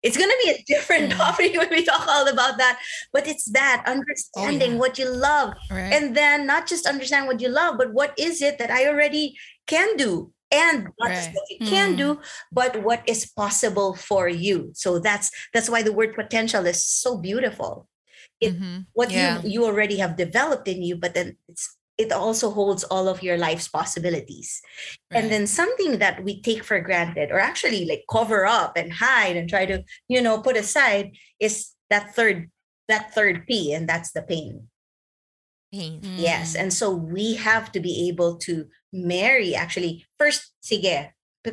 it's 0.02 0.16
going 0.16 0.28
to 0.30 0.40
be 0.44 0.50
a 0.50 0.62
different 0.66 1.12
Mm. 1.12 1.16
topic 1.16 1.56
when 1.58 1.70
we 1.70 1.84
talk 1.84 2.06
all 2.08 2.26
about 2.28 2.58
that 2.58 2.78
but 3.12 3.26
it's 3.26 3.46
that 3.52 3.82
understanding 3.86 4.72
yeah. 4.72 4.78
what 4.78 4.98
you 4.98 5.08
love 5.08 5.54
Right. 5.70 5.92
and 5.92 6.16
then 6.16 6.46
not 6.46 6.66
just 6.66 6.86
understand 6.86 7.26
what 7.26 7.40
you 7.40 7.48
love 7.48 7.78
but 7.78 7.92
what 7.92 8.12
is 8.18 8.42
it 8.42 8.58
that 8.58 8.70
i 8.70 8.86
already 8.86 9.36
can 9.66 9.96
do 9.96 10.32
and 10.50 10.88
not 11.00 11.10
just 11.10 11.30
what 11.32 11.46
you 11.50 11.66
can 11.66 11.96
do 11.96 12.20
but 12.52 12.82
what 12.82 13.00
is 13.08 13.24
possible 13.26 13.94
for 13.94 14.28
you 14.28 14.70
so 14.74 14.98
that's 14.98 15.30
that's 15.54 15.70
why 15.70 15.82
the 15.82 15.92
word 15.92 16.14
potential 16.14 16.66
is 16.66 16.84
so 16.84 17.16
beautiful 17.18 17.88
it- 18.40 18.58
Mhm. 18.58 18.86
what 18.92 19.10
Yeah. 19.10 19.40
you 19.42 19.48
you 19.54 19.60
already 19.64 19.96
have 19.98 20.16
developed 20.16 20.66
in 20.68 20.82
you 20.82 20.96
but 20.96 21.14
then 21.14 21.36
it's 21.48 21.76
it 21.98 22.10
also 22.10 22.50
holds 22.50 22.84
all 22.84 23.06
of 23.06 23.22
your 23.22 23.36
life's 23.36 23.68
possibilities 23.68 24.62
and 25.10 25.30
then 25.30 25.46
something 25.46 25.98
that 25.98 26.24
we 26.24 26.40
take 26.40 26.64
for 26.64 26.80
granted 26.80 27.30
or 27.30 27.38
actually 27.38 27.84
like 27.84 28.04
cover 28.10 28.46
up 28.46 28.76
and 28.76 28.92
hide 28.92 29.36
and 29.36 29.48
try 29.48 29.66
to 29.66 29.84
you 30.08 30.20
know 30.20 30.40
put 30.40 30.56
aside 30.56 31.12
is 31.38 31.72
that 31.90 32.14
third 32.14 32.50
that 32.88 33.14
third 33.14 33.46
p 33.46 33.72
and 33.74 33.88
that's 33.88 34.12
the 34.12 34.22
pain 34.22 34.68
Pain. 35.72 36.00
Yes. 36.02 36.54
Mm. 36.54 36.60
And 36.60 36.72
so 36.72 36.92
we 36.92 37.34
have 37.34 37.72
to 37.72 37.80
be 37.80 38.08
able 38.08 38.36
to 38.44 38.66
marry 38.92 39.54
actually 39.54 40.04
first, 40.18 40.52
sige, 40.62 41.10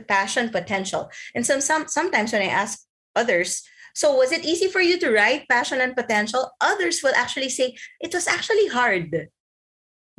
passion, 0.08 0.50
potential. 0.50 1.10
And 1.34 1.46
some, 1.46 1.62
some 1.62 1.88
sometimes 1.88 2.34
when 2.34 2.42
I 2.42 2.52
ask 2.52 2.86
others, 3.16 3.64
so 3.96 4.14
was 4.16 4.32
it 4.32 4.44
easy 4.46 4.68
for 4.68 4.82
you 4.82 5.00
to 5.00 5.12
write 5.12 5.48
passion 5.48 5.80
and 5.80 5.96
potential? 5.96 6.52
Others 6.60 7.02
will 7.02 7.16
actually 7.16 7.50
say 7.50 7.76
it 8.02 8.14
was 8.14 8.28
actually 8.28 8.68
hard 8.68 9.30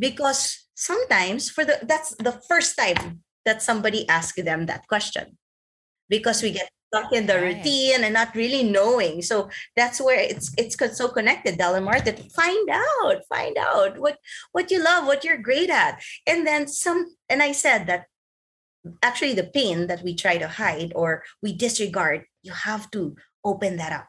because 0.00 0.66
sometimes 0.74 1.50
for 1.52 1.64
the 1.64 1.78
that's 1.84 2.16
the 2.16 2.40
first 2.48 2.76
time 2.76 3.20
that 3.44 3.62
somebody 3.62 4.08
asked 4.08 4.42
them 4.42 4.66
that 4.66 4.88
question. 4.88 5.36
Because 6.08 6.42
we 6.42 6.50
get 6.50 6.70
stuck 6.92 7.12
in 7.12 7.26
the 7.26 7.34
Right. 7.34 7.56
routine 7.56 8.02
and 8.02 8.14
not 8.14 8.34
really 8.34 8.64
knowing. 8.64 9.22
So 9.22 9.48
that's 9.76 10.00
where 10.00 10.18
it's 10.18 10.50
it's 10.58 10.74
so 10.96 11.08
connected 11.08 11.56
Della 11.56 11.80
Martin 11.80 12.16
find 12.34 12.68
out 12.68 13.22
find 13.28 13.56
out 13.56 13.98
what 14.00 14.18
what 14.50 14.70
you 14.72 14.82
love 14.82 15.06
what 15.06 15.22
you're 15.22 15.38
great 15.38 15.70
at. 15.70 16.02
And 16.26 16.46
then 16.46 16.66
some 16.66 17.14
and 17.28 17.42
I 17.42 17.52
said 17.52 17.86
that 17.86 18.06
actually 19.02 19.34
the 19.34 19.52
pain 19.52 19.86
that 19.86 20.02
we 20.02 20.16
try 20.16 20.38
to 20.38 20.48
hide 20.48 20.92
or 20.96 21.22
we 21.42 21.52
disregard 21.52 22.24
you 22.42 22.52
have 22.52 22.90
to 22.90 23.14
open 23.44 23.76
that 23.76 23.92
up. 23.92 24.08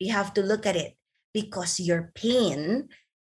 You 0.00 0.12
have 0.12 0.34
to 0.34 0.42
look 0.42 0.66
at 0.66 0.76
it 0.76 0.96
because 1.32 1.78
your 1.78 2.10
pain 2.14 2.88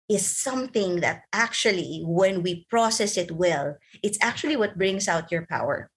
is 0.08 0.24
something 0.24 1.00
that 1.00 1.22
actually 1.32 2.02
when 2.06 2.42
we 2.42 2.64
process 2.70 3.16
it 3.16 3.30
well 3.32 3.76
it's 4.02 4.18
actually 4.22 4.56
what 4.56 4.78
brings 4.78 5.08
out 5.08 5.32
your 5.32 5.46
power 5.46 5.90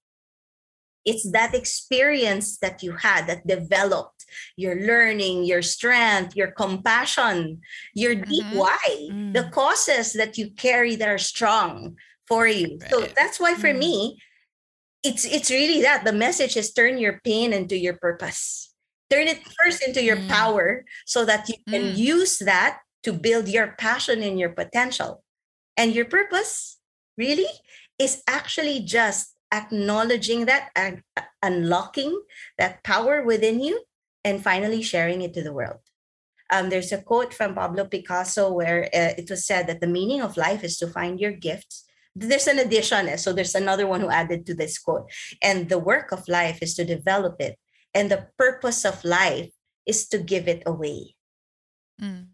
it's 1.05 1.29
that 1.31 1.55
experience 1.55 2.57
that 2.57 2.83
you 2.83 2.91
had 2.91 3.25
that 3.27 3.45
developed 3.47 4.25
your 4.57 4.75
learning 4.75 5.45
your 5.45 5.61
strength 5.61 6.35
your 6.35 6.51
compassion 6.51 7.61
your 7.93 8.15
deep 8.15 8.45
Mhm. 8.51 8.57
why 8.57 8.85
the 9.33 9.43
Mm. 9.47 9.51
causes 9.51 10.13
that 10.13 10.37
you 10.37 10.51
carry 10.51 10.95
that 10.95 11.07
are 11.09 11.17
strong 11.21 11.95
for 12.27 12.47
you 12.47 12.79
so 12.89 13.07
that's 13.15 13.39
why 13.39 13.53
for 13.55 13.69
Mm. 13.73 13.79
me 13.79 13.93
it's 15.03 15.23
it's 15.23 15.49
really 15.49 15.81
that 15.81 16.03
the 16.03 16.11
message 16.11 16.57
is 16.57 16.73
turn 16.73 16.97
your 16.97 17.21
pain 17.23 17.53
into 17.53 17.77
your 17.77 17.95
purpose 17.95 18.73
turn 19.09 19.27
it 19.27 19.39
first 19.63 19.81
into 19.81 20.01
your 20.03 20.17
Mm. 20.17 20.27
power 20.27 20.83
so 21.05 21.23
that 21.25 21.47
you 21.47 21.55
can 21.71 21.93
Mm. 21.93 21.97
use 21.97 22.39
that 22.39 22.81
to 23.09 23.17
build 23.17 23.49
your 23.49 23.73
passion 23.79 24.21
and 24.21 24.39
your 24.39 24.49
potential. 24.49 25.23
And 25.75 25.95
your 25.95 26.05
purpose 26.05 26.77
really 27.17 27.49
is 27.97 28.21
actually 28.27 28.81
just 28.81 29.35
acknowledging 29.51 30.45
that 30.45 30.69
and 30.75 31.01
unlocking 31.41 32.21
that 32.59 32.83
power 32.83 33.23
within 33.23 33.59
you 33.59 33.81
and 34.23 34.43
finally 34.43 34.83
sharing 34.83 35.23
it 35.23 35.33
to 35.33 35.41
the 35.41 35.53
world. 35.53 35.81
Um, 36.51 36.69
there's 36.69 36.91
a 36.91 37.01
quote 37.01 37.33
from 37.33 37.55
pablo 37.55 37.85
picasso 37.85 38.51
where 38.51 38.85
uh, 38.85 39.13
it 39.17 39.29
was 39.29 39.45
said 39.45 39.65
that 39.67 39.81
the 39.81 39.87
meaning 39.87 40.21
of 40.21 40.37
life 40.37 40.63
is 40.63 40.77
to 40.77 40.87
find 40.87 41.19
your 41.19 41.31
gifts. 41.31 41.85
There's 42.15 42.47
an 42.47 42.59
addition 42.59 43.07
eh, 43.07 43.17
so 43.17 43.33
there's 43.33 43.55
another 43.55 43.87
one 43.87 44.01
who 44.01 44.09
added 44.09 44.45
to 44.47 44.53
this 44.53 44.77
quote. 44.77 45.09
And 45.41 45.69
the 45.69 45.79
work 45.79 46.11
of 46.11 46.27
life 46.27 46.61
is 46.61 46.75
to 46.75 46.85
develop 46.85 47.41
it. 47.41 47.57
And 47.93 48.11
the 48.11 48.27
purpose 48.37 48.85
of 48.85 49.03
life 49.03 49.49
is 49.85 50.07
to 50.09 50.19
give 50.19 50.47
it 50.47 50.61
away. 50.65 51.15
Mm. 52.01 52.27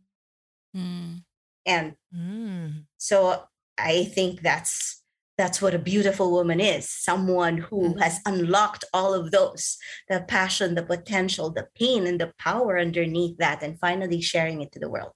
Mm. 0.76 1.24
and 1.66 1.96
Mm. 2.14 2.86
so 2.98 3.48
i 3.78 4.06
think 4.06 4.42
that's 4.42 5.02
that's 5.38 5.62
what 5.62 5.74
a 5.74 5.80
beautiful 5.80 6.32
woman 6.32 6.60
is 6.60 6.90
someone 6.90 7.58
who 7.58 7.94
Mhm. 7.94 8.02
has 8.02 8.20
unlocked 8.26 8.84
all 8.94 9.14
of 9.14 9.32
those 9.32 9.78
the 10.10 10.22
passion 10.28 10.76
the 10.76 10.84
potential 10.84 11.50
the 11.52 11.68
pain 11.76 12.06
and 12.08 12.20
the 12.22 12.34
power 12.40 12.80
underneath 12.80 13.38
that 13.38 13.64
and 13.64 13.80
finally 13.80 14.22
sharing 14.22 14.62
it 14.62 14.72
to 14.74 14.80
the 14.80 14.90
world 14.90 15.14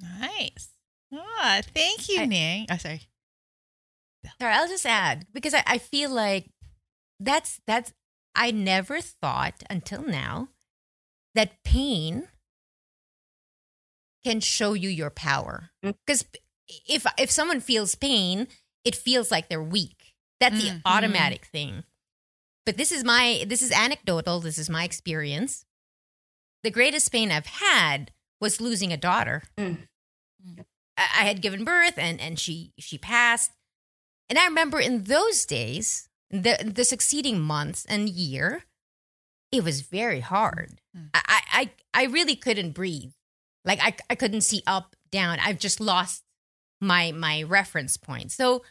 Nice. 0.00 0.68
Ah, 1.12 1.60
thank 1.74 2.08
you, 2.08 2.20
I- 2.20 2.26
Ning. 2.26 2.66
Oh, 2.70 2.76
sorry. 2.76 3.08
Sorry, 4.40 4.52
I'll 4.54 4.68
just 4.68 4.86
add 4.86 5.26
because 5.32 5.54
I, 5.54 5.62
I 5.66 5.78
feel 5.78 6.10
like 6.10 6.50
that's 7.18 7.60
that's 7.66 7.92
I 8.34 8.50
never 8.52 9.00
thought 9.00 9.62
until 9.68 10.02
now 10.02 10.48
that 11.34 11.62
pain 11.64 12.28
can 14.28 14.40
show 14.40 14.74
you 14.74 14.88
your 14.88 15.10
power. 15.10 15.70
Mm. 15.84 15.94
Because 16.06 16.24
if 16.88 17.06
if 17.18 17.30
someone 17.30 17.60
feels 17.60 17.94
pain, 17.94 18.48
it 18.84 18.94
feels 18.94 19.30
like 19.30 19.48
they're 19.48 19.62
weak. 19.62 20.14
That's 20.40 20.56
Mm. 20.56 20.62
the 20.62 20.80
automatic 20.84 21.46
thing. 21.46 21.84
But 22.66 22.76
this 22.76 22.92
is 22.92 23.02
my 23.04 23.44
this 23.48 23.62
is 23.62 23.72
anecdotal. 23.72 24.40
This 24.40 24.58
is 24.58 24.68
my 24.70 24.84
experience. 24.84 25.64
The 26.64 26.70
greatest 26.70 27.10
pain 27.12 27.30
I've 27.30 27.46
had 27.46 28.12
was 28.40 28.60
losing 28.60 28.92
a 28.92 28.96
daughter. 28.96 29.42
Mm. 29.56 29.88
I, 30.96 31.02
I 31.20 31.24
had 31.24 31.40
given 31.40 31.64
birth 31.64 31.96
and 31.96 32.20
and 32.20 32.38
she 32.38 32.72
she 32.78 32.98
passed. 32.98 33.52
And 34.28 34.38
I 34.38 34.44
remember 34.44 34.78
in 34.78 35.04
those 35.04 35.46
days, 35.46 36.08
the 36.30 36.58
the 36.76 36.84
succeeding 36.84 37.40
months 37.40 37.86
and 37.88 38.08
year, 38.08 38.64
it 39.50 39.64
was 39.64 39.80
very 39.80 40.20
hard. 40.20 40.80
Mm. 40.94 41.08
I 41.14 41.40
I 41.60 41.70
I 41.94 42.04
really 42.04 42.36
couldn't 42.36 42.72
breathe. 42.72 43.12
Like 43.68 43.80
I 43.80 43.94
I 44.10 44.14
couldn't 44.16 44.40
see 44.40 44.62
up, 44.66 44.96
down. 45.10 45.38
I've 45.40 45.58
just 45.58 45.80
lost 45.80 46.24
my 46.80 47.12
my 47.12 47.42
reference 47.42 47.96
point. 47.96 48.32
So 48.32 48.64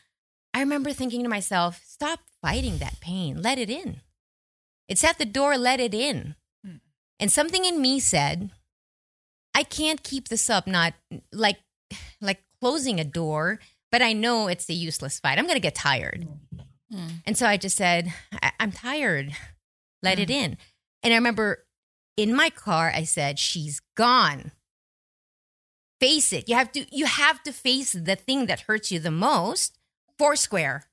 I 0.54 0.60
remember 0.60 0.91
thinking 0.91 1.24
to 1.24 1.30
myself, 1.30 1.82
stop 1.86 2.20
fighting 2.41 2.80
that 2.80 3.00
pain. 3.00 3.41
Let 3.41 3.60
it 3.60 3.70
in. 3.70 4.02
It's 4.88 5.04
at 5.04 5.18
the 5.18 5.26
door, 5.26 5.58
let 5.58 5.80
it 5.80 5.93
in. 5.93 6.36
Mm. 6.66 6.80
And 7.20 7.32
something 7.32 7.66
in 7.66 7.82
me 7.82 8.00
said, 8.00 8.52
I 9.54 9.64
can't 9.64 10.04
keep 10.04 10.30
this 10.30 10.50
up, 10.50 10.68
not 10.68 10.93
like 11.32 11.58
like 12.22 12.41
closing 12.60 13.00
a 13.00 13.04
door, 13.04 13.60
but 13.91 14.02
I 14.02 14.14
know 14.14 14.48
it's 14.48 14.70
a 14.70 14.74
useless 14.74 15.20
fight. 15.20 15.38
I'm 15.38 15.45
going 15.45 15.56
to 15.56 15.62
get 15.62 15.76
tired. 15.76 16.28
Mm. 16.91 17.10
And 17.26 17.38
so 17.38 17.45
I 17.45 17.58
just 17.58 17.78
said, 17.78 18.14
I- 18.41 18.54
I'm 18.60 18.72
tired. 18.72 19.32
Let 20.04 20.20
it 20.20 20.30
in. 20.30 20.58
And 21.04 21.14
I 21.14 21.18
remember 21.18 21.66
in 22.16 22.36
my 22.36 22.50
car, 22.50 22.91
I 22.93 23.04
said, 23.04 23.39
she's 23.39 23.82
gone. 23.95 24.52
Face 26.00 26.32
it. 26.32 26.48
You 26.48 26.56
have 26.56 26.72
to 26.74 26.86
you 26.95 27.06
have 27.06 27.41
to 27.43 27.52
face 27.52 27.93
the 27.93 28.16
thing 28.16 28.45
that 28.45 28.62
hurts 28.62 28.91
you 28.91 29.00
the 29.00 29.12
most, 29.12 29.78
foursquare. 30.18 30.86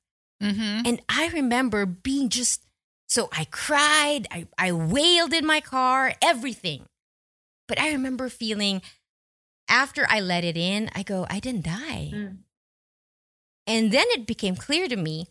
Mm-hmm. 0.43 0.87
And 0.87 1.03
I 1.09 1.29
remember 1.29 1.87
being 1.87 2.29
just 2.29 2.65
so 3.07 3.29
I 3.33 3.45
cried, 3.45 4.27
I, 4.31 4.47
I 4.59 4.73
wailed 4.73 5.33
in 5.33 5.47
my 5.47 5.61
car, 5.61 6.15
everything. 6.23 6.87
But 7.69 7.81
I 7.81 7.93
remember 7.93 8.29
feeling 8.29 8.83
after 9.69 10.07
I 10.09 10.21
let 10.21 10.45
it 10.45 10.57
in, 10.57 10.91
I 10.95 11.03
go, 11.03 11.27
I 11.31 11.41
didn't 11.41 11.65
die. 11.65 12.11
Mm. 12.13 12.39
And 13.67 13.93
then 13.93 14.07
it 14.11 14.27
became 14.27 14.57
clear 14.57 14.89
to 14.89 14.97
me 14.97 15.29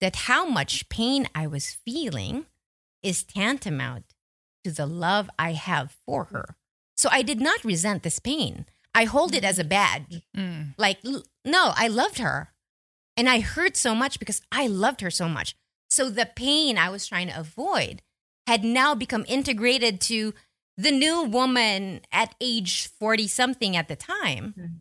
that 0.00 0.16
how 0.16 0.46
much 0.46 0.88
pain 0.88 1.28
I 1.34 1.46
was 1.46 1.76
feeling 1.84 2.46
is 3.02 3.22
tantamount 3.22 4.04
to 4.64 4.70
the 4.70 4.86
love 4.86 5.30
I 5.38 5.52
have 5.52 5.96
for 6.04 6.24
her. 6.24 6.56
So 6.96 7.08
I 7.12 7.22
did 7.22 7.40
not 7.40 7.64
resent 7.64 8.02
this 8.02 8.18
pain. 8.18 8.66
I 8.96 9.04
hold 9.04 9.34
it 9.34 9.44
as 9.44 9.58
a 9.58 9.64
badge. 9.64 10.24
Mm. 10.34 10.72
Like, 10.80 11.04
no, 11.44 11.72
I 11.76 11.88
loved 11.88 12.16
her. 12.16 12.48
And 13.16 13.28
I 13.28 13.40
hurt 13.40 13.76
so 13.76 13.94
much 13.94 14.18
because 14.18 14.40
I 14.50 14.66
loved 14.66 15.02
her 15.02 15.10
so 15.12 15.28
much. 15.28 15.54
So 15.88 16.08
the 16.08 16.24
pain 16.24 16.78
I 16.80 16.88
was 16.88 17.06
trying 17.06 17.28
to 17.28 17.38
avoid 17.38 18.00
had 18.46 18.64
now 18.64 18.94
become 18.94 19.24
integrated 19.28 20.00
to 20.08 20.32
the 20.76 20.90
new 20.90 21.22
woman 21.24 22.00
at 22.10 22.34
age 22.40 22.88
40 22.88 23.28
something 23.28 23.76
at 23.76 23.88
the 23.88 23.96
time. 23.96 24.54
Mhm. 24.56 24.80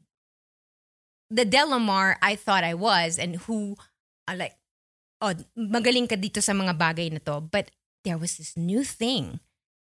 The 1.30 1.46
Delamar 1.46 2.16
I 2.22 2.36
thought 2.36 2.64
I 2.64 2.74
was 2.74 3.20
and 3.20 3.36
who, 3.48 3.76
I 4.28 4.36
like, 4.36 4.56
oh, 5.20 5.34
magaling 5.60 6.08
ka 6.08 6.16
dito 6.16 6.42
sa 6.42 6.54
mga 6.54 6.78
bagay 6.80 7.12
na 7.12 7.20
to. 7.28 7.42
But 7.42 7.72
there 8.04 8.18
was 8.18 8.38
this 8.38 8.56
new 8.56 8.84
thing 8.84 9.40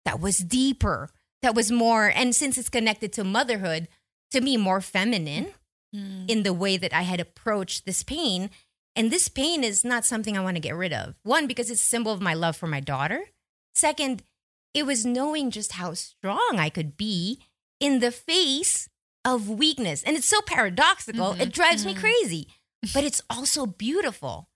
that 0.05 0.19
was 0.19 0.39
deeper, 0.39 1.11
that 1.41 1.55
was 1.55 1.71
more, 1.71 2.07
and 2.07 2.35
since 2.35 2.57
it's 2.57 2.69
connected 2.69 3.11
to 3.13 3.23
motherhood, 3.23 3.87
to 4.31 4.41
me, 4.41 4.57
more 4.57 4.81
feminine 4.81 5.53
Mm. 5.93 6.29
in 6.29 6.43
the 6.43 6.53
way 6.53 6.77
that 6.77 6.93
I 6.93 7.01
had 7.01 7.19
approached 7.19 7.85
this 7.85 8.01
pain. 8.01 8.49
And 8.95 9.11
this 9.11 9.27
pain 9.27 9.61
is 9.61 9.83
not 9.83 10.05
something 10.05 10.37
I 10.37 10.41
want 10.41 10.55
to 10.55 10.61
get 10.61 10.73
rid 10.75 10.93
of. 10.93 11.15
One, 11.23 11.47
because 11.47 11.69
it's 11.69 11.81
a 11.83 11.85
symbol 11.85 12.13
of 12.13 12.21
my 12.21 12.33
love 12.33 12.55
for 12.55 12.67
my 12.67 12.79
daughter. 12.79 13.25
Second, 13.75 14.23
it 14.73 14.85
was 14.85 15.05
knowing 15.05 15.51
just 15.51 15.73
how 15.73 15.93
strong 15.93 16.55
I 16.57 16.69
could 16.69 16.95
be 16.95 17.41
in 17.81 17.99
the 17.99 18.09
face 18.11 18.87
of 19.25 19.49
weakness. 19.49 20.01
And 20.03 20.15
it's 20.15 20.27
so 20.29 20.41
paradoxical, 20.41 21.33
Mhm. 21.33 21.41
it 21.41 21.51
drives 21.53 21.85
me 21.85 21.93
Mhm. 21.93 21.99
crazy, 21.99 22.47
but 22.93 23.03
it's 23.03 23.21
also 23.29 23.65
beautiful 23.65 24.47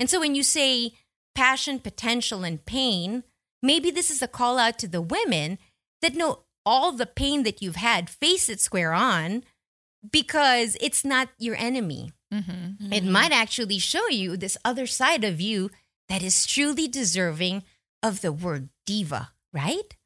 And 0.00 0.08
so 0.08 0.20
when 0.20 0.36
you 0.36 0.44
say 0.44 0.92
passion, 1.34 1.80
potential, 1.80 2.44
and 2.44 2.64
pain, 2.64 3.24
maybe 3.60 3.90
this 3.90 4.12
is 4.12 4.22
a 4.22 4.28
call 4.28 4.56
out 4.56 4.78
to 4.78 4.86
the 4.86 5.02
women 5.02 5.58
that 6.02 6.14
know 6.14 6.44
all 6.64 6.92
the 6.92 7.06
pain 7.06 7.42
that 7.42 7.62
you've 7.62 7.76
had, 7.76 8.10
face 8.10 8.48
it 8.48 8.60
square 8.60 8.92
on 8.92 9.44
because 10.10 10.76
it's 10.80 11.04
not 11.04 11.28
your 11.38 11.56
enemy. 11.56 12.12
Mm-hmm. 12.32 12.92
It 12.92 13.04
might 13.04 13.32
actually 13.32 13.78
show 13.78 14.08
you 14.08 14.36
this 14.36 14.56
other 14.64 14.86
side 14.86 15.24
of 15.24 15.40
you 15.40 15.70
that 16.08 16.22
is 16.22 16.46
truly 16.46 16.88
deserving 16.88 17.62
of 18.02 18.20
the 18.20 18.32
word 18.32 18.68
diva, 18.86 19.30
right? 19.52 19.96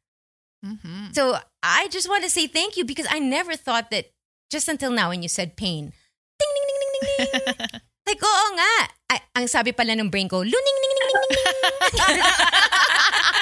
Mm-hmm. 0.65 1.13
So 1.13 1.37
I 1.63 1.89
just 1.89 2.09
want 2.09 2.23
to 2.25 2.31
say 2.31 2.47
thank 2.47 2.77
you 2.77 2.85
because 2.85 3.07
I 3.11 3.19
never 3.19 3.57
thought 3.57 3.91
that 3.91 4.13
just 4.51 4.69
until 4.69 4.91
now 4.91 5.11
when 5.11 5.23
you 5.23 5.29
said 5.29 5.57
pain. 5.57 5.93
Ding 6.39 6.53
ding 6.55 6.67
ding 6.69 6.79
ding 6.81 6.93
ding 6.93 7.27
ding. 7.27 7.81
like 8.07 8.23
oo 8.23 8.47
nga. 8.55 8.75
Ay, 9.11 9.19
ang 9.37 9.47
sabi 9.51 9.73
pala 9.73 9.99
ng 9.99 10.09
brain 10.09 10.29
ko, 10.29 10.41
luning 10.41 10.79
ning 10.79 10.95
ning 10.95 11.01
ning 11.03 11.11
ning. 11.11 11.43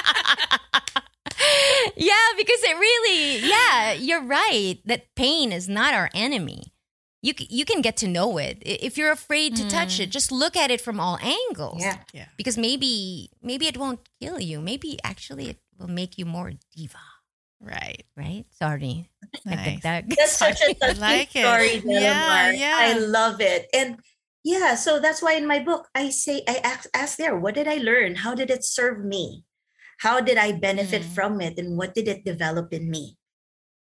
yeah, 1.95 2.27
because 2.37 2.61
it 2.63 2.75
really, 2.77 3.47
yeah, 3.47 3.93
you're 3.93 4.23
right 4.23 4.79
that 4.85 5.13
pain 5.15 5.51
is 5.51 5.67
not 5.69 5.93
our 5.93 6.09
enemy. 6.13 6.73
You 7.21 7.33
you 7.37 7.65
can 7.65 7.81
get 7.81 7.97
to 7.97 8.07
know 8.07 8.37
it. 8.39 8.57
If 8.65 8.97
you're 8.97 9.11
afraid 9.11 9.55
to 9.57 9.67
touch 9.69 9.99
it, 9.99 10.09
mm. 10.09 10.11
just 10.11 10.31
look 10.31 10.57
at 10.57 10.71
it 10.71 10.81
from 10.81 10.99
all 10.99 11.19
angles. 11.21 11.81
Yeah. 11.81 11.97
Yeah. 12.13 12.25
Because 12.35 12.57
maybe 12.57 13.29
maybe 13.43 13.67
it 13.67 13.77
won't 13.77 13.99
kill 14.19 14.39
you. 14.39 14.59
Maybe 14.59 14.97
actually 15.03 15.49
it 15.51 15.57
will 15.77 15.87
make 15.87 16.17
you 16.17 16.25
more 16.25 16.51
diva, 16.75 16.97
Right. 17.61 18.05
right? 18.17 18.45
Sorry. 18.57 19.09
Nice. 19.45 19.81
Nagdagdag. 19.83 20.15
That's 20.17 20.37
such 20.45 20.61
a 20.61 20.73
touching 20.73 20.99
like 20.99 21.35
it. 21.35 21.45
story, 21.45 21.81
Yeah, 21.85 22.51
yeah. 22.51 22.77
I 22.79 22.97
love 22.97 23.39
it. 23.39 23.67
And 23.71 23.99
yeah, 24.43 24.73
so 24.73 24.99
that's 24.99 25.21
why 25.21 25.33
in 25.33 25.45
my 25.45 25.59
book 25.59 25.89
I 25.93 26.09
say 26.09 26.41
I 26.47 26.57
ask, 26.63 26.89
ask 26.95 27.17
there, 27.17 27.37
what 27.37 27.53
did 27.53 27.67
I 27.67 27.75
learn? 27.77 28.15
How 28.15 28.33
did 28.33 28.49
it 28.49 28.63
serve 28.65 29.05
me? 29.05 29.45
How 30.01 30.17
did 30.19 30.37
I 30.41 30.57
benefit 30.57 31.05
Mm. 31.05 31.13
from 31.13 31.33
it? 31.41 31.61
And 31.61 31.77
what 31.77 31.93
did 31.93 32.09
it 32.09 32.25
develop 32.25 32.73
in 32.73 32.89
me? 32.89 33.17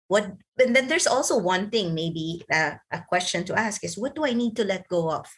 What 0.10 0.34
and 0.58 0.74
then 0.74 0.88
there's 0.90 1.06
also 1.06 1.38
one 1.38 1.70
thing 1.70 1.94
maybe 1.94 2.42
uh, 2.50 2.82
a 2.90 3.06
question 3.06 3.46
to 3.46 3.54
ask 3.54 3.84
is 3.84 3.98
what 4.00 4.16
do 4.16 4.26
I 4.26 4.34
need 4.34 4.56
to 4.58 4.66
let 4.66 4.90
go 4.90 5.12
of? 5.14 5.30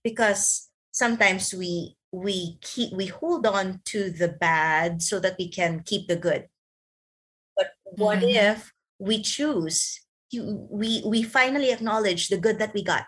Because 0.00 0.70
sometimes 0.90 1.52
we 1.52 2.00
we 2.12 2.56
keep 2.64 2.96
we 2.96 3.06
hold 3.12 3.44
on 3.46 3.82
to 3.92 4.08
the 4.10 4.28
bad 4.32 5.02
so 5.02 5.20
that 5.20 5.36
we 5.38 5.52
can 5.52 5.84
keep 5.84 6.08
the 6.08 6.16
good. 6.16 6.48
But 7.56 7.76
what 7.84 8.24
Mhm. 8.24 8.34
if 8.54 8.72
we 8.98 9.20
choose 9.20 10.00
you, 10.32 10.64
we 10.70 11.02
we 11.04 11.20
finally 11.22 11.70
acknowledge 11.74 12.28
the 12.30 12.40
good 12.40 12.56
that 12.58 12.72
we 12.72 12.82
got 12.82 13.04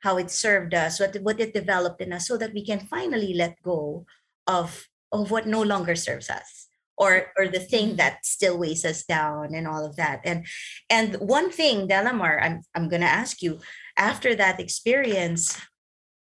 how 0.00 0.16
it 0.16 0.30
served 0.32 0.72
us 0.72 0.96
what 0.96 1.12
what 1.20 1.36
it 1.40 1.52
developed 1.52 2.00
in 2.00 2.14
us 2.16 2.24
so 2.24 2.40
that 2.40 2.54
we 2.56 2.64
can 2.64 2.80
finally 2.80 3.34
let 3.36 3.60
go 3.60 4.06
of 4.48 4.88
of 5.12 5.30
what 5.30 5.46
no 5.46 5.62
longer 5.62 5.94
serves 5.94 6.30
us 6.30 6.68
or 6.96 7.32
or 7.38 7.48
the 7.48 7.60
thing 7.60 7.96
that 7.96 8.24
still 8.26 8.58
weighs 8.58 8.84
us 8.84 9.04
down 9.04 9.54
and 9.54 9.66
all 9.66 9.84
of 9.84 9.96
that 9.96 10.20
and 10.24 10.46
and 10.88 11.14
one 11.16 11.50
thing 11.50 11.88
delamar 11.88 12.40
i'm 12.42 12.60
i'm 12.74 12.88
going 12.88 13.00
to 13.02 13.06
ask 13.20 13.42
you 13.42 13.58
after 13.96 14.34
that 14.34 14.60
experience 14.60 15.58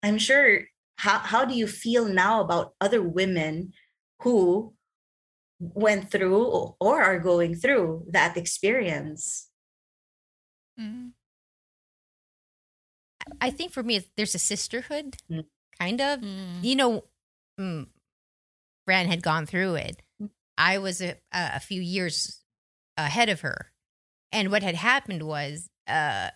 i'm 0.03 0.17
sure 0.17 0.61
how 0.97 1.19
how 1.19 1.45
do 1.45 1.53
you 1.55 1.67
feel 1.67 2.05
now 2.05 2.41
about 2.41 2.73
other 2.81 3.01
women 3.01 3.71
who 4.21 4.73
went 5.59 6.11
through 6.11 6.43
or- 6.79 7.01
are 7.03 7.19
going 7.19 7.55
through 7.55 8.05
that 8.11 8.35
experience 8.37 9.49
Mm. 10.77 11.11
I 13.41 13.49
think 13.49 13.71
for 13.71 13.81
me, 13.81 14.03
there's 14.17 14.35
a 14.35 14.39
sisterhood, 14.39 15.17
Mm. 15.31 15.45
kind 15.79 16.01
of. 16.01 16.19
Mm. 16.19 16.63
You 16.63 16.75
know, 16.75 17.03
mm, 17.57 17.87
Fran 18.85 19.07
had 19.07 19.21
gone 19.21 19.45
through 19.45 19.75
it. 19.75 20.01
I 20.57 20.77
was 20.77 21.01
a, 21.01 21.15
a 21.33 21.59
few 21.59 21.81
years 21.81 22.41
ahead 22.97 23.29
of 23.29 23.41
her. 23.41 23.71
And 24.31 24.51
what 24.51 24.63
had 24.63 24.75
happened 24.75 25.23
was 25.23 25.69
uh, 25.87 26.29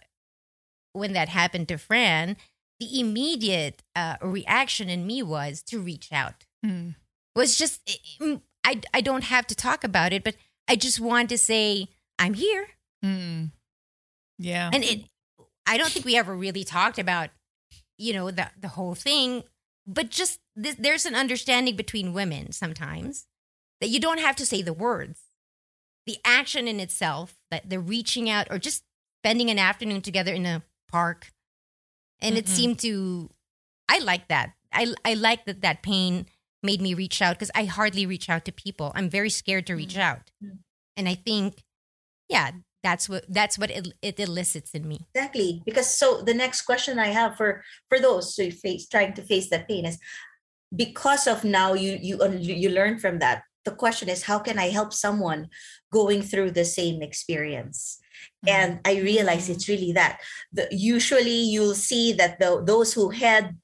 when 0.93 1.13
that 1.13 1.29
happened 1.29 1.67
to 1.69 1.77
Fran, 1.77 2.37
the 2.79 2.99
immediate 2.99 3.83
uh, 3.95 4.15
reaction 4.21 4.89
in 4.89 5.05
me 5.05 5.21
was 5.23 5.61
to 5.63 5.79
reach 5.79 6.11
out. 6.11 6.45
Mm. 6.65 6.95
Was 7.35 7.57
just, 7.57 7.85
mm, 8.19 8.41
I, 8.63 8.81
I 8.93 9.01
don't 9.01 9.25
have 9.25 9.47
to 9.47 9.55
talk 9.55 9.83
about 9.83 10.13
it, 10.13 10.23
but 10.23 10.35
I 10.67 10.75
just 10.75 10.99
want 10.99 11.29
to 11.29 11.37
say, 11.37 11.87
I'm 12.17 12.33
here. 12.33 12.67
Mm. 13.03 13.51
Yeah. 14.39 14.69
and 14.73 14.83
it 14.85 15.03
i 15.67 15.77
don't 15.77 15.89
think 15.89 16.05
we 16.05 16.15
ever 16.15 16.33
really 16.33 16.63
talked 16.63 16.97
about 16.97 17.29
you 17.97 18.13
know 18.13 18.31
the 18.31 18.49
the 18.57 18.69
whole 18.69 18.95
thing 18.95 19.43
but 19.85 20.09
just 20.09 20.39
th- 20.61 20.77
there's 20.77 21.05
an 21.05 21.15
understanding 21.15 21.75
between 21.75 22.13
women 22.13 22.51
sometimes 22.51 23.27
that 23.81 23.89
you 23.89 23.99
don't 23.99 24.19
have 24.19 24.35
to 24.37 24.45
say 24.45 24.61
the 24.61 24.73
words. 24.73 25.21
The 26.05 26.17
action 26.25 26.67
in 26.67 26.79
itself 26.79 27.35
that 27.51 27.69
the 27.69 27.79
reaching 27.79 28.29
out 28.29 28.47
or 28.49 28.57
just 28.59 28.83
spending 29.23 29.49
an 29.49 29.59
afternoon 29.59 30.01
together 30.01 30.33
in 30.33 30.45
a 30.45 30.63
park. 30.91 31.31
And 32.21 32.37
it 32.37 32.45
Mhm. 32.45 32.49
seemed 32.49 32.79
to 32.79 33.29
i 33.87 33.99
like 33.99 34.27
that. 34.27 34.53
I 34.71 34.93
i 35.05 35.13
like 35.13 35.45
that 35.45 35.61
that 35.61 35.81
pain 35.81 36.27
made 36.61 36.81
me 36.81 36.93
reach 36.93 37.21
out 37.21 37.35
because 37.37 37.51
i 37.55 37.63
hardly 37.65 38.05
reach 38.05 38.29
out 38.29 38.45
to 38.45 38.51
people. 38.51 38.91
I'm 38.95 39.09
very 39.09 39.29
scared 39.29 39.65
to 39.67 39.75
reach 39.75 39.97
out. 39.97 40.31
Mm. 40.43 40.59
and 40.97 41.07
i 41.07 41.15
think 41.15 41.63
yeah 42.27 42.51
that's 42.83 43.07
what 43.09 43.25
that's 43.29 43.57
what 43.57 43.69
it, 43.71 43.87
it 44.01 44.19
elicits 44.19 44.71
in 44.71 44.87
me. 44.87 45.07
Exactly. 45.13 45.61
Because 45.65 45.93
so 45.93 46.21
the 46.21 46.33
next 46.33 46.61
question 46.63 46.97
i 46.99 47.07
have 47.07 47.35
for 47.37 47.63
for 47.89 47.99
those 47.99 48.35
who 48.35 48.51
face 48.51 48.87
trying 48.87 49.13
to 49.13 49.21
face 49.21 49.49
that 49.49 49.67
pain 49.67 49.85
is 49.85 49.97
because 50.75 51.27
of 51.27 51.43
now 51.43 51.73
you 51.73 51.97
you 52.01 52.21
uh, 52.21 52.29
you 52.29 52.53
you 52.55 52.69
learn 52.69 52.97
from 52.97 53.19
that 53.19 53.43
the 53.65 53.71
question 53.71 54.09
is 54.09 54.23
how 54.23 54.39
can 54.39 54.57
i 54.57 54.69
help 54.69 54.93
someone 54.93 55.49
going 55.91 56.21
through 56.21 56.51
the 56.51 56.65
same 56.65 57.01
experience? 57.01 57.99
And 58.47 58.79
i 58.85 58.99
realize 58.99 59.49
it's 59.49 59.67
really 59.67 59.91
that. 59.93 60.19
The, 60.53 60.67
usually 60.71 61.43
you'll 61.51 61.75
see 61.75 62.13
that 62.13 62.39
the 62.39 62.63
those 62.63 62.93
who 62.93 63.09
had 63.09 63.55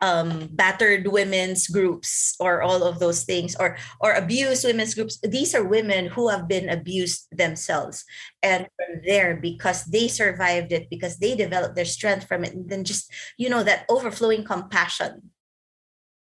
um, 0.00 0.48
battered 0.52 1.06
women's 1.06 1.66
groups 1.66 2.34
or 2.38 2.60
all 2.62 2.82
of 2.82 2.98
those 2.98 3.24
things 3.24 3.56
or 3.58 3.78
or 4.00 4.12
abused 4.12 4.64
women's 4.66 4.94
groups 4.94 5.18
these 5.22 5.54
are 5.54 5.64
women 5.64 6.06
who 6.06 6.28
have 6.28 6.46
been 6.48 6.68
abused 6.68 7.26
themselves. 7.30 8.04
And 8.42 8.66
from 8.76 9.02
there 9.06 9.36
because 9.36 9.84
they 9.84 10.08
survived 10.08 10.72
it 10.72 10.90
because 10.90 11.18
they 11.18 11.34
developed 11.34 11.74
their 11.74 11.88
strength 11.88 12.26
from 12.26 12.44
it. 12.44 12.54
And 12.54 12.68
then 12.68 12.84
just 12.84 13.10
you 13.38 13.48
know 13.48 13.62
that 13.62 13.86
overflowing 13.88 14.44
compassion 14.44 15.30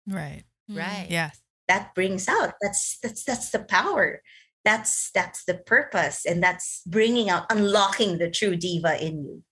right. 0.07 0.45
right 0.69 1.07
Yes. 1.11 1.41
that 1.69 1.95
brings 1.95 2.29
out 2.29 2.55
that's 2.61 2.99
that's 3.03 3.25
that's 3.25 3.51
the 3.51 3.65
power 3.65 4.23
that's 4.65 5.11
that's 5.13 5.45
the 5.45 5.55
purpose 5.55 6.25
and 6.27 6.43
that's 6.43 6.83
bringing 6.87 7.31
out 7.31 7.47
unlocking 7.51 8.19
the 8.19 8.31
true 8.31 8.57
diva 8.57 9.03
in 9.05 9.25
you 9.25 9.43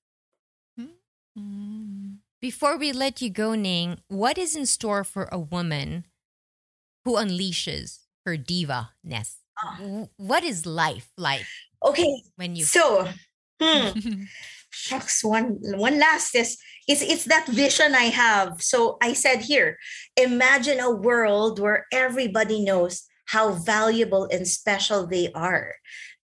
Mm. 1.36 2.18
before 2.40 2.76
we 2.78 2.92
let 2.92 3.20
you 3.20 3.28
go 3.28 3.56
ning 3.56 3.98
what 4.06 4.38
is 4.38 4.54
in 4.54 4.66
store 4.66 5.02
for 5.02 5.28
a 5.32 5.38
woman 5.38 6.04
who 7.04 7.16
unleashes 7.16 8.06
her 8.24 8.36
diva-ness 8.36 9.38
Ah. 9.58 10.06
What 10.16 10.44
is 10.44 10.66
life 10.66 11.10
like 11.16 11.46
okay 11.84 12.22
when 12.36 12.54
you 12.56 12.64
so 12.64 13.08
hmm, 13.62 13.90
shucks 14.74 15.22
one 15.22 15.58
one 15.78 15.98
last 15.98 16.34
is 16.34 16.58
it's 16.88 17.02
it's 17.02 17.24
that 17.24 17.46
vision 17.46 17.94
i 17.94 18.10
have. 18.10 18.60
So 18.60 18.98
i 19.00 19.12
said 19.12 19.42
here 19.42 19.78
imagine 20.16 20.80
a 20.80 20.90
world 20.90 21.58
where 21.58 21.86
everybody 21.92 22.64
knows 22.64 23.08
how 23.26 23.52
valuable 23.52 24.28
and 24.30 24.46
special 24.46 25.06
they 25.06 25.32
are. 25.32 25.76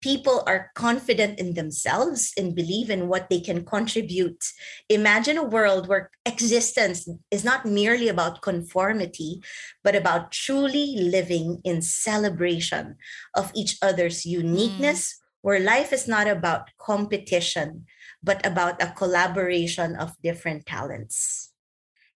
People 0.01 0.43
are 0.45 0.71
confident 0.75 1.39
in 1.39 1.55
themselves 1.55 2.31
and 2.37 2.55
believe 2.55 2.89
in 2.89 3.07
what 3.07 3.29
they 3.29 3.39
can 3.39 3.65
contribute. 3.65 4.43
Imagine 4.89 5.37
a 5.37 5.43
world 5.43 5.87
where 5.87 6.11
existence 6.25 7.09
is 7.31 7.43
not 7.43 7.65
merely 7.65 8.07
about 8.07 8.41
conformity 8.41 9.41
but 9.83 9.95
about 9.95 10.31
truly 10.31 10.95
living 10.97 11.61
in 11.63 11.81
celebration 11.81 12.95
of 13.35 13.51
each 13.55 13.77
other's 13.81 14.25
uniqueness 14.25 15.13
mm. 15.13 15.26
Where 15.41 15.59
life 15.59 15.93
is 15.93 16.07
not 16.07 16.27
about 16.27 16.69
competition, 16.77 17.85
but 18.23 18.45
about 18.45 18.81
a 18.81 18.91
collaboration 18.91 19.95
of 19.95 20.15
different 20.23 20.65
talents. 20.65 21.53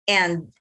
And, 0.08 0.52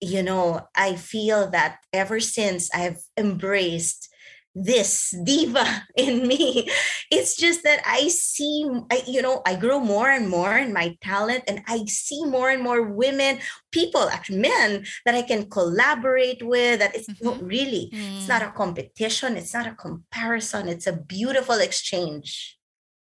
you 0.00 0.22
know, 0.22 0.68
I 0.74 0.96
feel 0.96 1.50
that 1.50 1.78
ever 1.92 2.20
since 2.20 2.70
I've 2.74 3.00
embraced 3.16 4.08
this 4.56 5.14
diva 5.24 5.64
in 5.96 6.26
me, 6.26 6.68
it's 7.10 7.36
just 7.36 7.62
that 7.64 7.82
I 7.84 8.08
see, 8.08 8.68
I, 8.90 9.02
you 9.06 9.20
know, 9.20 9.42
I 9.46 9.54
grow 9.54 9.78
more 9.78 10.10
and 10.10 10.28
more 10.28 10.56
in 10.56 10.72
my 10.72 10.96
talent, 11.02 11.44
and 11.46 11.62
I 11.68 11.84
see 11.86 12.24
more 12.24 12.50
and 12.50 12.62
more 12.62 12.82
women, 12.82 13.38
people, 13.70 14.08
actually 14.08 14.38
men 14.38 14.84
that 15.04 15.14
I 15.14 15.22
can 15.22 15.48
collaborate 15.50 16.42
with. 16.42 16.80
That 16.80 16.96
it's 16.96 17.08
not 17.20 17.36
mm-hmm. 17.36 17.46
really, 17.46 17.90
it's 17.92 18.28
not 18.28 18.42
a 18.42 18.46
mm. 18.46 18.54
competition, 18.54 19.36
it's 19.36 19.54
not 19.54 19.66
a 19.66 19.74
comparison, 19.74 20.68
it's 20.68 20.86
a 20.86 20.92
beautiful 20.96 21.56
exchange. 21.56 22.56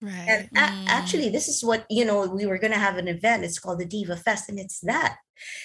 Right. 0.00 0.26
And 0.28 0.48
a- 0.56 0.90
actually, 0.90 1.28
this 1.28 1.48
is 1.48 1.64
what, 1.64 1.84
you 1.90 2.04
know, 2.04 2.26
we 2.26 2.46
were 2.46 2.58
going 2.58 2.72
to 2.72 2.78
have 2.78 2.98
an 2.98 3.08
event. 3.08 3.44
It's 3.44 3.58
called 3.58 3.80
the 3.80 3.84
Diva 3.84 4.16
Fest, 4.16 4.48
and 4.48 4.58
it's 4.58 4.80
that. 4.80 5.18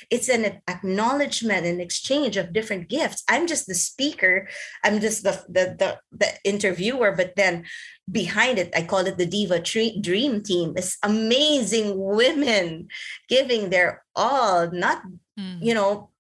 It's 0.09 0.29
an 0.29 0.61
acknowledgement 0.67 1.65
and 1.65 1.81
exchange 1.81 2.37
of 2.37 2.53
different 2.53 2.89
gifts. 2.89 3.23
I'm 3.29 3.47
just 3.47 3.67
the 3.67 3.75
speaker. 3.75 4.47
I'm 4.83 4.99
just 4.99 5.23
the 5.23 5.43
the 5.49 5.75
the, 5.77 5.99
the 6.11 6.29
interviewer, 6.43 7.11
but 7.15 7.35
then 7.35 7.65
behind 8.11 8.59
it, 8.59 8.71
I 8.75 8.83
call 8.83 9.05
it 9.07 9.17
the 9.17 9.25
Diva 9.25 9.59
Tre- 9.61 9.99
Dream 9.99 10.41
Team. 10.43 10.73
It's 10.77 10.97
amazing 11.03 11.93
women 11.97 12.87
giving 13.29 13.69
their 13.69 14.03
all, 14.15 14.69
not 14.71 15.01
Mm. 15.39 15.65
you 15.65 15.73
know 15.73 16.11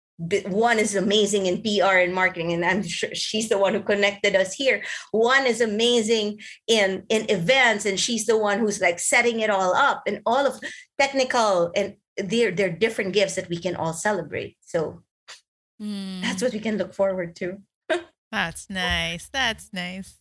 one 0.47 0.79
is 0.79 0.95
amazing 0.95 1.45
in 1.47 1.61
PR 1.61 1.97
and 1.97 2.13
marketing, 2.13 2.53
and 2.53 2.63
I'm 2.65 2.83
sure 2.83 3.13
she's 3.13 3.49
the 3.49 3.57
one 3.57 3.73
who 3.73 3.81
connected 3.81 4.35
us 4.35 4.53
here. 4.53 4.83
One 5.11 5.45
is 5.45 5.61
amazing 5.61 6.39
in 6.67 7.03
in 7.09 7.29
events, 7.29 7.85
and 7.85 7.99
she's 7.99 8.25
the 8.25 8.37
one 8.37 8.59
who's 8.59 8.81
like 8.81 8.99
setting 8.99 9.39
it 9.41 9.49
all 9.49 9.73
up 9.75 10.03
and 10.07 10.21
all 10.25 10.45
of 10.45 10.59
technical 10.99 11.71
and 11.75 11.95
they're 12.17 12.51
they're 12.51 12.69
different 12.69 13.13
gifts 13.13 13.35
that 13.35 13.49
we 13.49 13.57
can 13.57 13.75
all 13.75 13.93
celebrate. 13.93 14.57
So 14.61 15.01
Mm. 15.81 16.21
that's 16.21 16.41
what 16.41 16.53
we 16.53 16.59
can 16.59 16.77
look 16.77 16.93
forward 16.93 17.35
to. 17.37 17.57
That's 18.31 18.69
nice. 18.69 19.27
That's 19.33 19.73
nice. 19.73 20.17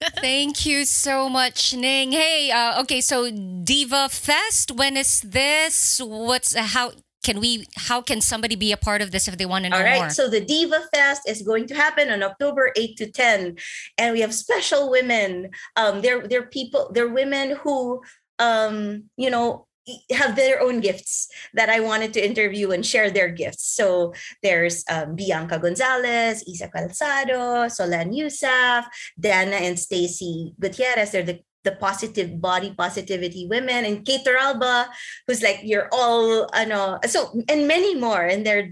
Thank 0.20 0.66
you 0.66 0.84
so 0.84 1.28
much, 1.28 1.74
Ning. 1.74 2.12
Hey, 2.12 2.50
uh, 2.50 2.80
okay, 2.82 3.00
so 3.00 3.30
Diva 3.30 4.08
Fest. 4.08 4.72
When 4.72 4.96
is 4.96 5.20
this? 5.20 6.00
What's 6.02 6.56
how 6.56 6.92
can 7.22 7.40
we? 7.40 7.66
How 7.76 8.00
can 8.00 8.20
somebody 8.20 8.56
be 8.56 8.72
a 8.72 8.76
part 8.76 9.02
of 9.02 9.10
this 9.10 9.28
if 9.28 9.36
they 9.36 9.46
want 9.46 9.64
to 9.64 9.70
know 9.70 9.76
All 9.78 9.82
right. 9.82 10.00
more? 10.00 10.10
So 10.10 10.28
the 10.28 10.40
Diva 10.40 10.80
Fest 10.92 11.28
is 11.28 11.42
going 11.42 11.66
to 11.68 11.74
happen 11.74 12.10
on 12.10 12.22
October 12.22 12.72
8 12.76 12.96
to 12.96 13.10
10. 13.10 13.56
And 13.98 14.12
we 14.12 14.20
have 14.20 14.34
special 14.34 14.90
women. 14.90 15.50
Um, 15.76 16.00
they're 16.00 16.26
they're 16.26 16.46
people, 16.46 16.90
they're 16.92 17.08
women 17.08 17.56
who 17.62 18.00
um, 18.40 19.04
you 19.16 19.30
know, 19.30 19.66
have 20.10 20.36
their 20.36 20.60
own 20.60 20.80
gifts 20.80 21.28
that 21.54 21.68
I 21.68 21.80
wanted 21.80 22.12
to 22.14 22.24
interview 22.24 22.70
and 22.70 22.84
share 22.84 23.10
their 23.10 23.28
gifts. 23.28 23.64
So 23.74 24.14
there's 24.42 24.84
um, 24.90 25.14
Bianca 25.14 25.58
Gonzalez, 25.58 26.44
Iza 26.46 26.68
Calzado, 26.68 27.66
Solenn 27.66 28.12
Heussaff, 28.12 28.84
Dana 29.18 29.56
and 29.56 29.78
Stacy 29.78 30.54
Gutierrez. 30.58 31.12
They're 31.12 31.22
the 31.22 31.40
the 31.64 31.72
positive 31.72 32.40
body 32.40 32.74
positivity 32.76 33.46
women 33.46 33.84
and 33.84 34.04
Kate 34.04 34.24
Torralba, 34.24 34.86
who's 35.26 35.42
like 35.42 35.60
you're 35.62 35.88
all 35.92 36.48
I 36.52 36.64
know 36.64 36.98
so 37.06 37.32
and 37.48 37.68
many 37.68 37.94
more 37.94 38.22
and 38.22 38.46
they're 38.46 38.70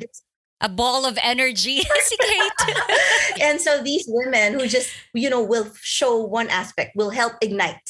a 0.60 0.68
ball 0.68 1.06
of 1.06 1.18
energy. 1.22 1.82
si 2.00 2.16
Kate. 2.20 3.40
and 3.40 3.60
so 3.60 3.82
these 3.82 4.04
women 4.08 4.58
who 4.58 4.66
just 4.66 4.90
you 5.14 5.30
know 5.30 5.42
will 5.42 5.70
show 5.80 6.18
one 6.18 6.48
aspect 6.48 6.96
will 6.96 7.10
help 7.10 7.34
ignite 7.42 7.88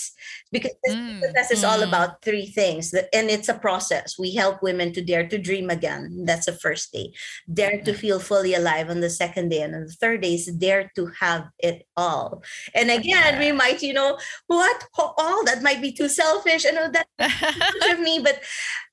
because 0.53 0.73
this 0.83 0.95
Mm, 0.95 1.51
is 1.51 1.65
all 1.65 1.81
mm. 1.81 1.89
about 1.89 2.23
three 2.23 2.47
things 2.47 2.95
and 2.95 3.31
it's 3.31 3.49
a 3.49 3.55
process. 3.55 4.19
We 4.19 4.35
help 4.35 4.63
women 4.63 4.93
to 4.95 5.03
dare 5.03 5.29
to 5.29 5.39
dream 5.39 5.71
again. 5.71 6.25
That's 6.25 6.47
the 6.47 6.53
first 6.53 6.93
day. 6.93 7.13
Dare 7.53 7.81
to 7.83 7.93
feel 7.93 8.19
fully 8.21 8.55
alive 8.55 8.91
on 8.91 9.01
the 9.01 9.11
second 9.11 9.51
day 9.51 9.63
and 9.63 9.75
on 9.75 9.87
the 9.87 9.93
third 9.93 10.23
day 10.23 10.35
is 10.35 10.47
dare 10.47 10.91
to 10.97 11.07
have 11.21 11.49
it 11.59 11.87
all. 11.97 12.43
And 12.75 12.91
again 12.91 13.39
we 13.39 13.53
might 13.53 13.83
you 13.83 13.93
know 13.93 14.19
what? 14.47 14.85
All? 14.99 15.45
That 15.45 15.63
might 15.63 15.83
be 15.83 15.93
too 15.93 16.09
selfish 16.09 16.67
i 16.67 16.71
know 16.71 16.91
that 16.91 17.07
of 17.93 18.01
me 18.01 18.21
but 18.23 18.41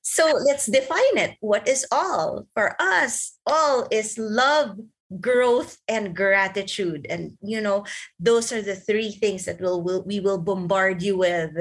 so 0.06 0.38
let's 0.46 0.66
define 0.66 1.18
it. 1.18 1.36
What 1.40 1.66
is 1.66 1.84
all? 1.90 2.46
For 2.54 2.80
us 2.80 3.36
all 3.44 3.88
is 3.90 4.16
love 4.16 4.78
growth 5.20 5.78
and 5.86 6.16
gratitude 6.16 7.06
and 7.08 7.38
you 7.40 7.60
know 7.60 7.84
those 8.18 8.50
are 8.52 8.60
the 8.62 8.74
three 8.74 9.12
things 9.12 9.44
that 9.46 9.60
will, 9.60 9.78
will 9.80 10.02
we 10.02 10.18
will 10.18 10.38
bombard 10.38 11.00
you 11.00 11.16
with 11.16 11.54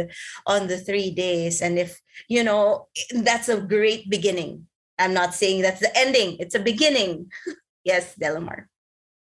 on 0.47 0.65
the 0.65 0.77
three 0.81 1.11
days 1.13 1.61
and 1.61 1.77
if 1.77 2.01
you 2.27 2.43
know 2.43 2.87
that's 3.21 3.47
a 3.47 3.61
great 3.61 4.09
beginning 4.09 4.65
i'm 4.97 5.13
not 5.13 5.29
saying 5.35 5.61
that's 5.61 5.79
the 5.79 5.93
ending 5.95 6.35
it's 6.39 6.55
a 6.55 6.59
beginning 6.59 7.29
yes 7.85 8.15
delamar 8.17 8.65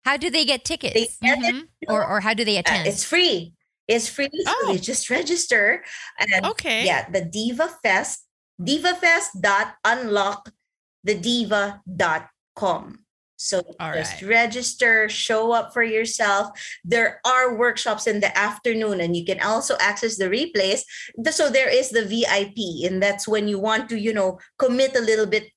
How 0.03 0.17
do 0.17 0.27
they 0.29 0.43
get 0.43 0.65
tickets? 0.65 0.93
they 0.93 1.07
get 1.23 1.39
Mhm. 1.39 1.71
you 1.79 1.87
know, 1.87 1.95
or 1.95 2.03
or 2.03 2.19
how 2.19 2.33
do 2.35 2.43
they 2.43 2.57
uh, 2.57 2.67
attend? 2.67 2.87
it's 2.91 3.05
free 3.07 3.53
it's 3.87 4.09
free 4.11 4.27
so 4.43 4.51
Oh. 4.51 4.67
they 4.75 4.77
just 4.79 5.07
register 5.09 5.85
and 6.19 6.45
Okay. 6.51 6.83
yeah 6.83 7.07
the 7.09 7.23
diva 7.23 7.69
fest 7.79 8.27
divafest.unlock 8.59 10.51
the 11.07 11.15
diva.com 11.15 13.00
so 13.41 13.63
All 13.79 13.93
just 13.93 14.21
right. 14.21 14.29
register 14.29 15.09
show 15.09 15.51
up 15.51 15.73
for 15.73 15.83
yourself. 15.83 16.49
There 16.85 17.19
are 17.25 17.57
workshops 17.57 18.05
in 18.05 18.19
the 18.19 18.35
afternoon 18.37 19.01
and 19.01 19.15
you 19.15 19.25
can 19.25 19.41
also 19.41 19.75
access 19.79 20.17
the 20.17 20.29
replays. 20.29 20.81
So 21.31 21.49
there 21.49 21.69
is 21.69 21.89
the 21.89 22.05
vip 22.05 22.57
and 22.85 23.01
that's 23.01 23.27
when 23.27 23.47
you 23.47 23.57
want 23.57 23.89
to 23.89 23.99
you 23.99 24.13
know 24.13 24.39
commit 24.59 24.95
a 24.95 25.01
little 25.01 25.25
bit 25.25 25.49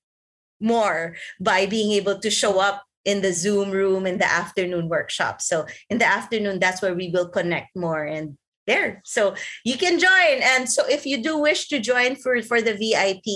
more 0.61 1.16
by 1.41 1.66
being 1.66 1.93
able 1.93 2.18
to 2.18 2.30
show 2.30 2.59
up 2.59 2.85
in 3.05 3.20
the 3.20 3.35
zoom 3.35 3.70
room 3.70 4.07
in 4.07 4.16
the 4.16 4.30
afternoon 4.30 4.89
workshop. 4.89 5.43
So 5.43 5.66
in 5.91 5.99
the 5.99 6.07
afternoon 6.07 6.59
that's 6.59 6.80
where 6.80 6.95
we 6.95 7.11
will 7.11 7.28
connect 7.28 7.76
more 7.76 8.05
and 8.05 8.39
there. 8.66 9.03
So 9.05 9.35
you 9.62 9.76
can 9.76 9.99
join. 9.99 10.41
And 10.41 10.70
so 10.72 10.89
if 10.89 11.05
you 11.05 11.22
do 11.22 11.37
wish 11.37 11.68
to 11.68 11.80
join 11.80 12.16
for 12.16 12.41
for 12.41 12.62
the 12.62 12.72
vip 12.72 13.28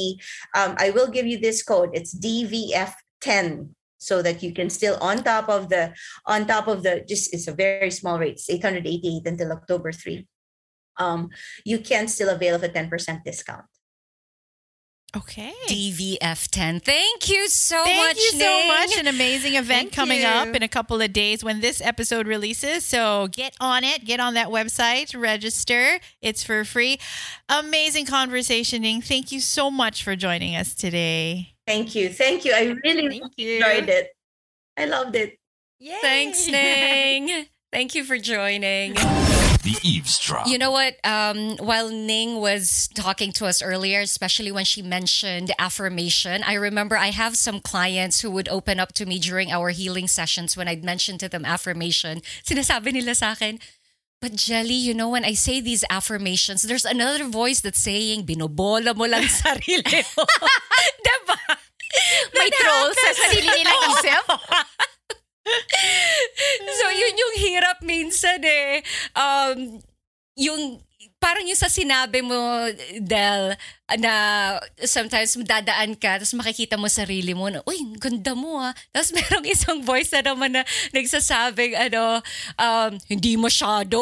um, 0.56 0.74
i 0.78 0.88
will 0.88 1.08
give 1.08 1.26
you 1.26 1.38
this 1.38 1.62
code. 1.62 1.90
It's 1.92 2.16
dvf10 2.16 3.76
so 3.98 4.22
that 4.22 4.42
you 4.42 4.52
can 4.52 4.70
still 4.70 4.96
on 5.00 5.22
top 5.22 5.48
of 5.48 5.68
the 5.68 5.92
on 6.26 6.46
top 6.46 6.68
of 6.68 6.82
the 6.82 7.04
just 7.08 7.34
it's 7.34 7.48
a 7.48 7.52
very 7.52 7.90
small 7.90 8.18
rate 8.18 8.34
it's 8.34 8.48
888 8.48 9.26
until 9.26 9.52
october 9.52 9.92
3 9.92 10.26
um 10.98 11.28
you 11.64 11.78
can 11.78 12.08
still 12.08 12.28
avail 12.30 12.54
of 12.54 12.62
a 12.62 12.68
10% 12.68 13.24
discount 13.24 13.66
Okay. 15.16 15.54
DVF10. 15.68 16.82
Thank 16.82 17.30
you 17.30 17.48
so 17.48 17.82
Thank 17.82 17.96
much, 17.96 18.16
you 18.16 18.30
so 18.38 18.66
much. 18.68 18.98
An 18.98 19.06
amazing 19.06 19.54
event 19.54 19.88
Thank 19.88 19.92
coming 19.94 20.20
you. 20.20 20.26
up 20.26 20.54
in 20.54 20.62
a 20.62 20.68
couple 20.68 21.00
of 21.00 21.12
days 21.14 21.42
when 21.42 21.60
this 21.60 21.80
episode 21.80 22.26
releases. 22.26 22.84
So 22.84 23.28
get 23.32 23.54
on 23.58 23.84
it, 23.84 24.04
get 24.04 24.20
on 24.20 24.34
that 24.34 24.48
website, 24.48 25.18
register. 25.18 25.98
It's 26.20 26.42
for 26.42 26.62
free. 26.64 26.98
Amazing 27.48 28.04
conversation, 28.04 28.82
Ning. 28.82 29.00
Thank 29.00 29.32
you 29.32 29.40
so 29.40 29.70
much 29.70 30.04
for 30.04 30.14
joining 30.14 30.54
us 30.54 30.74
today. 30.74 31.54
Thank 31.68 31.92
you 31.92 32.08
thank 32.08 32.48
you 32.48 32.52
i 32.56 32.72
really 32.82 33.20
Thank 33.20 33.36
you. 33.36 33.60
enjoyed 33.60 33.88
it 33.92 34.08
i 34.80 34.88
loved 34.88 35.12
it 35.14 35.36
Yay. 35.80 35.94
Thanks, 36.02 36.48
Ning. 36.50 37.46
Thank 37.70 37.94
you 37.94 38.02
for 38.02 38.18
joining. 38.18 38.94
The 38.94 39.76
Eavesdrop. 39.82 40.48
You 40.48 40.58
know 40.58 40.72
what? 40.72 40.96
Um, 41.04 41.56
while 41.58 41.90
Ning 41.90 42.40
was 42.40 42.88
talking 42.94 43.30
to 43.38 43.46
us 43.46 43.62
earlier, 43.62 44.00
especially 44.00 44.50
when 44.50 44.64
she 44.64 44.82
mentioned 44.82 45.52
affirmation, 45.58 46.42
I 46.44 46.54
remember 46.54 46.96
I 46.96 47.10
have 47.14 47.36
some 47.36 47.60
clients 47.60 48.22
who 48.22 48.30
would 48.32 48.48
open 48.48 48.80
up 48.80 48.92
to 48.94 49.06
me 49.06 49.18
during 49.20 49.52
our 49.52 49.70
healing 49.70 50.08
sessions 50.08 50.56
when 50.56 50.66
I'd 50.66 50.82
mention 50.82 51.18
to 51.18 51.28
them 51.28 51.44
affirmation. 51.44 52.22
Sinasabi 52.42 52.92
nila 52.92 53.14
sa 53.14 53.32
akin, 53.38 53.60
But 54.20 54.34
Jelly, 54.34 54.74
you 54.74 54.94
know, 54.94 55.10
when 55.10 55.24
I 55.24 55.34
say 55.34 55.60
these 55.60 55.84
affirmations, 55.90 56.62
there's 56.62 56.84
another 56.84 57.22
voice 57.22 57.60
that's 57.60 57.78
saying, 57.78 58.26
binobola 58.26 58.96
mo 58.96 59.06
lang 59.06 59.30
sarili 59.30 60.02
mo. 60.18 60.24
diba? 61.06 61.38
Troll 62.88 63.04
sa 63.04 63.12
sarili 63.28 63.48
nilang 63.60 63.84
isip. 63.92 64.24
so 66.78 66.84
yun 66.92 67.14
yung 67.16 67.34
hirap 67.40 67.78
minsan 67.84 68.40
eh. 68.40 68.80
Um, 69.12 69.80
yung 70.38 70.80
parang 71.18 71.42
yung 71.44 71.58
sa 71.58 71.66
sinabi 71.66 72.22
mo, 72.22 72.38
Del, 73.02 73.58
na 73.98 74.14
sometimes 74.86 75.34
dadaan 75.34 75.98
ka, 75.98 76.22
tapos 76.22 76.38
makikita 76.38 76.78
mo 76.78 76.86
sarili 76.86 77.34
mo 77.34 77.50
na, 77.50 77.58
uy, 77.66 77.98
ganda 77.98 78.38
mo 78.38 78.62
ah. 78.62 78.70
Tapos 78.94 79.10
merong 79.18 79.46
isang 79.46 79.82
voice 79.82 80.14
na 80.14 80.22
naman 80.22 80.54
na 80.54 80.62
nagsasabing, 80.94 81.74
ano, 81.74 82.22
um, 82.54 82.92
hindi 83.10 83.34
masyado. 83.34 83.98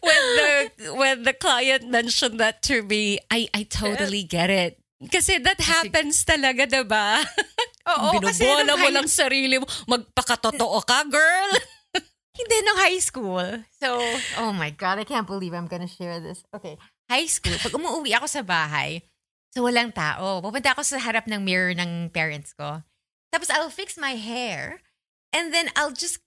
when 0.00 0.22
the 0.38 0.50
when 0.96 1.16
the 1.26 1.36
client 1.36 1.84
mentioned 1.90 2.40
that 2.40 2.64
to 2.64 2.80
me, 2.86 3.20
I 3.28 3.50
I 3.52 3.68
totally 3.68 4.24
get 4.24 4.48
it. 4.48 4.83
Kasi 5.10 5.40
that 5.42 5.60
happens 5.60 6.22
talaga, 6.24 6.64
diba? 6.68 7.20
Oo, 7.94 8.16
kasi 8.20 8.44
Binubola 8.48 8.64
nung 8.64 8.80
mo 8.80 8.88
high- 8.88 8.96
lang 8.96 9.08
sarili 9.08 9.56
mo. 9.60 9.66
Magpakatotoo 9.84 10.78
ka, 10.84 11.04
girl. 11.04 11.50
Hindi, 12.38 12.56
nung 12.66 12.80
high 12.80 12.98
school. 12.98 13.46
So, 13.78 14.00
oh 14.42 14.50
my 14.50 14.74
God, 14.74 14.98
I 14.98 15.06
can't 15.06 15.28
believe 15.28 15.54
I'm 15.54 15.70
gonna 15.70 15.90
share 15.90 16.18
this. 16.18 16.42
Okay, 16.50 16.74
high 17.06 17.30
school, 17.30 17.54
pag 17.62 17.70
umuwi 17.70 18.10
ako 18.16 18.26
sa 18.26 18.42
bahay, 18.42 19.06
so 19.54 19.62
walang 19.62 19.94
tao, 19.94 20.42
pupunta 20.42 20.74
ako 20.74 20.82
sa 20.82 20.98
harap 20.98 21.30
ng 21.30 21.44
mirror 21.46 21.76
ng 21.78 22.10
parents 22.10 22.50
ko. 22.58 22.82
Tapos 23.30 23.54
I'll 23.54 23.70
fix 23.70 23.94
my 23.94 24.18
hair, 24.18 24.82
and 25.30 25.54
then 25.54 25.70
I'll 25.78 25.94
just 25.94 26.18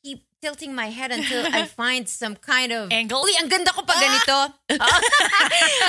keep 0.00 0.24
tilting 0.40 0.72
my 0.72 0.88
head 0.88 1.12
until 1.12 1.44
I 1.52 1.68
find 1.80 2.08
some 2.08 2.36
kind 2.40 2.72
of... 2.72 2.88
Angle? 2.88 3.20
Uy, 3.20 3.36
ang 3.36 3.52
ganda 3.52 3.68
ko 3.76 3.84
pag 3.84 4.00
ganito. 4.00 4.56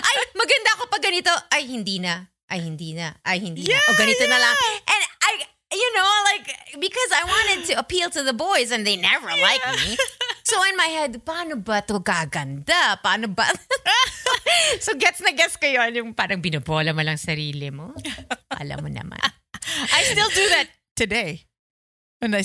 Ay, 0.04 0.16
maganda 0.36 0.70
ako 0.76 0.84
pag 0.92 1.04
ganito. 1.04 1.32
Ay, 1.48 1.64
hindi 1.72 2.04
na. 2.04 2.28
Ay, 2.52 2.68
hindi 2.68 2.92
na. 2.92 3.16
Ay, 3.24 3.40
hindi 3.40 3.64
na. 3.64 3.80
O, 3.88 3.96
ganito 3.96 4.28
na 4.28 4.36
lang. 4.36 4.56
And 4.84 5.04
I, 5.24 5.32
you 5.72 5.90
know, 5.96 6.12
like, 6.36 6.46
because 6.76 7.12
I 7.16 7.24
wanted 7.24 7.60
to 7.72 7.80
appeal 7.80 8.12
to 8.12 8.28
the 8.28 8.36
boys 8.36 8.76
and 8.76 8.84
they 8.84 9.00
never 9.00 9.32
like 9.32 9.64
me. 9.80 9.96
So 10.52 10.60
in 10.68 10.76
my 10.76 10.92
head, 10.92 11.16
paano 11.24 11.56
ba 11.64 11.80
to 11.88 12.04
gaganda? 12.04 13.00
Paano 13.00 13.32
ba? 13.32 13.48
so 14.84 14.92
gets 15.00 15.24
na 15.24 15.32
gets 15.32 15.56
ko 15.56 15.64
yun. 15.64 15.96
Yung 15.96 16.12
parang 16.12 16.44
binobola 16.44 16.92
mo 16.92 17.00
lang 17.00 17.16
sarili 17.16 17.72
mo. 17.72 17.96
Alam 18.60 18.84
mo 18.84 18.90
naman. 18.92 19.16
I 19.96 20.04
still 20.12 20.28
do 20.36 20.44
that 20.52 20.68
today. 21.00 21.48
When 22.20 22.36
I 22.36 22.44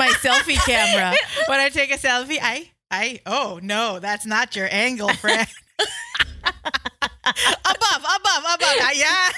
my 0.00 0.08
selfie 0.24 0.56
camera. 0.64 1.12
When 1.44 1.60
I 1.60 1.68
take 1.68 1.92
a 1.92 2.00
selfie, 2.00 2.40
I 2.40 2.72
I 2.88 3.20
oh 3.28 3.60
no, 3.60 4.00
that's 4.00 4.24
not 4.24 4.56
your 4.56 4.72
angle, 4.72 5.12
friend. 5.20 5.46
above, 7.24 8.02
above, 8.02 8.44
above. 8.58 8.78
Ayan. 8.90 9.32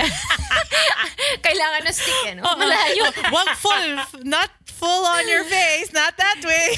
Kailangan 1.44 1.80
na 1.84 1.92
stick 1.92 2.20
eh. 2.26 2.34
No? 2.36 2.42
Uh-uh. 2.44 2.56
Malayo. 2.56 3.04
Wag 3.30 3.48
full, 3.60 3.88
not 4.24 4.50
full 4.64 5.04
on 5.04 5.28
your 5.28 5.44
face, 5.44 5.92
not 5.92 6.16
that 6.16 6.40
way. 6.40 6.68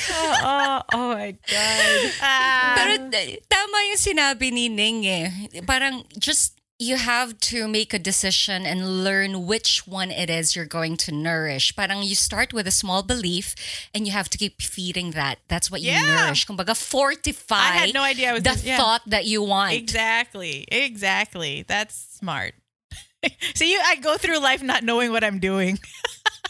oh, 0.42 0.78
oh 0.94 1.06
my 1.14 1.30
God. 1.46 2.00
Ah. 2.18 2.74
Pero 2.78 2.92
t- 3.10 3.38
tama 3.46 3.76
yung 3.90 4.00
sinabi 4.00 4.50
ni 4.50 4.66
Ning 4.66 5.06
eh. 5.06 5.26
Parang 5.62 6.02
just 6.18 6.58
you 6.82 6.96
have 6.96 7.38
to 7.52 7.68
make 7.68 7.94
a 7.94 7.98
decision 7.98 8.66
and 8.66 9.04
learn 9.04 9.46
which 9.46 9.86
one 9.86 10.10
it 10.10 10.28
is 10.28 10.56
you're 10.56 10.66
going 10.78 10.96
to 11.06 11.10
nourish. 11.12 11.74
Parang 11.76 12.02
you 12.02 12.14
start 12.14 12.52
with 12.52 12.66
a 12.66 12.70
small 12.82 13.02
belief 13.02 13.54
and 13.94 14.06
you 14.06 14.12
have 14.12 14.28
to 14.30 14.38
keep 14.38 14.60
feeding 14.60 15.12
that. 15.12 15.38
That's 15.48 15.70
what 15.70 15.80
you 15.80 15.92
Yeah. 15.92 16.04
nourish. 16.26 16.46
Kumbaga 16.46 16.74
fortify 16.76 17.54
I 17.54 17.86
had 17.86 17.94
no 17.94 18.02
idea 18.02 18.30
I 18.30 18.32
was 18.34 18.42
the 18.42 18.58
yeah. 18.64 18.76
thought 18.76 19.02
that 19.06 19.24
you 19.26 19.42
want. 19.42 19.72
Exactly. 19.74 20.66
Exactly. 20.68 21.64
That's 21.66 21.94
smart. 22.18 22.54
See, 23.54 23.70
you, 23.72 23.80
I 23.84 23.96
go 23.96 24.16
through 24.16 24.38
life 24.40 24.62
not 24.62 24.82
knowing 24.82 25.12
what 25.12 25.22
I'm 25.24 25.38
doing. 25.38 25.78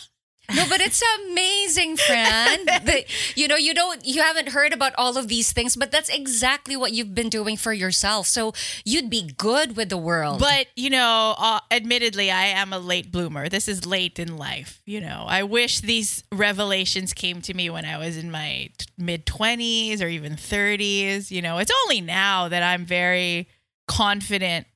No, 0.55 0.67
but 0.69 0.81
it's 0.81 1.03
amazing, 1.27 1.97
Fran. 1.97 2.65
that, 2.67 3.05
you 3.37 3.49
know, 3.49 3.57
you 3.57 3.75
don't, 3.75 4.05
you 4.07 4.23
haven't 4.23 4.49
heard 4.51 4.73
about 4.73 4.93
all 4.99 5.17
of 5.17 5.29
these 5.29 5.53
things, 5.53 5.77
but 5.77 5.91
that's 5.91 6.09
exactly 6.09 6.77
what 6.77 6.93
you've 6.93 7.15
been 7.15 7.29
doing 7.29 7.57
for 7.57 7.73
yourself. 7.73 8.27
So 8.27 8.53
you'd 8.85 9.09
be 9.11 9.33
good 9.37 9.77
with 9.77 9.89
the 9.89 9.97
world. 9.97 10.41
But, 10.41 10.67
you 10.77 10.91
know, 10.91 11.35
uh, 11.39 11.61
admittedly, 11.71 12.31
I 12.31 12.47
am 12.47 12.73
a 12.73 12.79
late 12.79 13.11
bloomer. 13.11 13.49
This 13.49 13.69
is 13.69 13.87
late 13.87 14.19
in 14.19 14.37
life. 14.37 14.83
You 14.85 15.01
know, 15.01 15.25
I 15.29 15.43
wish 15.45 15.81
these 15.81 16.25
revelations 16.33 17.13
came 17.13 17.41
to 17.43 17.55
me 17.55 17.71
when 17.71 17.85
I 17.85 17.99
was 17.99 18.17
in 18.17 18.31
my 18.31 18.71
mid 18.99 19.27
20s 19.27 20.03
or 20.03 20.09
even 20.09 20.35
30s. 20.35 21.31
You 21.31 21.43
know, 21.43 21.59
it's 21.59 21.73
only 21.85 22.01
now 22.01 22.49
that 22.49 22.63
I'm 22.63 22.85
very 22.85 23.49
confident, 23.89 24.67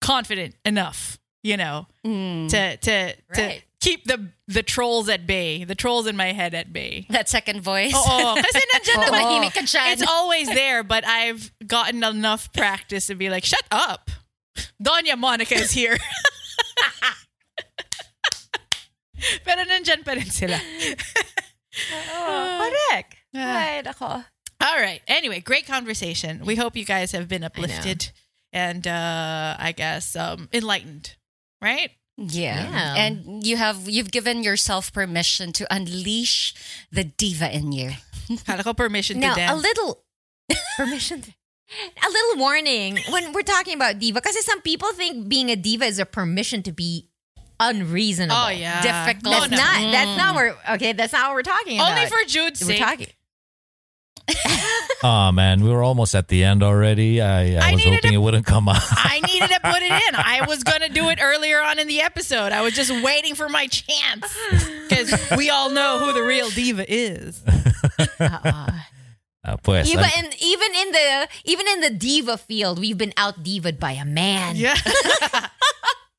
confident 0.00 0.54
enough, 0.64 1.18
you 1.42 1.56
know, 1.56 1.86
Mm. 2.04 2.48
to, 2.48 2.76
to, 2.78 3.14
to 3.14 3.42
Right. 3.42 3.62
Keep 3.80 4.04
the, 4.04 4.30
the 4.46 4.62
trolls 4.62 5.08
at 5.08 5.26
bay, 5.26 5.64
the 5.64 5.74
trolls 5.74 6.06
in 6.06 6.16
my 6.16 6.32
head 6.32 6.54
at 6.54 6.72
bay. 6.72 7.06
that 7.10 7.28
second 7.28 7.60
voice. 7.62 7.94
Oo. 7.94 8.34
Kasi 8.36 8.60
nandyan 8.72 8.96
naman. 9.08 9.20
Tahimik 9.20 9.54
ka 9.54 9.60
dyan. 9.64 9.92
It's 9.92 10.06
always 10.06 10.48
there, 10.48 10.84
but 10.84 11.04
I've 11.06 11.50
gotten 11.66 12.04
enough 12.04 12.52
practice 12.52 13.06
to 13.08 13.14
be 13.14 13.30
like, 13.30 13.44
shut 13.44 13.64
up. 13.70 14.10
Doña 14.82 15.16
Monica 15.18 15.54
is 15.54 15.72
here. 15.72 15.96
Pero 19.44 19.64
nandyan 19.64 20.04
pa 20.04 20.12
rin 20.12 20.30
sila. 20.30 20.56
Correct. 21.70 23.16
Ah. 23.34 23.56
Ay, 23.56 23.82
nako. 23.84 24.24
All 24.60 24.76
right. 24.76 25.00
Anyway, 25.08 25.40
great 25.40 25.66
conversation. 25.66 26.44
We 26.44 26.56
hope 26.56 26.76
you 26.76 26.84
guys 26.84 27.12
have 27.12 27.28
been 27.28 27.44
uplifted 27.44 28.10
and 28.52 28.86
uh, 28.86 29.56
I 29.58 29.72
guess 29.72 30.16
um, 30.16 30.48
enlightened, 30.52 31.16
right? 31.62 31.90
Yeah. 32.20 32.68
Yeah. 32.70 32.94
And 32.96 33.46
you 33.46 33.56
have 33.56 33.88
you've 33.88 34.10
given 34.12 34.42
yourself 34.44 34.92
permission 34.92 35.52
to 35.56 35.66
unleash 35.74 36.54
the 36.92 37.04
diva 37.04 37.48
in 37.48 37.72
you. 37.72 37.92
Kala 38.46 38.62
ko 38.62 38.74
permission 38.74 39.18
Now, 39.20 39.34
to 39.40 39.54
a 39.54 39.56
little 39.56 40.04
permission. 40.76 41.24
A 41.80 42.08
little 42.10 42.36
warning 42.40 42.98
when 43.10 43.32
we're 43.32 43.42
talking 43.46 43.74
about 43.74 43.98
diva, 43.98 44.20
because 44.20 44.44
some 44.44 44.60
people 44.60 44.92
think 44.92 45.28
being 45.28 45.50
a 45.50 45.56
diva 45.56 45.84
is 45.86 45.98
a 45.98 46.04
permission 46.04 46.62
to 46.64 46.72
be 46.72 47.08
unreasonable. 47.60 48.34
oh, 48.36 48.48
yeah. 48.48 48.82
Difficult. 48.82 49.48
That's 49.48 49.50
No, 49.50 49.56
no. 49.56 49.62
not. 49.62 49.92
That's 49.92 50.10
mm. 50.10 50.16
not 50.16 50.34
where. 50.34 50.56
Okay, 50.74 50.92
that's 50.92 51.12
not 51.12 51.28
what 51.28 51.34
we're 51.36 51.42
talking 51.42 51.78
about. 51.78 51.92
Only 51.96 52.06
for 52.10 52.18
Jude's 52.26 52.60
we're 52.62 52.74
sake. 52.74 52.80
talking. 52.80 53.06
Oh 55.02 55.32
man, 55.32 55.64
we 55.64 55.70
were 55.70 55.82
almost 55.82 56.14
at 56.14 56.28
the 56.28 56.44
end 56.44 56.62
already. 56.62 57.22
I, 57.22 57.56
I, 57.56 57.70
I 57.70 57.72
was 57.72 57.82
hoping 57.84 58.00
to- 58.02 58.12
it 58.12 58.18
wouldn't 58.18 58.44
come 58.44 58.68
out. 58.68 58.76
I 58.90 59.20
needed 59.26 59.48
to 59.48 59.58
put 59.60 59.80
it 59.80 59.90
in. 59.90 60.14
I 60.14 60.44
was 60.46 60.62
going 60.62 60.82
to 60.82 60.90
do 60.90 61.08
it 61.08 61.18
earlier 61.22 61.62
on 61.62 61.78
in 61.78 61.88
the 61.88 62.02
episode. 62.02 62.52
I 62.52 62.60
was 62.60 62.74
just 62.74 62.92
waiting 63.02 63.34
for 63.34 63.48
my 63.48 63.66
chance 63.66 64.28
because 64.90 65.08
we 65.38 65.48
all 65.48 65.70
know 65.70 65.98
who 66.04 66.12
the 66.12 66.22
real 66.22 66.50
diva 66.50 66.84
is. 66.86 67.42
Ah, 69.42 69.56
pues, 69.56 69.88
Even 69.88 70.04
an- 70.04 70.26
in 70.26 70.32
even 70.38 70.70
in 70.74 70.92
the 70.92 71.28
even 71.44 71.66
in 71.66 71.80
the 71.80 71.88
diva 71.90 72.36
field, 72.36 72.78
we've 72.78 72.98
been 72.98 73.14
out 73.16 73.42
divaed 73.42 73.80
by 73.80 73.92
a 73.92 74.04
man. 74.04 74.54
Yeah. 74.54 74.76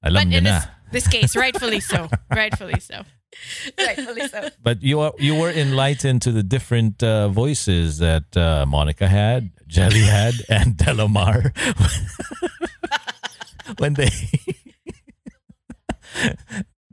alam 0.02 0.26
but 0.26 0.28
niyo 0.28 0.38
in 0.38 0.44
this, 0.46 0.66
this 0.92 1.08
case, 1.08 1.36
rightfully 1.38 1.80
so. 1.82 2.10
Rightfully 2.34 2.80
so. 2.82 3.04
Rightfully 3.78 4.28
so. 4.28 4.50
But 4.62 4.82
you 4.84 5.00
are, 5.00 5.14
you 5.18 5.36
were 5.36 5.52
enlightened 5.52 6.22
to 6.24 6.32
the 6.32 6.44
different 6.44 7.02
uh, 7.04 7.30
voices 7.30 7.98
that 8.00 8.36
uh, 8.36 8.66
Monica 8.68 9.08
had, 9.08 9.52
Jelly 9.68 10.02
had, 10.02 10.34
and 10.50 10.76
Delamar 10.78 11.52
when 13.78 13.94
they. 13.96 14.10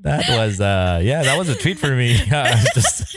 That 0.09 0.25
was 0.33 0.57
uh 0.61 1.01
yeah 1.05 1.21
that 1.23 1.37
was 1.37 1.49
a 1.53 1.57
treat 1.57 1.77
for 1.79 1.91
me. 1.93 2.17
I 2.33 2.57
was 2.57 2.65
just 2.73 3.05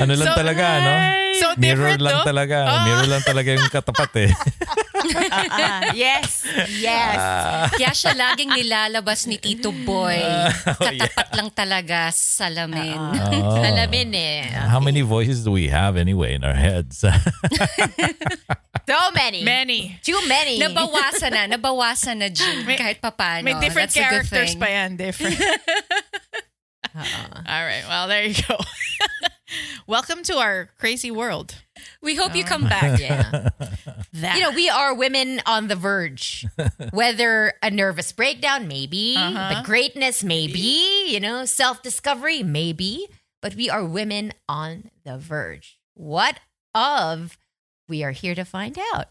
ano 0.00 0.12
lang 0.16 0.28
So 0.28 0.34
talaga 0.36 0.64
no? 0.80 0.92
So 1.40 1.46
Mirror 1.56 1.96
different, 1.96 2.00
lang 2.04 2.16
no? 2.20 2.24
talaga. 2.26 2.56
Ah. 2.68 2.84
Mirror 2.84 3.08
lang 3.08 3.22
talaga 3.24 3.48
yung 3.56 3.70
katapat 3.72 4.12
eh. 4.28 4.30
Ah, 5.50 5.88
yes. 5.96 6.44
Yes. 6.68 7.16
Kaya 7.72 7.90
siya 7.96 8.12
laging 8.12 8.52
nilalabas 8.52 9.24
ni 9.24 9.40
Tito 9.40 9.72
Boy. 9.72 10.20
Oh, 10.20 10.52
Katapat 10.76 11.28
lang 11.32 11.48
talaga 11.54 12.12
sa 12.12 12.52
salamin. 12.52 12.98
Oh. 13.40 13.64
Alamin 13.64 14.12
eh. 14.12 14.52
How 14.68 14.80
many 14.82 15.00
voices 15.00 15.40
do 15.44 15.56
we 15.56 15.72
have 15.72 15.96
anyway 15.96 16.36
in 16.36 16.44
our 16.44 16.56
heads? 16.56 17.04
So 18.90 19.10
many. 19.14 19.44
Many. 19.44 19.98
Too 20.02 20.18
many. 20.26 20.58
Nabawasan 20.58 21.30
na, 21.30 21.46
nabawasan 21.46 22.18
na, 22.18 22.28
June, 22.28 22.66
May- 22.66 22.76
kahit 22.76 22.98
papano. 23.00 23.44
May 23.46 23.54
different 23.60 23.94
That's 23.94 23.94
characters 23.94 24.50
thing. 24.50 24.58
pa 24.60 24.66
yan. 24.66 24.96
Different. 24.98 25.38
All 26.94 27.62
right. 27.64 27.84
Well, 27.86 28.08
there 28.08 28.24
you 28.24 28.34
go. 28.48 28.58
Welcome 29.86 30.22
to 30.24 30.38
our 30.38 30.70
crazy 30.78 31.10
world. 31.10 31.54
We 32.02 32.14
hope 32.16 32.34
you 32.34 32.42
come 32.44 32.64
back. 32.66 32.98
Yeah. 33.00 33.50
That. 34.12 34.34
You 34.36 34.42
know, 34.42 34.50
we 34.50 34.68
are 34.68 34.92
women 34.94 35.40
on 35.46 35.68
the 35.68 35.76
verge. 35.76 36.44
Whether 36.90 37.54
a 37.62 37.70
nervous 37.70 38.10
breakdown, 38.10 38.66
maybe, 38.66 39.14
Uh-huh. 39.16 39.54
but 39.54 39.64
greatness, 39.64 40.24
maybe, 40.24 41.06
you 41.06 41.20
know, 41.20 41.44
self 41.46 41.80
discovery, 41.82 42.42
maybe, 42.42 43.06
but 43.40 43.54
we 43.54 43.70
are 43.70 43.84
women 43.86 44.32
on 44.48 44.90
the 45.04 45.16
verge. 45.16 45.78
What 45.94 46.40
of? 46.74 47.38
We 47.90 48.04
are 48.04 48.12
here 48.12 48.36
to 48.36 48.44
find 48.44 48.78
out. 48.94 49.06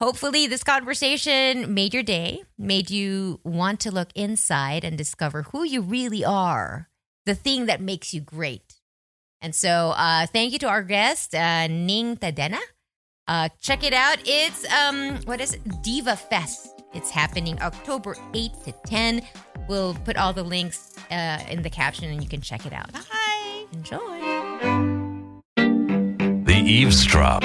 Hopefully, 0.00 0.48
this 0.48 0.64
conversation 0.64 1.72
made 1.72 1.94
your 1.94 2.02
day, 2.02 2.42
made 2.58 2.90
you 2.90 3.38
want 3.44 3.78
to 3.80 3.92
look 3.92 4.08
inside 4.16 4.82
and 4.82 4.98
discover 4.98 5.44
who 5.44 5.62
you 5.62 5.80
really 5.80 6.24
are, 6.24 6.88
the 7.24 7.36
thing 7.36 7.66
that 7.66 7.80
makes 7.80 8.12
you 8.12 8.20
great. 8.20 8.80
And 9.40 9.54
so, 9.54 9.94
uh, 9.96 10.26
thank 10.26 10.52
you 10.52 10.58
to 10.58 10.68
our 10.68 10.82
guest, 10.82 11.32
uh, 11.32 11.68
Ning 11.68 12.16
Tadena. 12.16 12.58
Uh, 13.28 13.48
check 13.60 13.84
it 13.84 13.92
out. 13.92 14.18
It's 14.24 14.68
um, 14.72 15.18
what 15.24 15.40
is 15.40 15.54
it? 15.54 15.82
Diva 15.82 16.16
Fest. 16.16 16.82
It's 16.92 17.10
happening 17.10 17.62
October 17.62 18.16
8th 18.32 18.64
to 18.64 18.72
10. 18.84 19.22
We'll 19.68 19.94
put 19.94 20.16
all 20.16 20.32
the 20.32 20.42
links 20.42 20.96
uh, 21.12 21.38
in 21.48 21.62
the 21.62 21.70
caption 21.70 22.10
and 22.10 22.20
you 22.20 22.28
can 22.28 22.40
check 22.40 22.66
it 22.66 22.72
out. 22.72 22.90
Hi. 22.92 23.64
Enjoy. 23.72 24.18
The 26.44 26.62
Eavesdrop. 26.66 27.44